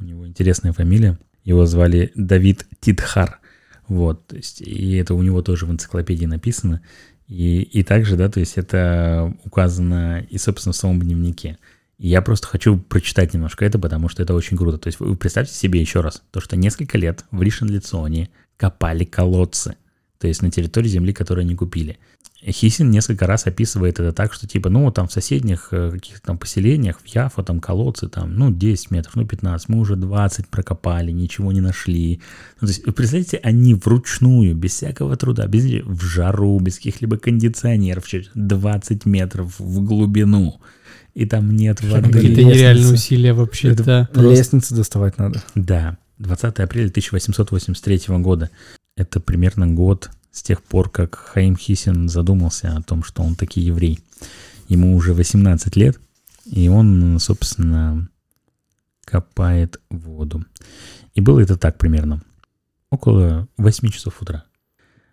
У 0.00 0.04
него 0.04 0.26
интересная 0.26 0.72
фамилия. 0.72 1.16
Его 1.44 1.66
звали 1.66 2.10
Давид 2.16 2.66
Титхар. 2.80 3.38
Вот, 3.86 4.26
то 4.26 4.34
есть, 4.34 4.62
и 4.62 4.96
это 4.96 5.14
у 5.14 5.22
него 5.22 5.42
тоже 5.42 5.66
в 5.66 5.70
энциклопедии 5.70 6.26
написано. 6.26 6.80
И, 7.28 7.62
и 7.62 7.84
также, 7.84 8.16
да, 8.16 8.28
то 8.28 8.40
есть 8.40 8.58
это 8.58 9.32
указано 9.44 10.26
и, 10.28 10.38
собственно, 10.38 10.72
в 10.72 10.76
самом 10.76 11.02
дневнике. 11.02 11.56
Я 12.04 12.20
просто 12.20 12.46
хочу 12.48 12.76
прочитать 12.76 13.32
немножко 13.32 13.64
это, 13.64 13.78
потому 13.78 14.10
что 14.10 14.22
это 14.22 14.34
очень 14.34 14.58
круто. 14.58 14.76
То 14.76 14.88
есть 14.88 15.00
вы 15.00 15.16
представьте 15.16 15.54
себе 15.54 15.80
еще 15.80 16.02
раз, 16.02 16.22
то, 16.32 16.38
что 16.38 16.54
несколько 16.54 16.98
лет 16.98 17.24
в 17.30 17.40
Ришен-Лицоне 17.40 18.28
копали 18.58 19.04
колодцы, 19.04 19.76
то 20.18 20.28
есть 20.28 20.42
на 20.42 20.50
территории 20.50 20.88
земли, 20.88 21.14
которую 21.14 21.44
они 21.44 21.54
купили. 21.54 21.98
Хисин 22.46 22.90
несколько 22.90 23.26
раз 23.26 23.46
описывает 23.46 24.00
это 24.00 24.12
так, 24.12 24.34
что 24.34 24.46
типа, 24.46 24.68
ну, 24.68 24.90
там 24.90 25.08
в 25.08 25.12
соседних 25.12 25.68
э, 25.70 25.92
каких-то 25.92 26.20
там 26.20 26.36
поселениях, 26.36 27.00
в 27.00 27.06
Яфа, 27.06 27.42
там 27.42 27.58
колодцы, 27.58 28.06
там, 28.10 28.34
ну, 28.34 28.50
10 28.50 28.90
метров, 28.90 29.16
ну, 29.16 29.26
15, 29.26 29.70
мы 29.70 29.78
уже 29.78 29.96
20 29.96 30.48
прокопали, 30.48 31.10
ничего 31.10 31.52
не 31.52 31.62
нашли. 31.62 32.20
Ну, 32.60 32.66
то 32.66 32.70
есть, 32.74 32.86
вы 32.86 32.92
представляете, 32.92 33.38
они 33.38 33.72
вручную, 33.72 34.54
без 34.54 34.72
всякого 34.72 35.16
труда, 35.16 35.46
без, 35.46 35.64
в 35.64 36.02
жару, 36.02 36.60
без 36.60 36.76
каких-либо 36.76 37.16
кондиционеров, 37.16 38.06
через 38.06 38.28
20 38.34 39.06
метров 39.06 39.58
в 39.58 39.82
глубину, 39.82 40.60
и 41.14 41.26
там 41.26 41.54
нет 41.56 41.80
воды. 41.82 42.10
Лестница. 42.20 42.42
нереальные 42.44 42.92
усилия 42.92 43.32
вообще, 43.32 43.68
Это 43.70 43.84
да. 43.84 44.08
лестницы 44.20 44.74
доставать 44.74 45.16
надо. 45.18 45.42
Да, 45.54 45.96
20 46.18 46.58
апреля 46.60 46.88
1883 46.88 48.00
года. 48.18 48.50
Это 48.96 49.20
примерно 49.20 49.66
год 49.68 50.10
с 50.32 50.42
тех 50.42 50.62
пор, 50.62 50.90
как 50.90 51.14
Хаим 51.14 51.56
Хисин 51.56 52.08
задумался 52.08 52.76
о 52.76 52.82
том, 52.82 53.04
что 53.04 53.22
он 53.22 53.36
таки 53.36 53.60
еврей. 53.60 54.00
Ему 54.68 54.94
уже 54.96 55.14
18 55.14 55.76
лет, 55.76 55.98
и 56.46 56.68
он, 56.68 57.18
собственно, 57.20 58.08
копает 59.04 59.80
воду. 59.90 60.44
И 61.14 61.20
было 61.20 61.40
это 61.40 61.56
так 61.56 61.78
примерно. 61.78 62.22
Около 62.90 63.48
8 63.56 63.88
часов 63.90 64.20
утра. 64.20 64.44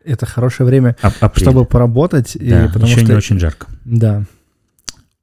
Это 0.03 0.25
хорошее 0.25 0.65
время, 0.67 0.95
А- 1.01 1.11
апрель. 1.19 1.43
чтобы 1.45 1.65
поработать. 1.65 2.35
и 2.35 2.49
да, 2.49 2.67
потому 2.67 2.85
еще 2.87 3.01
что... 3.01 3.09
не 3.11 3.15
очень 3.17 3.39
жарко. 3.39 3.67
Да. 3.85 4.25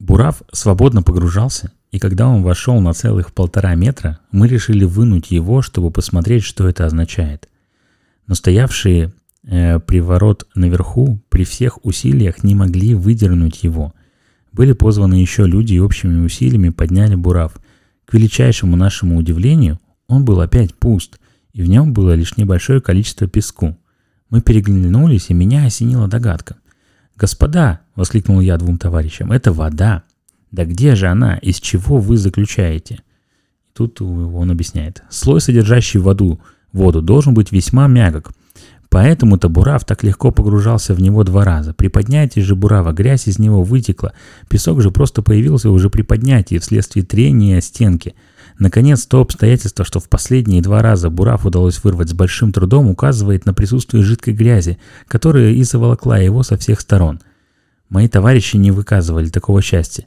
Бурав 0.00 0.42
свободно 0.52 1.02
погружался, 1.02 1.72
и 1.90 1.98
когда 1.98 2.28
он 2.28 2.42
вошел 2.42 2.80
на 2.80 2.92
целых 2.92 3.32
полтора 3.32 3.74
метра, 3.74 4.20
мы 4.30 4.46
решили 4.46 4.84
вынуть 4.84 5.30
его, 5.30 5.60
чтобы 5.60 5.90
посмотреть, 5.90 6.44
что 6.44 6.68
это 6.68 6.86
означает. 6.86 7.48
Но 8.26 8.34
стоявшие 8.34 9.12
э, 9.44 9.80
при 9.80 10.00
ворот 10.00 10.46
наверху 10.54 11.20
при 11.28 11.44
всех 11.44 11.84
усилиях 11.84 12.44
не 12.44 12.54
могли 12.54 12.94
выдернуть 12.94 13.64
его. 13.64 13.92
Были 14.52 14.72
позваны 14.72 15.14
еще 15.14 15.46
люди 15.46 15.74
и 15.74 15.80
общими 15.80 16.24
усилиями 16.24 16.68
подняли 16.68 17.16
бурав. 17.16 17.56
К 18.04 18.14
величайшему 18.14 18.76
нашему 18.76 19.16
удивлению, 19.16 19.80
он 20.06 20.24
был 20.24 20.40
опять 20.40 20.74
пуст, 20.74 21.18
и 21.52 21.62
в 21.62 21.68
нем 21.68 21.92
было 21.92 22.14
лишь 22.14 22.36
небольшое 22.36 22.80
количество 22.80 23.26
песку. 23.26 23.76
Мы 24.30 24.42
переглянулись, 24.42 25.30
и 25.30 25.34
меня 25.34 25.66
осенила 25.66 26.06
догадка. 26.06 26.56
«Господа!»— 27.18 27.80
воскликнул 27.96 28.40
я 28.40 28.56
двум 28.56 28.78
товарищам. 28.78 29.32
«Это 29.32 29.52
вода! 29.52 30.04
Да 30.52 30.64
где 30.64 30.94
же 30.94 31.08
она? 31.08 31.36
Из 31.38 31.58
чего 31.58 31.98
вы 31.98 32.16
заключаете?» 32.16 33.00
Тут 33.72 34.00
он 34.00 34.50
объясняет. 34.50 35.02
«Слой, 35.10 35.40
содержащий 35.40 35.98
воду, 35.98 36.40
воду, 36.72 37.02
должен 37.02 37.34
быть 37.34 37.50
весьма 37.50 37.88
мягок. 37.88 38.30
Поэтому-то 38.88 39.48
Бурав 39.48 39.84
так 39.84 40.02
легко 40.02 40.30
погружался 40.30 40.94
в 40.94 41.00
него 41.00 41.24
два 41.24 41.44
раза. 41.44 41.74
При 41.74 41.88
поднятии 41.88 42.40
же 42.40 42.54
Бурава 42.54 42.92
грязь 42.92 43.26
из 43.26 43.38
него 43.38 43.62
вытекла. 43.62 44.12
Песок 44.48 44.80
же 44.80 44.90
просто 44.90 45.20
появился 45.20 45.70
уже 45.70 45.90
при 45.90 46.02
поднятии 46.02 46.58
вследствие 46.58 47.04
трения 47.04 47.60
стенки. 47.60 48.14
Наконец, 48.58 49.06
то 49.06 49.20
обстоятельство, 49.20 49.84
что 49.84 50.00
в 50.00 50.08
последние 50.08 50.62
два 50.62 50.82
раза 50.82 51.10
Бурав 51.10 51.46
удалось 51.46 51.82
вырвать 51.84 52.10
с 52.10 52.12
большим 52.12 52.52
трудом, 52.52 52.88
указывает 52.88 53.46
на 53.46 53.54
присутствие 53.54 54.02
жидкой 54.02 54.34
грязи, 54.34 54.78
которая 55.06 55.52
и 55.52 55.62
заволокла 55.62 56.18
его 56.18 56.42
со 56.42 56.56
всех 56.56 56.80
сторон. 56.80 57.20
Мои 57.88 58.08
товарищи 58.08 58.56
не 58.56 58.72
выказывали 58.72 59.28
такого 59.28 59.62
счастья. 59.62 60.04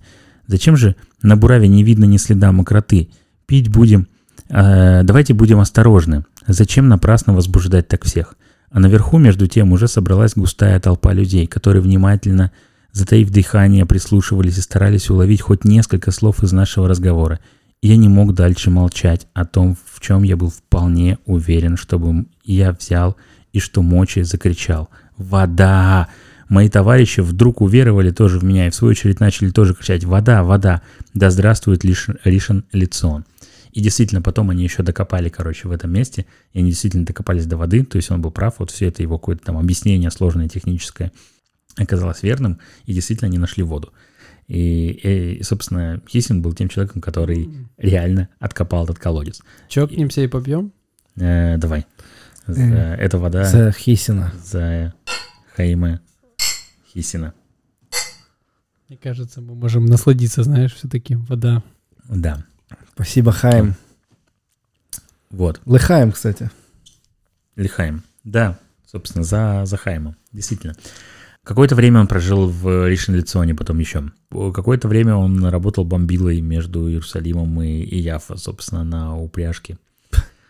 Зачем 0.48 0.76
же 0.76 0.96
на 1.22 1.38
Бураве 1.38 1.70
не 1.70 1.84
видно 1.84 2.06
ни 2.06 2.18
следа 2.18 2.52
мокроты? 2.52 3.10
Пить 3.46 3.70
будем... 3.70 4.08
Э, 4.50 5.04
давайте 5.04 5.34
будем 5.34 5.60
осторожны. 5.60 6.26
Зачем 6.46 6.90
напрасно 6.90 7.34
возбуждать 7.34 7.88
так 7.88 8.04
всех? 8.04 8.36
А 8.70 8.80
наверху, 8.80 9.18
между 9.18 9.48
тем, 9.48 9.72
уже 9.72 9.88
собралась 9.88 10.34
густая 10.36 10.80
толпа 10.80 11.14
людей, 11.14 11.48
которые 11.48 11.82
внимательно, 11.82 12.52
затаив 12.92 13.30
дыхание, 13.30 13.86
прислушивались 13.86 14.58
и 14.58 14.62
старались 14.62 15.10
уловить 15.10 15.42
хоть 15.42 15.64
несколько 15.64 16.12
слов 16.12 16.44
из 16.44 16.52
нашего 16.52 16.88
разговора. 16.88 17.40
Я 17.84 17.98
не 17.98 18.10
мог 18.10 18.36
дальше 18.36 18.70
молчать 18.70 19.28
о 19.34 19.44
том, 19.44 19.76
в 19.86 20.00
чем 20.02 20.22
я 20.22 20.38
был 20.38 20.50
вполне 20.50 21.18
уверен, 21.26 21.78
чтобы 21.78 22.26
я 22.44 22.74
взял 22.74 23.18
и 23.54 23.60
что 23.60 23.82
мочи 23.82 24.22
закричал. 24.22 24.90
«Вода!» 25.18 26.08
Мои 26.48 26.68
товарищи 26.70 27.22
вдруг 27.22 27.62
уверовали 27.62 28.12
тоже 28.12 28.38
в 28.38 28.44
меня 28.44 28.68
и 28.68 28.70
в 28.70 28.76
свою 28.76 28.92
очередь 28.92 29.22
начали 29.22 29.52
тоже 29.52 29.74
кричать 29.74 30.04
«Вода! 30.04 30.44
Вода! 30.44 30.82
Да 31.14 31.32
здравствует 31.32 31.86
Ришен 31.86 32.66
Лицон!» 32.74 33.26
И 33.72 33.80
действительно, 33.80 34.22
потом 34.22 34.50
они 34.50 34.64
еще 34.64 34.84
докопали, 34.84 35.30
короче, 35.30 35.70
в 35.70 35.72
этом 35.72 35.92
месте, 35.92 36.26
и 36.52 36.60
они 36.60 36.72
действительно 36.72 37.06
докопались 37.06 37.46
до 37.46 37.56
воды, 37.56 37.86
то 37.86 37.96
есть 37.96 38.12
он 38.12 38.22
был 38.22 38.32
прав, 38.32 38.56
вот 38.60 38.70
все 38.70 38.90
это 38.90 39.02
его 39.02 39.18
какое-то 39.18 39.46
там 39.46 39.58
объяснение 39.58 40.12
сложное, 40.12 40.50
техническое, 40.50 41.14
оказалось 41.78 42.22
верным, 42.22 42.60
и 42.86 42.94
действительно 42.94 43.30
они 43.30 43.38
нашли 43.38 43.64
воду. 43.64 43.94
И, 44.52 45.38
и 45.38 45.44
собственно, 45.44 46.02
Хисин 46.10 46.42
был 46.42 46.54
тем 46.54 46.68
человеком, 46.68 47.02
который 47.02 47.50
реально 47.78 48.28
откопал 48.38 48.84
этот 48.84 49.00
колодец. 49.00 49.42
Чокнемся 49.70 50.20
и 50.20 50.28
попьем? 50.28 50.74
Э, 51.16 51.56
давай. 51.58 51.86
За, 52.48 52.62
э, 52.62 52.96
это 52.96 53.18
вода... 53.18 53.46
За 53.46 53.72
Хисина. 53.72 54.34
За 54.44 54.94
Хаима 55.56 56.02
Хисина. 56.86 57.34
Мне 58.90 58.98
кажется, 58.98 59.40
мы 59.40 59.56
можем 59.56 59.86
насладиться, 59.86 60.44
знаешь, 60.44 60.76
все-таки 60.76 61.16
вода. 61.16 61.64
Да. 62.10 62.44
Спасибо, 62.94 63.32
Хайм. 63.32 63.76
Вот. 65.30 65.62
Лыхаем, 65.64 66.12
кстати. 66.12 66.52
Лихаем. 67.56 68.04
Да, 68.26 68.60
собственно, 68.86 69.24
за, 69.24 69.62
за 69.64 69.78
Хаймом. 69.78 70.18
Действительно. 70.34 70.76
Какое-то 71.44 71.76
время 71.76 72.00
он 72.02 72.08
прожил 72.08 72.48
в 72.48 72.88
Ришен-Лицоне, 72.88 73.56
потом 73.56 73.80
еще. 73.80 74.12
Какое-то 74.30 74.88
время 74.88 75.16
он 75.16 75.44
работал 75.46 75.86
бомбилой 75.86 76.40
между 76.42 76.88
Иерусалимом 76.88 77.62
и, 77.64 77.82
и 77.82 77.98
Яфа, 78.00 78.38
собственно, 78.38 78.84
на 78.84 79.18
упряжке. 79.18 79.78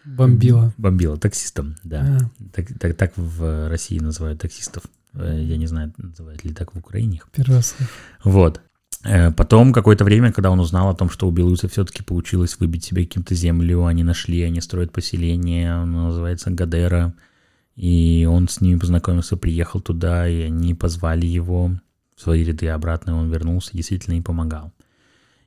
Бомбила. 0.04 0.74
Бомбила, 0.78 1.18
таксистом, 1.18 1.76
да. 1.84 2.18
А. 2.20 2.46
Так, 2.54 2.68
так, 2.80 2.96
так 2.96 3.14
в 3.16 3.70
России 3.70 4.00
называют 4.00 4.42
таксистов. 4.42 4.84
Э, 5.14 5.39
Я 5.42 5.58
не 5.58 5.68
знаю, 5.68 5.94
называют 5.98 6.44
ли 6.44 6.54
так 6.54 6.74
в 6.74 6.78
Украине. 6.80 7.22
Первый 7.34 7.58
раз. 7.58 7.76
Вот. 8.24 8.62
Э, 9.04 9.32
Потом 9.32 9.74
какое-то 9.74 10.04
время, 10.04 10.32
когда 10.34 10.50
он 10.52 10.60
узнал 10.60 10.89
о 10.89 10.96
том, 10.96 11.10
что 11.10 11.28
у 11.28 11.32
белорусов 11.32 11.72
все-таки 11.72 12.04
получилось 12.04 12.58
выбить 12.60 12.84
себе 12.84 13.06
каким-то 13.06 13.36
землю, 13.36 13.86
они 13.86 14.04
нашли, 14.04 14.42
они 14.42 14.60
строят 14.60 14.92
поселение, 14.92 15.72
оно 15.72 16.08
называется 16.08 16.50
Гадера, 16.50 17.14
и 17.82 18.28
он 18.30 18.48
с 18.48 18.62
ними 18.62 18.78
познакомился, 18.78 19.38
приехал 19.38 19.82
туда, 19.82 20.28
и 20.28 20.42
они 20.42 20.76
позвали 20.76 21.26
его 21.26 21.72
в 22.16 22.22
свои 22.22 22.44
ряды 22.44 22.68
обратно, 22.68 23.10
и 23.10 23.14
он 23.14 23.32
вернулся, 23.32 23.72
действительно 23.74 24.14
им 24.14 24.24
помогал. 24.24 24.72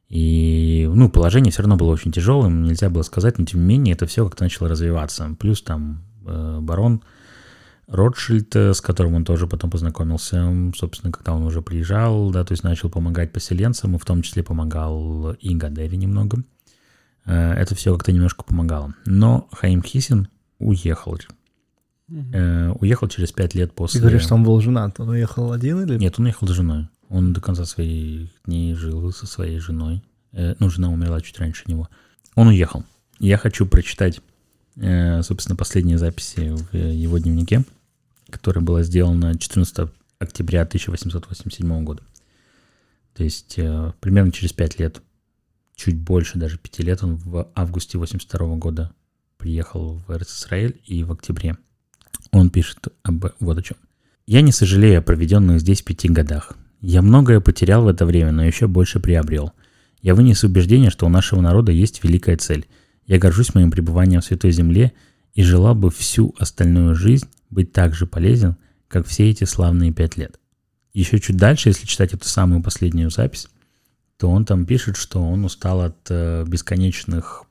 И, 0.08 0.90
ну, 0.92 1.08
положение 1.08 1.52
все 1.52 1.62
равно 1.62 1.76
было 1.76 1.92
очень 1.92 2.10
тяжелым, 2.10 2.64
нельзя 2.64 2.90
было 2.90 3.02
сказать, 3.02 3.38
но 3.38 3.44
тем 3.44 3.60
не 3.60 3.66
менее 3.66 3.94
это 3.94 4.06
все 4.06 4.24
как-то 4.24 4.42
начало 4.42 4.68
развиваться. 4.68 5.36
Плюс 5.38 5.62
там 5.62 6.02
э, 6.26 6.58
барон 6.60 7.04
Ротшильд, 7.86 8.56
э, 8.56 8.74
с 8.74 8.80
которым 8.80 9.14
он 9.14 9.24
тоже 9.24 9.46
потом 9.46 9.70
познакомился, 9.70 10.72
собственно, 10.76 11.12
когда 11.12 11.34
он 11.34 11.44
уже 11.44 11.62
приезжал, 11.62 12.32
да, 12.32 12.42
то 12.42 12.50
есть 12.50 12.64
начал 12.64 12.90
помогать 12.90 13.32
поселенцам, 13.32 13.94
и 13.94 13.98
в 14.00 14.04
том 14.04 14.22
числе 14.22 14.42
помогал 14.42 15.34
и 15.34 15.54
Гадере 15.54 15.96
немного. 15.96 16.42
Э, 17.26 17.52
Это 17.52 17.76
все 17.76 17.94
как-то 17.94 18.10
немножко 18.10 18.42
помогало. 18.42 18.92
Но 19.06 19.48
Хаим 19.52 19.84
Хисин 19.84 20.26
уехал. 20.58 21.16
Э, 22.32 22.70
Уехал 22.80 23.08
через 23.08 23.32
пять 23.32 23.54
лет 23.54 23.70
Ты 23.70 23.76
после... 23.76 24.00
говоришь, 24.00 24.22
что 24.22 24.34
он 24.34 24.44
был 24.44 24.60
женат. 24.60 25.00
Он 25.00 25.10
уехал 25.10 25.52
один 25.52 25.82
или... 25.82 25.98
Нет, 25.98 26.14
он 26.18 26.26
уехал 26.26 26.46
с 26.46 26.50
женой. 26.50 26.88
Он 27.08 27.32
до 27.32 27.40
конца 27.40 27.64
своих 27.64 28.30
дней 28.44 28.74
жил 28.74 29.12
со 29.12 29.26
своей 29.26 29.58
женой. 29.58 30.02
Э, 30.32 30.54
ну, 30.58 30.70
жена 30.70 30.90
умерла 30.90 31.20
чуть 31.20 31.38
раньше 31.38 31.64
него. 31.66 31.88
Он 32.34 32.48
уехал. 32.48 32.84
Я 33.18 33.36
хочу 33.36 33.66
прочитать, 33.66 34.20
э, 34.76 35.22
собственно, 35.22 35.56
последние 35.56 35.98
записи 35.98 36.54
в 36.54 36.76
его 36.76 37.18
дневнике, 37.18 37.64
которая 38.30 38.64
была 38.64 38.82
сделана 38.82 39.36
14 39.36 39.90
октября 40.18 40.62
1887 40.62 41.84
года. 41.84 42.02
То 43.14 43.22
есть 43.22 43.56
примерно 44.00 44.32
через 44.32 44.52
5 44.52 44.80
лет, 44.80 45.00
чуть 45.76 45.96
больше 45.96 46.38
даже 46.38 46.58
5 46.58 46.80
лет, 46.80 47.04
он 47.04 47.16
в 47.16 47.48
августе 47.54 47.96
82 47.96 48.56
года 48.56 48.92
приехал 49.36 50.02
в 50.08 50.10
Израиль 50.10 50.80
и 50.84 51.04
в 51.04 51.12
октябре 51.12 51.56
он 52.34 52.50
пишет 52.50 52.88
об 53.02 53.24
вот 53.40 53.58
о 53.58 53.62
чем. 53.62 53.76
«Я 54.26 54.40
не 54.40 54.52
сожалею 54.52 54.98
о 54.98 55.02
проведенных 55.02 55.60
здесь 55.60 55.82
пяти 55.82 56.08
годах. 56.08 56.56
Я 56.80 57.00
многое 57.00 57.40
потерял 57.40 57.84
в 57.84 57.88
это 57.88 58.04
время, 58.04 58.32
но 58.32 58.44
еще 58.44 58.66
больше 58.66 59.00
приобрел. 59.00 59.52
Я 60.02 60.14
вынес 60.14 60.44
убеждение, 60.44 60.90
что 60.90 61.06
у 61.06 61.08
нашего 61.08 61.40
народа 61.40 61.72
есть 61.72 62.02
великая 62.02 62.36
цель. 62.36 62.66
Я 63.06 63.18
горжусь 63.18 63.54
моим 63.54 63.70
пребыванием 63.70 64.20
в 64.20 64.24
Святой 64.24 64.50
Земле 64.50 64.92
и 65.34 65.42
желал 65.42 65.74
бы 65.74 65.90
всю 65.90 66.34
остальную 66.38 66.94
жизнь 66.94 67.26
быть 67.50 67.72
так 67.72 67.94
же 67.94 68.06
полезен, 68.06 68.56
как 68.88 69.06
все 69.06 69.30
эти 69.30 69.44
славные 69.44 69.92
пять 69.92 70.16
лет. 70.16 70.38
Еще 70.92 71.18
чуть 71.20 71.36
дальше, 71.36 71.70
если 71.70 71.86
читать 71.86 72.14
эту 72.14 72.26
самую 72.26 72.62
последнюю 72.62 73.10
запись, 73.10 73.48
то 74.18 74.30
он 74.30 74.44
там 74.44 74.66
пишет, 74.66 74.96
что 74.96 75.22
он 75.22 75.44
устал 75.44 75.80
от 75.82 75.96
э, 76.08 76.44
бесконечных 76.46 77.44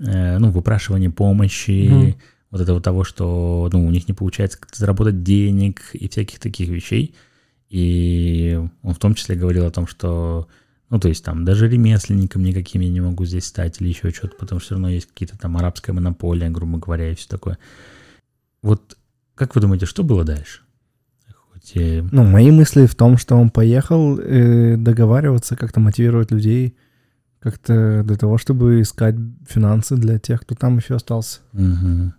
э, 0.00 0.38
ну, 0.38 0.50
выпрашивания 0.50 1.10
помощи, 1.10 1.88
Мгм. 1.90 2.16
Вот 2.50 2.60
этого 2.60 2.80
того, 2.80 3.04
что 3.04 3.68
ну, 3.72 3.86
у 3.86 3.90
них 3.90 4.08
не 4.08 4.14
получается 4.14 4.58
заработать 4.72 5.22
денег 5.22 5.82
и 5.92 6.08
всяких 6.08 6.38
таких 6.38 6.68
вещей. 6.68 7.14
И 7.68 8.58
он 8.82 8.94
в 8.94 8.98
том 8.98 9.14
числе 9.14 9.36
говорил 9.36 9.66
о 9.66 9.70
том, 9.70 9.86
что, 9.86 10.48
ну, 10.88 10.98
то 10.98 11.08
есть 11.08 11.22
там 11.24 11.44
даже 11.44 11.68
ремесленником 11.68 12.42
никаким 12.42 12.80
я 12.80 12.88
не 12.88 13.00
могу 13.02 13.26
здесь 13.26 13.44
стать 13.44 13.80
или 13.80 13.88
еще 13.88 14.10
что-то, 14.10 14.36
потому 14.38 14.60
что 14.60 14.66
все 14.68 14.74
равно 14.76 14.88
есть 14.88 15.06
какие-то 15.08 15.36
там 15.36 15.56
арабская 15.58 15.92
монополия, 15.92 16.48
грубо 16.48 16.78
говоря, 16.78 17.10
и 17.10 17.14
все 17.14 17.28
такое. 17.28 17.58
Вот 18.62 18.96
как 19.34 19.54
вы 19.54 19.60
думаете, 19.60 19.86
что 19.86 20.02
было 20.02 20.24
дальше? 20.24 20.62
Хоть 21.52 21.72
и- 21.76 22.02
Ну, 22.10 22.24
мои 22.24 22.50
мысли 22.50 22.86
в 22.86 22.94
том, 22.94 23.18
что 23.18 23.36
он 23.36 23.50
поехал 23.50 24.18
э, 24.18 24.76
договариваться, 24.78 25.54
как-то 25.56 25.80
мотивировать 25.80 26.30
людей, 26.30 26.76
как-то 27.40 28.02
для 28.04 28.16
того, 28.16 28.38
чтобы 28.38 28.80
искать 28.80 29.14
финансы 29.46 29.96
для 29.96 30.18
тех, 30.18 30.40
кто 30.40 30.54
там 30.54 30.78
еще 30.78 30.94
остался. 30.96 31.40
Мгм. 31.52 32.14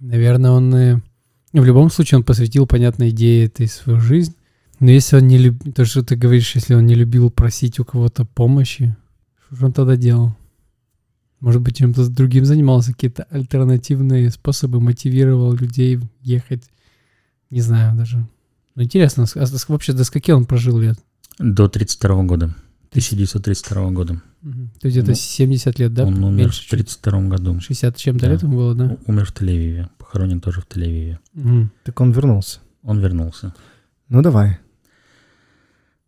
Наверное, 0.00 0.50
он 0.50 0.74
э, 0.74 1.00
в 1.52 1.64
любом 1.64 1.90
случае 1.90 2.18
он 2.18 2.24
посвятил 2.24 2.66
понятной 2.66 3.10
идее 3.10 3.46
этой 3.46 3.66
свою 3.66 4.00
жизнь. 4.00 4.34
Но 4.78 4.90
если 4.90 5.16
он 5.16 5.26
не 5.26 5.38
любил, 5.38 5.72
то, 5.72 5.84
что 5.84 6.02
ты 6.02 6.16
говоришь, 6.16 6.54
если 6.54 6.74
он 6.74 6.84
не 6.86 6.94
любил 6.94 7.30
просить 7.30 7.80
у 7.80 7.84
кого-то 7.84 8.24
помощи, 8.24 8.94
что 9.46 9.56
же 9.56 9.66
он 9.66 9.72
тогда 9.72 9.96
делал? 9.96 10.36
Может 11.40 11.62
быть, 11.62 11.76
чем-то 11.76 12.08
другим 12.08 12.44
занимался, 12.44 12.92
какие-то 12.92 13.24
альтернативные 13.24 14.30
способы 14.30 14.80
мотивировал 14.80 15.52
людей 15.54 15.98
ехать. 16.20 16.64
Не 17.50 17.60
знаю 17.60 17.96
даже. 17.96 18.26
Ну, 18.74 18.82
интересно, 18.82 19.24
а 19.34 19.44
вообще 19.68 19.92
до 19.92 20.04
скольки 20.04 20.30
он 20.30 20.44
прожил 20.44 20.78
лет? 20.78 20.98
До 21.38 21.68
32 21.68 22.22
года. 22.24 22.54
1932 22.96 23.90
года. 23.90 24.22
Мгм. 24.42 24.70
То 24.80 24.88
есть 24.88 25.06
Ну, 25.06 25.14
70 25.14 25.78
лет, 25.78 25.92
да? 25.94 26.04
Он 26.04 26.22
умер 26.22 26.36
Меньше 26.44 26.60
в 26.60 26.64
чуть. 26.64 26.70
32 26.70 27.28
году. 27.28 27.60
60 27.60 27.98
с 27.98 28.00
чем-то 28.00 28.26
Да. 28.26 28.32
лет 28.32 28.42
ему 28.42 28.56
было, 28.56 28.74
да? 28.74 28.96
У- 29.06 29.10
Умер 29.12 29.26
в 29.26 29.32
Тель-Авиве. 29.34 29.88
Похоронен 29.98 30.40
тоже 30.40 30.60
в 30.60 30.66
Тель-Авиве. 30.68 31.18
Мгм. 31.34 31.70
Так 31.84 32.00
он 32.00 32.12
вернулся. 32.12 32.60
Он 32.82 32.98
вернулся. 33.00 33.54
Ну, 34.08 34.22
давай. 34.22 34.58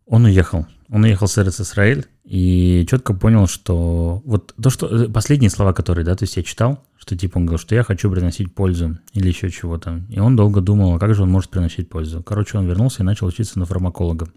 Он 0.05 0.25
уехал. 0.25 0.65
Он 0.89 1.03
уехал 1.03 1.27
с 1.27 1.37
Исраэль 1.37 2.05
и 2.23 2.85
четко 2.89 3.13
понял, 3.13 3.45
что 3.47 4.21
вот 4.25 4.55
то, 4.61 4.69
что 4.71 4.87
э, 4.87 5.07
последние 5.07 5.51
слова, 5.51 5.71
которые, 5.73 6.03
да, 6.03 6.15
то 6.15 6.23
есть 6.23 6.35
я 6.37 6.41
читал, 6.41 6.83
что 6.97 7.15
типа 7.15 7.37
он 7.37 7.45
говорил, 7.45 7.59
что 7.61 7.75
я 7.75 7.83
хочу 7.83 8.09
приносить 8.09 8.53
пользу 8.55 8.97
или 9.13 9.27
еще 9.27 9.51
чего-то. 9.51 10.01
И 10.09 10.19
он 10.19 10.35
долго 10.35 10.61
думал, 10.61 10.95
а 10.95 10.99
как 10.99 11.13
же 11.13 11.21
он 11.23 11.29
может 11.29 11.51
приносить 11.51 11.89
пользу. 11.89 12.23
Короче, 12.23 12.57
он 12.57 12.65
вернулся 12.65 13.03
и 13.03 13.05
начал 13.05 13.27
учиться 13.27 13.59
на 13.59 13.65
фармаколога. 13.65 14.29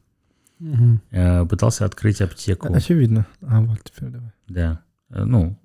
Э, 1.10 1.44
Пытался 1.46 1.84
открыть 1.84 2.20
аптеку. 2.20 2.72
Очевидно. 2.72 3.26
А 3.40 3.60
вот 3.60 3.78
теперь 3.82 4.10
давай. 4.10 4.30
Да. 4.48 4.80
Э, 5.10 5.24
Ну, 5.24 5.58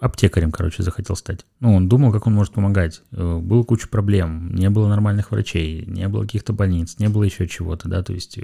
аптекарем, 0.00 0.50
короче, 0.50 0.82
захотел 0.82 1.16
стать. 1.16 1.44
Ну, 1.58 1.74
он 1.74 1.88
думал, 1.88 2.12
как 2.12 2.26
он 2.26 2.34
может 2.34 2.54
помогать. 2.54 3.02
Э, 3.12 3.38
было 3.38 3.62
куча 3.64 3.88
проблем, 3.88 4.54
не 4.54 4.70
было 4.70 4.88
нормальных 4.88 5.30
врачей, 5.30 5.84
не 5.86 6.08
было 6.08 6.22
каких-то 6.22 6.52
больниц, 6.52 6.98
не 6.98 7.08
было 7.08 7.24
еще 7.24 7.46
чего-то, 7.48 7.88
да, 7.88 8.02
то 8.02 8.12
есть 8.12 8.38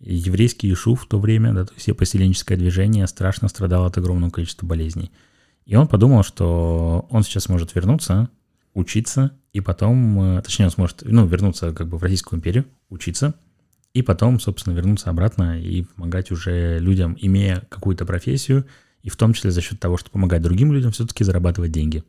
еврейский 0.00 0.70
Ишу 0.72 0.96
в 0.96 1.06
то 1.06 1.18
время, 1.18 1.54
да, 1.54 1.64
то 1.64 1.72
есть 1.72 1.82
все 1.82 1.94
поселенческое 1.94 2.58
движение 2.58 3.06
страшно 3.06 3.48
страдало 3.48 3.86
от 3.86 3.96
огромного 3.96 4.30
количества 4.30 4.66
болезней. 4.66 5.12
И 5.64 5.76
он 5.76 5.88
подумал, 5.88 6.24
что 6.24 7.06
он 7.08 7.22
сейчас 7.22 7.48
может 7.48 7.74
вернуться, 7.74 8.28
учиться, 8.74 9.30
и 9.54 9.60
потом, 9.60 10.42
точнее, 10.44 10.66
он 10.66 10.72
сможет, 10.72 11.02
ну, 11.06 11.24
вернуться 11.26 11.72
как 11.72 11.88
бы 11.88 11.96
в 11.96 12.02
Российскую 12.02 12.38
империю, 12.38 12.66
учиться, 12.90 13.34
и 13.94 14.02
потом, 14.02 14.40
собственно, 14.40 14.74
вернуться 14.74 15.08
обратно 15.08 15.58
и 15.58 15.82
помогать 15.82 16.30
уже 16.32 16.78
людям, 16.80 17.16
имея 17.18 17.62
какую-то 17.70 18.04
профессию, 18.04 18.66
и 19.02 19.08
в 19.08 19.16
том 19.16 19.32
числе 19.32 19.52
за 19.52 19.60
счет 19.60 19.78
того, 19.78 19.96
что 19.96 20.10
помогать 20.10 20.42
другим 20.42 20.72
людям, 20.72 20.90
все-таки 20.90 21.24
зарабатывать 21.24 21.70
деньги. 21.70 22.02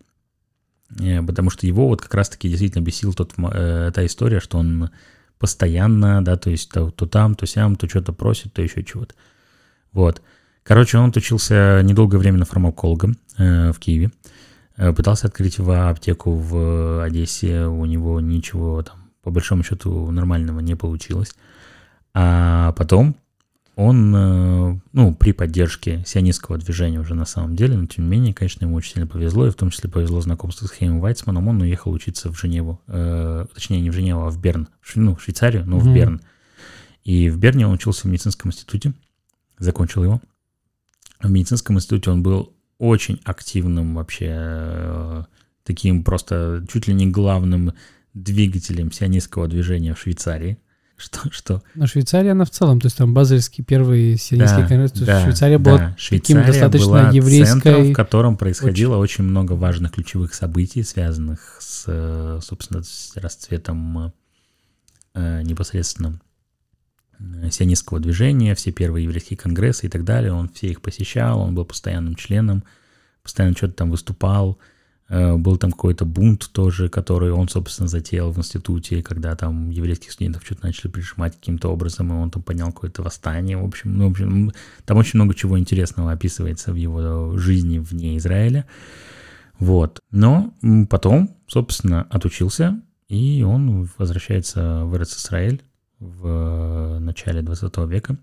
Э, 1.00 1.22
потому 1.22 1.50
что 1.50 1.68
его 1.68 1.88
вот 1.88 2.02
как 2.02 2.14
раз-таки 2.16 2.50
действительно 2.50 2.84
бесил 2.84 3.14
тот, 3.14 3.34
э, 3.38 3.92
та 3.94 4.06
история, 4.06 4.40
что 4.40 4.58
он 4.58 4.90
постоянно, 5.38 6.24
да, 6.24 6.38
то 6.38 6.50
есть 6.50 6.72
то, 6.72 6.90
то 6.90 7.06
там, 7.06 7.36
то 7.36 7.46
сям, 7.46 7.76
то 7.76 7.88
что-то 7.88 8.14
просит, 8.14 8.54
то 8.54 8.62
еще 8.62 8.84
чего-то. 8.84 9.14
Вот. 9.92 10.22
Короче, 10.64 10.98
он 10.98 11.14
учился 11.16 11.82
недолгое 11.84 12.20
время 12.20 12.40
на 12.40 12.46
фармаколога 12.46 13.14
э, 13.38 13.72
в 13.72 13.80
Киеве. 13.80 14.12
Э, 14.78 14.92
пытался 14.92 15.28
открыть 15.28 15.60
в 15.60 15.90
аптеку 15.90 16.36
в 16.36 17.04
Одессе, 17.04 17.66
у 17.66 17.86
него 17.86 18.20
ничего 18.20 18.82
там, 18.82 19.12
по 19.22 19.30
большому 19.30 19.64
счету, 19.64 20.10
нормального 20.10 20.62
не 20.62 20.76
получилось. 20.76 21.36
А 22.18 22.72
потом 22.72 23.18
он, 23.76 24.16
э, 24.16 24.80
ну, 24.94 25.14
при 25.14 25.34
поддержке 25.34 26.02
сионистского 26.06 26.58
движения 26.58 26.98
уже 27.00 27.14
на 27.14 27.26
самом 27.26 27.58
деле, 27.58 27.76
но 27.76 27.88
тем 27.88 28.06
не 28.06 28.12
менее, 28.12 28.34
конечно, 28.34 28.64
ему 28.64 28.76
очень 28.76 28.94
сильно 28.94 29.06
повезло, 29.06 29.46
и 29.46 29.52
в 29.52 29.56
том 29.56 29.70
числе 29.70 29.90
повезло 29.90 30.22
знакомство 30.22 30.66
с 30.66 30.72
Хеймом 30.72 31.02
Вайцманом, 31.02 31.50
он 31.50 31.62
уехал 31.62 31.92
учиться 31.92 32.32
в 32.32 32.40
Женеву, 32.40 32.80
э, 32.88 33.46
точнее, 33.54 33.82
не 33.82 33.90
в 33.90 33.94
Женеву, 33.94 34.22
а 34.22 34.30
в 34.30 34.40
Берн, 34.40 34.70
ну, 34.96 35.16
в 35.16 35.22
Швейцарию, 35.22 35.66
но 35.66 35.78
mm-hmm. 35.78 35.82
в 35.82 35.94
Берн. 35.94 36.22
И 37.04 37.30
в 37.30 37.38
Берне 37.38 37.68
он 37.68 37.74
учился 37.74 38.04
в 38.04 38.06
медицинском 38.06 38.50
институте, 38.50 38.94
закончил 39.60 40.06
его. 40.06 40.22
В 41.20 41.30
медицинском 41.30 41.76
институте 41.76 42.12
он 42.12 42.24
был 42.24 42.54
очень 42.78 43.20
активным 43.26 43.96
вообще, 43.96 44.28
э, 44.32 45.24
таким 45.64 46.06
просто 46.06 46.66
чуть 46.72 46.88
ли 46.88 46.94
не 46.94 47.08
главным 47.08 47.74
двигателем 48.14 48.94
сионистского 48.94 49.50
движения 49.50 49.94
в 49.94 50.00
Швейцарии. 50.00 50.58
Что, 50.98 51.30
что? 51.30 51.64
Но 51.76 51.88
Швейцария, 51.88 52.32
она 52.32 52.46
в 52.46 52.50
целом, 52.52 52.80
то 52.80 52.86
есть 52.86 52.98
там 52.98 53.14
Базельский 53.14 53.66
первый 53.66 54.18
сионистский 54.18 54.62
да, 54.62 54.68
конгресс, 54.68 54.92
да, 54.94 55.24
Швейцария 55.24 55.58
была 55.58 55.78
да. 55.78 55.96
таким 55.98 56.38
Швейцария 56.38 56.48
достаточно 56.48 56.88
была 56.88 57.10
еврейской... 57.12 57.52
центром, 57.52 57.92
в 57.92 57.94
котором 57.94 58.38
происходило 58.38 58.96
очень... 58.96 59.24
очень 59.24 59.24
много 59.30 59.54
важных 59.54 59.92
ключевых 59.92 60.34
событий, 60.34 60.84
связанных 60.84 61.58
с, 61.60 62.40
собственно, 62.42 62.82
с 62.82 63.12
расцветом 63.18 64.14
э, 65.16 65.42
непосредственно 65.44 66.22
э, 67.20 67.50
сионистского 67.52 68.00
движения, 68.00 68.56
все 68.56 68.72
первые 68.72 69.04
еврейские 69.04 69.36
конгрессы 69.36 69.88
и 69.88 69.90
так 69.90 70.06
далее. 70.06 70.32
Он 70.32 70.48
все 70.48 70.68
их 70.68 70.82
посещал, 70.82 71.42
он 71.42 71.56
был 71.56 71.66
постоянным 71.66 72.16
членом, 72.16 72.64
постоянно 73.22 73.56
что-то 73.58 73.74
там 73.74 73.92
выступал, 73.92 74.60
был 75.08 75.58
там 75.58 75.72
какой-то 75.72 76.04
бунт 76.04 76.50
тоже, 76.52 76.90
который 76.90 77.32
он, 77.32 77.48
собственно, 77.48 77.88
затеял 77.88 78.32
в 78.32 78.40
институте, 78.40 79.04
когда 79.04 79.36
там 79.36 79.70
еврейских 79.70 80.12
студентов 80.12 80.44
что-то 80.44 80.66
начали 80.66 80.90
прижимать 80.90 81.36
каким-то 81.36 81.70
образом, 81.70 82.12
и 82.12 82.16
он 82.16 82.32
там 82.32 82.42
поднял 82.42 82.72
какое-то 82.72 83.04
восстание. 83.04 83.58
В 83.58 83.66
общем, 83.66 83.96
ну, 83.96 84.08
в 84.08 84.12
общем, 84.12 84.52
там 84.86 84.98
очень 84.98 85.20
много 85.20 85.36
чего 85.36 85.60
интересного 85.60 86.12
описывается 86.12 86.74
в 86.74 86.76
его 86.76 87.38
жизни 87.38 87.78
вне 87.78 88.18
Израиля. 88.18 88.66
Вот. 89.60 90.00
Но 90.10 90.54
потом, 90.90 91.36
собственно, 91.48 92.08
отучился, 92.10 92.82
и 93.08 93.44
он 93.44 93.88
возвращается 94.00 94.86
в 94.86 94.96
Израиль 95.04 95.62
в 96.00 96.98
начале 97.00 97.44
20 97.44 97.78
века. 97.88 98.18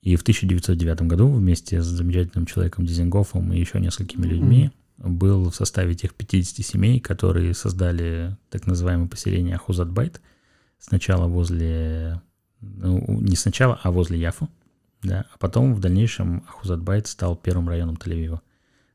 И 0.00 0.16
в 0.16 0.22
1909 0.22 1.02
году 1.02 1.28
вместе 1.28 1.82
с 1.82 1.84
замечательным 1.84 2.46
человеком 2.46 2.86
Дизингофом 2.86 3.52
и 3.52 3.60
еще 3.60 3.78
несколькими 3.78 4.26
людьми 4.26 4.64
mm-hmm 4.64 4.81
был 5.02 5.50
в 5.50 5.54
составе 5.54 5.94
тех 5.94 6.14
50 6.14 6.64
семей, 6.64 7.00
которые 7.00 7.54
создали 7.54 8.36
так 8.50 8.66
называемое 8.66 9.08
поселение 9.08 9.56
Ахузатбайт, 9.56 10.20
сначала 10.78 11.26
возле, 11.26 12.22
ну, 12.60 13.04
не 13.20 13.36
сначала, 13.36 13.78
а 13.82 13.90
возле 13.90 14.20
Яфу, 14.20 14.48
да, 15.02 15.26
а 15.34 15.38
потом 15.38 15.74
в 15.74 15.80
дальнейшем 15.80 16.44
Ахузатбайт 16.48 17.08
стал 17.08 17.36
первым 17.36 17.68
районом 17.68 17.96
Тель-Авива. 17.96 18.40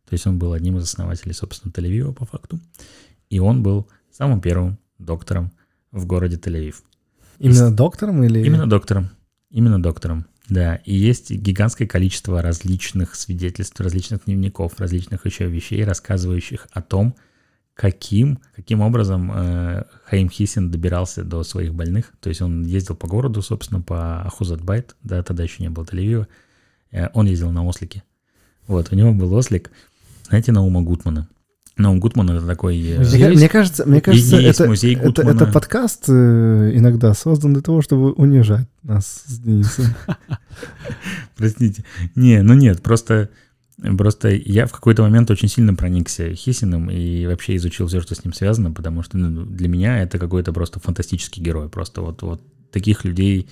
То 0.08 0.14
есть 0.14 0.26
он 0.26 0.39
был 0.39 0.53
одним 0.53 0.78
из 0.78 0.84
основателей, 0.84 1.34
собственно, 1.34 1.72
Тель-Авива 1.72 2.14
по 2.14 2.26
факту, 2.26 2.60
и 3.30 3.39
он 3.39 3.62
был 3.62 3.89
самым 4.10 4.39
первым 4.39 4.80
доктором 4.99 5.51
в 5.91 6.05
городе 6.05 6.38
Тель-Авив. 6.38 6.76
Именно 7.39 7.76
доктором 7.76 8.24
или... 8.24 8.43
Именно 8.43 8.70
доктором, 8.70 9.10
именно 9.51 9.82
доктором. 9.82 10.26
Да, 10.50 10.76
и 10.86 10.95
есть 10.95 11.30
гигантское 11.32 11.88
количество 11.88 12.41
различных 12.41 13.16
свидетельств, 13.16 13.80
различных 13.82 14.26
дневников, 14.26 14.80
различных 14.80 15.26
еще 15.26 15.48
вещей, 15.48 15.84
рассказывающих 15.84 16.68
о 16.72 16.82
том, 16.82 17.16
каким, 17.74 18.39
каким 18.56 18.82
образом 18.82 19.32
э, 19.34 19.84
Хаим 20.06 20.30
Хисин 20.30 20.72
добирался 20.72 21.24
до 21.24 21.43
своих 21.43 21.76
больных. 21.76 22.14
То 22.22 22.30
есть 22.30 22.41
он 22.41 22.66
ездил 22.66 22.95
по 22.95 23.08
городу, 23.08 23.41
собственно, 23.41 23.82
по 23.82 24.22
Ахузатбайт, 24.22 24.95
да, 25.04 25.22
тогда 25.22 25.43
еще 25.43 25.64
не 25.64 25.70
было 25.70 25.86
тель 25.86 26.26
э, 26.91 27.10
он 27.14 27.28
ездил 27.28 27.52
на 27.52 27.66
ослике. 27.66 28.04
Вот, 28.68 28.91
у 28.91 28.95
него 28.95 29.14
был 29.14 29.34
ослик, 29.34 29.72
знаете, 30.28 30.52
Наума 30.52 30.82
Гутмана. 30.82 31.30
Но 31.78 31.96
Гутман 31.96 32.30
это 32.32 32.46
такой... 32.46 32.82
Э, 32.82 32.98
музей 32.98 33.36
мне 33.36 33.50
кажется, 33.50 33.86
мне 33.86 34.02
кажется 34.02 34.38
это, 34.38 34.68
музей 34.68 34.96
это, 34.96 35.22
это, 35.22 35.30
это 35.30 35.46
подкаст 35.46 36.06
э, 36.10 36.72
иногда 36.74 37.14
создан 37.14 37.54
для 37.54 37.62
того, 37.62 37.82
чтобы 37.82 38.14
унижать 38.14 38.68
нас 38.82 39.24
с 39.28 39.38
Денисом. 39.40 39.86
Простите. 41.38 41.86
Не, 42.16 42.42
ну 42.42 42.54
нет, 42.54 42.82
просто... 42.82 43.30
Просто 43.96 44.30
я 44.30 44.66
в 44.66 44.72
какой-то 44.72 45.04
момент 45.04 45.30
очень 45.30 45.48
сильно 45.48 45.76
проникся 45.76 46.34
Хисиным 46.34 46.90
и 46.90 47.28
вообще 47.28 47.56
изучил 47.58 47.86
все, 47.86 48.02
что 48.02 48.16
с 48.16 48.24
ним 48.24 48.34
связано, 48.34 48.72
потому 48.72 49.04
что 49.04 49.20
ну, 49.20 49.46
для 49.46 49.68
меня 49.68 50.02
это 50.02 50.18
какой-то 50.18 50.52
просто 50.52 50.80
фантастический 50.80 51.44
герой. 51.44 51.70
Просто 51.70 52.02
вот, 52.02 52.24
вот 52.24 52.42
таких 52.72 53.06
людей, 53.06 53.48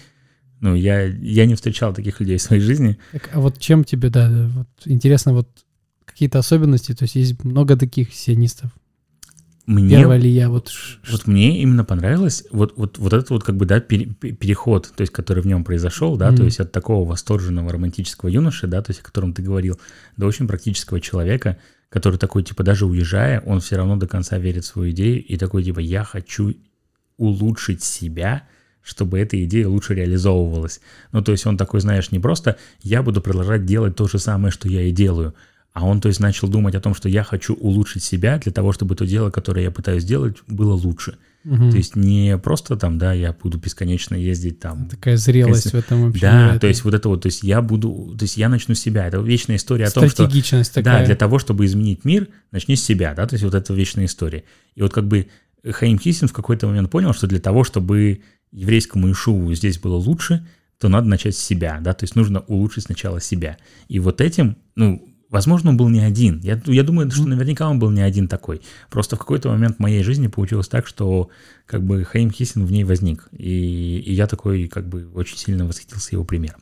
ну, 0.62 0.74
я, 0.74 1.04
я 1.04 1.46
не 1.46 1.54
встречал 1.54 1.94
таких 1.94 2.20
людей 2.22 2.38
в 2.38 2.42
своей 2.42 2.64
жизни. 2.64 2.98
Так, 3.12 3.30
а 3.34 3.40
вот 3.40 3.60
чем 3.60 3.84
тебе, 3.84 4.10
да, 4.10 4.50
вот 4.56 4.68
интересно, 4.86 5.34
вот 5.34 5.48
какие-то 6.06 6.40
особенности? 6.40 6.94
То 6.94 7.04
есть 7.04 7.16
есть 7.16 7.44
много 7.44 7.76
таких 7.76 8.14
сионистов. 8.14 8.72
Мне, 9.66 9.98
Первая 9.98 10.20
ли 10.20 10.30
я 10.30 10.50
вот... 10.50 10.72
Вот 11.10 11.26
мне 11.26 11.62
именно 11.62 11.84
понравилось 11.84 12.44
вот, 12.52 12.74
вот, 12.78 13.00
вот 13.00 13.14
этот 13.14 13.32
вот 13.32 13.44
как 13.44 13.58
бы, 13.58 13.66
да, 13.66 13.80
переход, 13.80 14.94
то 14.96 15.02
есть, 15.02 15.12
который 15.12 15.42
в 15.42 15.48
нем 15.48 15.64
произошел, 15.64 16.18
да, 16.18 16.30
mm-hmm. 16.30 16.38
то 16.38 16.44
есть 16.44 16.60
от 16.60 16.72
такого 16.72 17.10
восторженного 17.10 17.72
романтического 17.72 18.30
юноши, 18.30 18.68
да, 18.68 18.84
то 18.84 18.92
есть, 18.92 19.02
о 19.02 19.04
котором 19.04 19.34
ты 19.34 19.42
говорил, 19.42 19.80
до 20.18 20.28
очень 20.28 20.48
практического 20.48 21.02
человека, 21.02 21.58
который 21.90 22.20
такой, 22.20 22.44
типа, 22.44 22.64
даже 22.64 22.86
уезжая, 22.86 23.42
он 23.42 23.60
все 23.60 23.78
равно 23.78 23.96
до 23.96 24.08
конца 24.08 24.38
верит 24.38 24.66
в 24.66 24.68
свою 24.68 24.92
идею 24.92 25.26
и 25.26 25.36
такой, 25.36 25.64
типа, 25.64 25.80
я 25.80 26.04
хочу 26.04 26.54
улучшить 27.18 27.84
себя, 27.84 28.44
чтобы 28.84 29.18
эта 29.18 29.44
идея 29.46 29.68
лучше 29.68 29.96
реализовывалась. 29.96 30.80
Ну, 31.12 31.24
то 31.24 31.32
есть 31.32 31.46
он 31.48 31.58
такой, 31.58 31.82
знаешь, 31.82 32.12
не 32.12 32.20
просто 32.20 32.58
я 32.84 33.02
буду 33.02 33.20
продолжать 33.20 33.66
делать 33.66 33.96
то 33.96 34.08
же 34.08 34.20
самое, 34.20 34.52
что 34.52 34.70
я 34.70 34.84
и 34.84 34.92
делаю, 34.92 35.34
а 35.76 35.86
он, 35.86 36.00
то 36.00 36.08
есть, 36.08 36.22
начал 36.22 36.48
думать 36.48 36.74
о 36.74 36.80
том, 36.80 36.96
что 36.96 37.10
я 37.10 37.22
хочу 37.22 37.54
улучшить 37.54 38.02
себя 38.02 38.40
для 38.40 38.54
того, 38.54 38.72
чтобы 38.72 38.96
то 38.96 39.06
дело, 39.06 39.30
которое 39.30 39.64
я 39.64 39.72
пытаюсь 39.72 40.04
сделать, 40.04 40.38
было 40.48 40.74
лучше. 40.74 41.18
Угу. 41.44 41.72
То 41.72 41.76
есть 41.76 41.98
не 41.98 42.38
просто 42.38 42.78
там, 42.78 42.98
да, 42.98 43.12
я 43.12 43.34
буду 43.34 43.58
бесконечно 43.58 44.16
ездить 44.16 44.62
там. 44.62 44.88
Такая 44.88 45.18
зрелость 45.18 45.74
в 45.74 45.76
этом 45.76 46.06
вообще. 46.06 46.22
Да, 46.22 46.52
это... 46.52 46.60
то 46.62 46.68
есть 46.68 46.86
вот 46.86 46.94
это 46.94 47.10
вот, 47.10 47.24
то 47.24 47.26
есть 47.26 47.44
я 47.44 47.62
буду, 47.62 48.16
то 48.18 48.24
есть 48.24 48.38
я 48.38 48.48
начну 48.48 48.74
с 48.74 48.80
себя. 48.80 49.06
Это 49.06 49.18
вечная 49.18 49.58
история 49.58 49.88
о 49.88 49.92
том, 49.92 50.08
что... 50.08 50.24
Стратегичность 50.24 50.74
такая. 50.74 51.00
Да, 51.02 51.06
для 51.06 51.16
того, 51.18 51.40
чтобы 51.40 51.66
изменить 51.66 52.06
мир, 52.06 52.30
начни 52.54 52.78
с 52.78 52.84
себя, 52.84 53.14
да, 53.14 53.28
то 53.28 53.34
есть 53.34 53.44
вот 53.44 53.54
это 53.54 53.74
вечная 53.74 54.06
история. 54.06 54.46
И 54.76 54.82
вот 54.82 54.94
как 54.94 55.06
бы 55.10 55.28
Хаим 55.70 56.00
Хисин 56.00 56.30
в 56.30 56.34
какой-то 56.34 56.68
момент 56.68 56.90
понял, 56.90 57.14
что 57.14 57.28
для 57.28 57.42
того, 57.42 57.66
чтобы 57.66 58.22
еврейскому 58.54 59.12
Ишуву 59.12 59.54
здесь 59.54 59.78
было 59.78 59.98
лучше, 59.98 60.48
то 60.80 60.88
надо 60.88 61.10
начать 61.10 61.36
с 61.36 61.44
себя, 61.44 61.80
да, 61.82 61.94
то 61.94 62.06
есть 62.06 62.16
нужно 62.16 62.40
улучшить 62.48 62.86
сначала 62.86 63.20
себя. 63.20 63.58
И 63.90 64.00
вот 64.00 64.22
этим, 64.22 64.56
ну, 64.76 65.06
Возможно, 65.30 65.72
он 65.72 65.78
был 65.78 65.90
не 65.90 66.02
один. 66.02 66.40
Я, 66.42 66.62
я 66.66 66.84
думаю, 66.84 67.10
что 67.10 67.28
наверняка 67.28 67.68
он 67.68 67.80
был 67.80 67.90
не 67.90 68.02
один 68.02 68.28
такой. 68.28 68.62
Просто 68.90 69.16
в 69.16 69.20
какой-то 69.20 69.50
момент 69.50 69.78
в 69.78 69.80
моей 69.80 70.04
жизни 70.04 70.28
получилось 70.28 70.68
так, 70.68 70.86
что 70.86 71.30
как 71.66 71.84
бы 71.84 72.04
Хаим 72.04 72.32
Хисин 72.32 72.66
в 72.66 72.72
ней 72.72 72.84
возник. 72.84 73.28
И, 73.32 74.00
и 74.00 74.14
я 74.14 74.28
такой 74.28 74.68
как 74.68 74.88
бы 74.88 75.10
очень 75.14 75.38
сильно 75.38 75.66
восхитился 75.66 76.12
его 76.14 76.24
примером. 76.24 76.62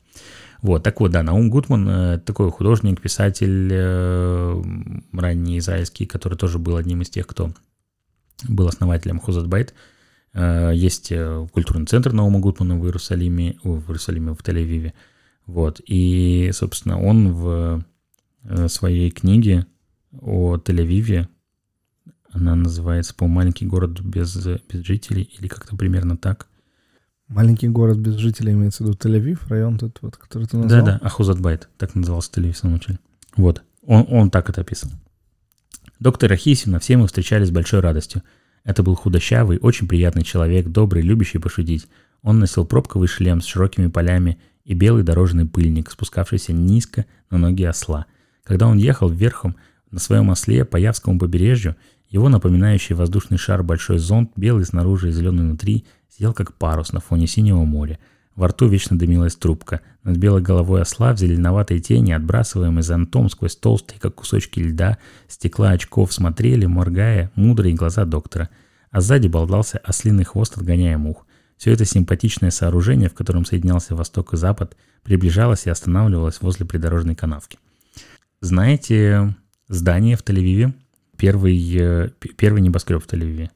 Вот, 0.62 0.82
так 0.82 1.02
вот, 1.02 1.12
да, 1.12 1.24
Наум 1.24 1.50
Гутман 1.50 1.90
э, 1.90 2.20
такой 2.20 2.50
художник, 2.50 3.02
писатель 3.02 3.70
э, 3.70 4.64
ранний 5.12 5.60
израильский, 5.60 6.06
который 6.06 6.38
тоже 6.38 6.58
был 6.58 6.78
одним 6.78 7.02
из 7.02 7.10
тех, 7.10 7.28
кто 7.28 7.52
был 8.48 8.70
основателем 8.70 9.20
Хузатбайт. 9.20 9.74
Э, 10.34 10.72
есть 10.74 11.12
культурный 11.52 11.86
центр 11.86 12.14
Наума 12.14 12.40
Гутмана 12.40 12.80
в 12.80 12.86
Иерусалиме, 12.86 13.58
в 13.62 13.90
Иерусалиме, 13.90 14.32
в 14.32 14.38
Тель-Авиве. 14.38 14.94
Вот, 15.48 15.82
и, 15.86 16.50
собственно, 16.54 16.98
он 17.02 17.34
в 17.34 17.84
своей 18.68 19.10
книги 19.12 19.66
о 20.12 20.58
Тель-Авиве. 20.58 21.28
Она 22.32 22.56
называется, 22.56 23.14
по 23.14 23.28
«Маленький 23.28 23.66
город 23.66 24.02
без, 24.02 24.36
без 24.36 24.86
жителей» 24.86 25.30
или 25.38 25.48
как-то 25.48 25.76
примерно 25.76 26.18
так. 26.18 26.48
Маленький 27.28 27.68
город 27.68 27.98
без 27.98 28.16
жителей 28.16 28.54
имеется 28.54 28.84
в 28.84 28.88
виду 28.88 28.98
Тель-Авив, 28.98 29.48
район 29.48 29.78
тот, 29.78 30.00
вот, 30.02 30.18
который 30.18 30.48
ты 30.48 30.58
назвал? 30.58 30.86
Да-да, 30.86 31.00
Ахузатбайт, 31.04 31.70
так 31.78 31.96
назывался 31.96 32.32
Тель-Авив 32.32 32.54
в 32.54 32.58
самом 32.58 32.74
начале. 32.76 33.00
Вот, 33.38 33.64
он, 33.82 34.06
он 34.10 34.30
так 34.30 34.50
это 34.50 34.62
описал. 34.62 34.92
Доктора 36.00 36.36
Хисина 36.36 36.80
все 36.80 36.98
мы 36.98 37.08
встречали 37.08 37.46
с 37.46 37.52
большой 37.52 37.80
радостью. 37.80 38.24
Это 38.64 38.84
был 38.84 38.96
худощавый, 38.96 39.58
очень 39.60 39.88
приятный 39.88 40.24
человек, 40.24 40.68
добрый, 40.68 41.02
любящий 41.02 41.38
пошутить. 41.38 41.88
Он 42.22 42.40
носил 42.40 42.66
пробковый 42.66 43.08
шлем 43.08 43.42
с 43.42 43.46
широкими 43.46 43.88
полями 43.88 44.38
и 44.64 44.74
белый 44.74 45.04
дорожный 45.04 45.46
пыльник, 45.46 45.92
спускавшийся 45.92 46.54
низко 46.54 47.06
на 47.30 47.38
ноги 47.38 47.64
осла. 47.64 48.06
Когда 48.44 48.68
он 48.68 48.78
ехал 48.78 49.10
верхом 49.10 49.56
на 49.90 50.00
своем 50.00 50.30
осле 50.30 50.66
по 50.66 50.78
Явскому 50.78 51.18
побережью, 51.18 51.76
его 52.10 52.30
напоминающий 52.30 52.96
воздушный 52.96 53.38
шар 53.38 53.64
большой 53.64 53.98
зонт, 53.98 54.32
белый 54.36 54.66
снаружи 54.66 55.10
и 55.10 55.12
зеленый 55.12 55.46
внутри, 55.46 55.86
съел 56.10 56.34
как 56.34 56.54
парус 56.54 56.92
на 56.92 57.00
фоне 57.00 57.26
синего 57.26 57.64
моря. 57.64 58.00
Во 58.36 58.48
рту 58.48 58.68
вечно 58.68 58.98
дымилась 58.98 59.36
трубка. 59.36 59.82
Над 60.04 60.18
белой 60.18 60.42
головой 60.42 60.82
осла 60.82 61.14
в 61.14 61.20
зеленоватой 61.20 61.80
тени, 61.80 62.12
отбрасываемой 62.12 62.84
зонтом 62.84 63.30
сквозь 63.30 63.56
толстые, 63.56 64.00
как 64.00 64.16
кусочки 64.16 64.60
льда, 64.60 64.98
стекла 65.28 65.72
очков 65.72 66.12
смотрели, 66.12 66.66
моргая, 66.66 67.32
мудрые 67.36 67.76
глаза 67.76 68.06
доктора. 68.06 68.50
А 68.92 69.02
сзади 69.02 69.28
болтался 69.28 69.80
ослиный 69.84 70.24
хвост, 70.24 70.58
отгоняя 70.58 70.98
мух. 70.98 71.26
Все 71.58 71.72
это 71.72 71.86
симпатичное 71.86 72.52
сооружение, 72.52 73.10
в 73.10 73.14
котором 73.14 73.46
соединялся 73.46 73.96
восток 73.96 74.34
и 74.34 74.38
запад, 74.38 74.76
приближалось 75.04 75.66
и 75.66 75.70
останавливалось 75.70 76.42
возле 76.42 76.66
придорожной 76.66 77.16
канавки. 77.16 77.58
Знаете 78.44 79.38
здание 79.70 80.18
в 80.18 80.22
Тель-Авиве? 80.22 80.74
Первый, 81.16 81.58
э, 81.80 82.10
первый 82.36 82.62
небоскреб 82.62 83.02
в 83.02 83.08
Тель-Авиве. 83.08 83.50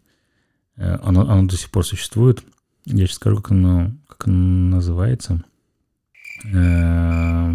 Э, 0.78 0.98
оно, 1.04 1.30
оно 1.30 1.46
до 1.46 1.58
сих 1.58 1.70
пор 1.72 1.86
существует. 1.86 2.42
Я 2.86 3.06
сейчас 3.06 3.18
скажу, 3.18 3.36
как 3.42 3.52
оно, 3.52 3.92
как 4.08 4.30
оно 4.30 4.78
называется. 4.78 5.44
Э, 6.54 7.54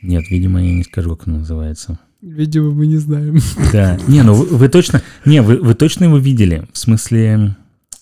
нет, 0.00 0.30
видимо, 0.30 0.64
я 0.64 0.72
не 0.72 0.82
скажу, 0.82 1.14
как 1.14 1.28
оно 1.28 1.40
называется. 1.40 1.98
Видимо, 2.22 2.70
мы 2.70 2.86
не 2.86 2.96
знаем. 2.96 3.36
Да. 3.70 3.98
Не, 4.08 4.22
ну 4.22 4.32
вы, 4.32 4.46
вы 4.46 4.68
точно... 4.70 5.02
Не, 5.26 5.42
вы, 5.42 5.58
вы 5.58 5.74
точно 5.74 6.04
его 6.04 6.16
видели. 6.16 6.66
В 6.72 6.78
смысле... 6.78 7.54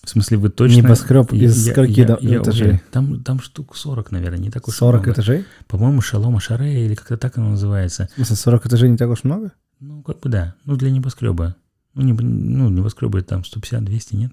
В 0.05 0.09
смысле, 0.09 0.37
вы 0.37 0.49
точно... 0.49 0.77
Небоскреб 0.77 1.33
из 1.33 1.65
Я- 1.65 1.73
скольки 1.73 1.99
я- 1.99 2.17
я 2.21 2.37
этажей? 2.41 2.67
уверен. 2.67 2.81
Там, 2.91 3.23
там 3.23 3.39
штук 3.41 3.75
40, 3.75 4.11
наверное, 4.11 4.37
не 4.39 4.51
так 4.51 4.67
уж 4.67 4.75
и 4.75 4.77
40 4.77 5.01
много. 5.01 5.11
этажей? 5.13 5.45
По-моему, 5.67 6.01
Шалома 6.01 6.39
Шаре 6.39 6.85
или 6.85 6.93
как-то 6.95 7.17
так 7.17 7.37
оно 7.37 7.49
называется. 7.51 8.07
В 8.11 8.15
смысле, 8.17 8.35
40 8.35 8.65
этажей 8.67 8.89
не 8.89 8.97
так 8.97 9.09
уж 9.09 9.23
много? 9.23 9.51
Ну, 9.79 10.03
как 10.03 10.19
бы 10.19 10.29
да. 10.29 10.55
Ну, 10.65 10.75
для 10.75 10.91
небоскреба. 10.91 11.55
Ну, 11.95 12.01
не, 12.03 12.13
ну 12.13 12.69
небоскребы 12.69 13.21
там 13.23 13.41
150-200, 13.41 14.15
нет? 14.15 14.31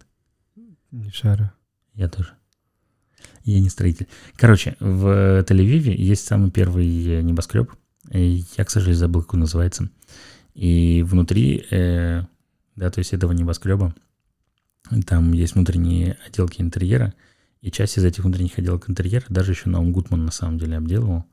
Не 0.91 1.11
шарю. 1.11 1.51
Я 1.95 2.09
тоже. 2.09 2.31
Я 3.45 3.59
не 3.61 3.71
строитель. 3.71 4.09
Короче, 4.37 4.77
в 4.79 5.41
Тель-Авиве 5.43 5.95
есть 5.97 6.27
самый 6.27 6.51
первый 6.51 6.87
э, 7.19 7.23
небоскреб. 7.23 7.73
Я, 8.11 8.65
к 8.65 8.71
сожалению, 8.71 8.99
забыл, 8.99 9.23
как 9.23 9.35
он 9.35 9.41
называется. 9.41 9.89
И 10.55 11.03
внутри, 11.07 11.65
э, 11.71 12.25
да, 12.77 12.91
то 12.91 12.99
есть 12.99 13.13
этого 13.15 13.33
небоскреба, 13.33 13.95
там 15.07 15.33
есть 15.33 15.55
внутренние 15.55 16.19
отделки 16.27 16.61
интерьера, 16.61 17.15
и 17.63 17.71
часть 17.71 17.97
из 17.97 18.05
этих 18.05 18.25
внутренних 18.25 18.59
отделок 18.59 18.91
интерьера 18.91 19.25
даже 19.29 19.53
еще 19.53 19.71
Наум 19.71 19.93
Гутман 19.93 20.25
на 20.25 20.33
самом 20.33 20.59
деле 20.59 20.77
обделывал. 20.77 21.25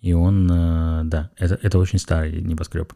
И 0.00 0.12
он, 0.12 0.50
э, 0.50 1.02
да, 1.04 1.30
это, 1.36 1.58
это 1.62 1.78
очень 1.78 1.98
старый 1.98 2.40
небоскреб. 2.40 2.92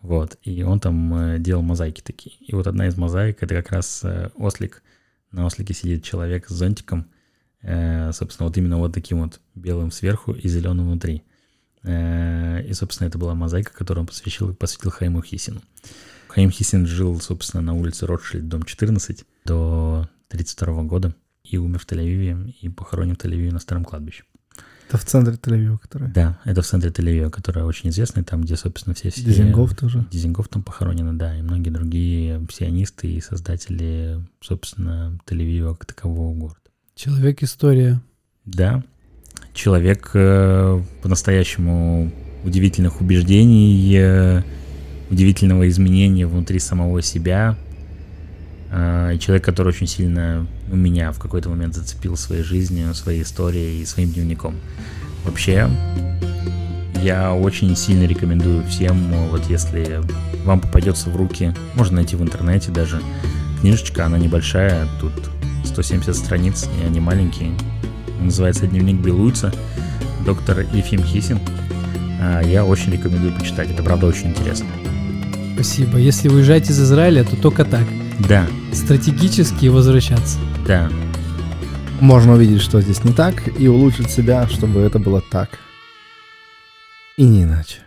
Вот, 0.00 0.38
и 0.42 0.62
он 0.62 0.78
там 0.78 1.14
э, 1.14 1.38
делал 1.38 1.62
мозаики 1.62 2.00
такие. 2.00 2.36
И 2.36 2.54
вот 2.54 2.66
одна 2.66 2.86
из 2.86 2.96
мозаик, 2.96 3.42
это 3.42 3.54
как 3.54 3.72
раз 3.72 4.02
э, 4.04 4.30
ослик. 4.36 4.82
На 5.32 5.46
ослике 5.46 5.74
сидит 5.74 6.04
человек 6.04 6.48
с 6.48 6.52
зонтиком, 6.52 7.10
собственно, 7.60 8.46
вот 8.46 8.56
именно 8.56 8.78
вот 8.78 8.94
таким 8.94 9.22
вот 9.22 9.40
белым 9.54 9.90
сверху 9.90 10.32
и 10.32 10.48
зеленым 10.48 10.86
внутри. 10.86 11.24
И, 11.82 12.70
собственно, 12.72 13.08
это 13.08 13.18
была 13.18 13.34
мозаика, 13.34 13.72
которую 13.72 14.02
он 14.02 14.06
посвятил, 14.06 14.54
посвятил 14.54 14.92
Хаиму 14.92 15.20
Хисину. 15.20 15.60
Хаим 16.28 16.50
Хисин 16.50 16.86
жил, 16.86 17.20
собственно, 17.20 17.60
на 17.60 17.74
улице 17.74 18.06
Ротшильд, 18.06 18.48
дом 18.48 18.62
14, 18.62 19.26
до 19.46 20.08
32 20.28 20.82
года 20.82 21.14
и 21.44 21.56
умер 21.56 21.78
в 21.78 21.86
Тель-Авиве 21.86 22.50
и 22.60 22.68
похоронен 22.68 23.14
в 23.14 23.18
Тель-Авиве 23.18 23.52
на 23.52 23.58
старом 23.58 23.84
кладбище. 23.84 24.24
Это 24.88 24.98
в 24.98 25.04
центре 25.04 25.34
Тель-Авива, 25.34 25.78
который. 25.78 26.08
Да, 26.10 26.38
это 26.44 26.62
в 26.62 26.66
центре 26.66 26.90
Тель-Авива, 26.90 27.30
которая 27.30 27.64
очень 27.64 27.90
известная, 27.90 28.24
там, 28.24 28.42
где, 28.42 28.56
собственно, 28.56 28.94
все... 28.94 29.10
все 29.10 29.22
Дизингов 29.22 29.74
тоже. 29.74 30.06
Дизингов 30.10 30.48
там 30.48 30.62
похоронены, 30.62 31.12
да, 31.14 31.36
и 31.36 31.42
многие 31.42 31.70
другие 31.70 32.46
сионисты 32.52 33.08
и 33.12 33.20
создатели, 33.20 34.20
собственно, 34.40 35.18
Тель-Авива 35.26 35.76
как 35.76 35.86
такового 35.86 36.34
города. 36.34 36.60
Человек-история. 36.94 38.00
Да, 38.44 38.84
человек 39.54 40.10
э, 40.14 40.82
по-настоящему 41.02 42.12
удивительных 42.44 43.00
убеждений, 43.00 43.92
э, 43.96 44.42
удивительного 45.10 45.68
изменения 45.68 46.26
внутри 46.26 46.58
самого 46.60 47.02
себя. 47.02 47.56
И 48.76 49.18
человек, 49.18 49.44
который 49.44 49.68
очень 49.68 49.86
сильно 49.86 50.46
ну, 50.68 50.76
меня 50.76 51.12
в 51.12 51.18
какой-то 51.18 51.48
момент 51.48 51.74
зацепил 51.74 52.16
своей 52.16 52.42
жизнью, 52.42 52.94
своей 52.94 53.22
историей 53.22 53.80
и 53.80 53.86
своим 53.86 54.12
дневником. 54.12 54.56
Вообще, 55.24 55.68
я 57.02 57.32
очень 57.32 57.74
сильно 57.76 58.04
рекомендую 58.04 58.64
всем, 58.64 59.12
вот 59.30 59.48
если 59.48 60.00
вам 60.44 60.60
попадется 60.60 61.08
в 61.08 61.16
руки, 61.16 61.54
можно 61.74 61.96
найти 61.96 62.16
в 62.16 62.22
интернете 62.22 62.70
даже, 62.70 63.00
книжечка, 63.60 64.06
она 64.06 64.18
небольшая, 64.18 64.86
тут 65.00 65.12
170 65.64 66.14
страниц, 66.14 66.68
и 66.80 66.86
они 66.86 67.00
маленькие, 67.00 67.52
называется 68.20 68.66
«Дневник 68.66 69.00
Белуйца», 69.00 69.52
доктор 70.24 70.60
Ефим 70.72 71.02
Хисин. 71.02 71.38
А, 72.20 72.42
Я 72.42 72.64
очень 72.64 72.92
рекомендую 72.92 73.32
почитать, 73.32 73.70
это 73.70 73.82
правда 73.82 74.06
очень 74.06 74.30
интересно. 74.30 74.66
Спасибо. 75.54 75.98
Если 75.98 76.28
уезжаете 76.28 76.72
из 76.72 76.80
Израиля, 76.80 77.24
то 77.24 77.36
только 77.36 77.64
так. 77.64 77.84
Да, 78.18 78.46
Стратегически 78.72 79.66
возвращаться. 79.66 80.38
да, 80.66 80.90
Можно 82.00 82.34
увидеть, 82.34 82.62
что 82.62 82.80
здесь 82.80 83.04
не 83.04 83.12
так, 83.12 83.34
и 83.58 83.68
улучшить 83.68 84.10
себя, 84.10 84.48
чтобы 84.48 84.80
это 84.80 84.98
было 84.98 85.20
так. 85.20 85.58
И 87.16 87.24
не 87.24 87.44
иначе. 87.44 87.78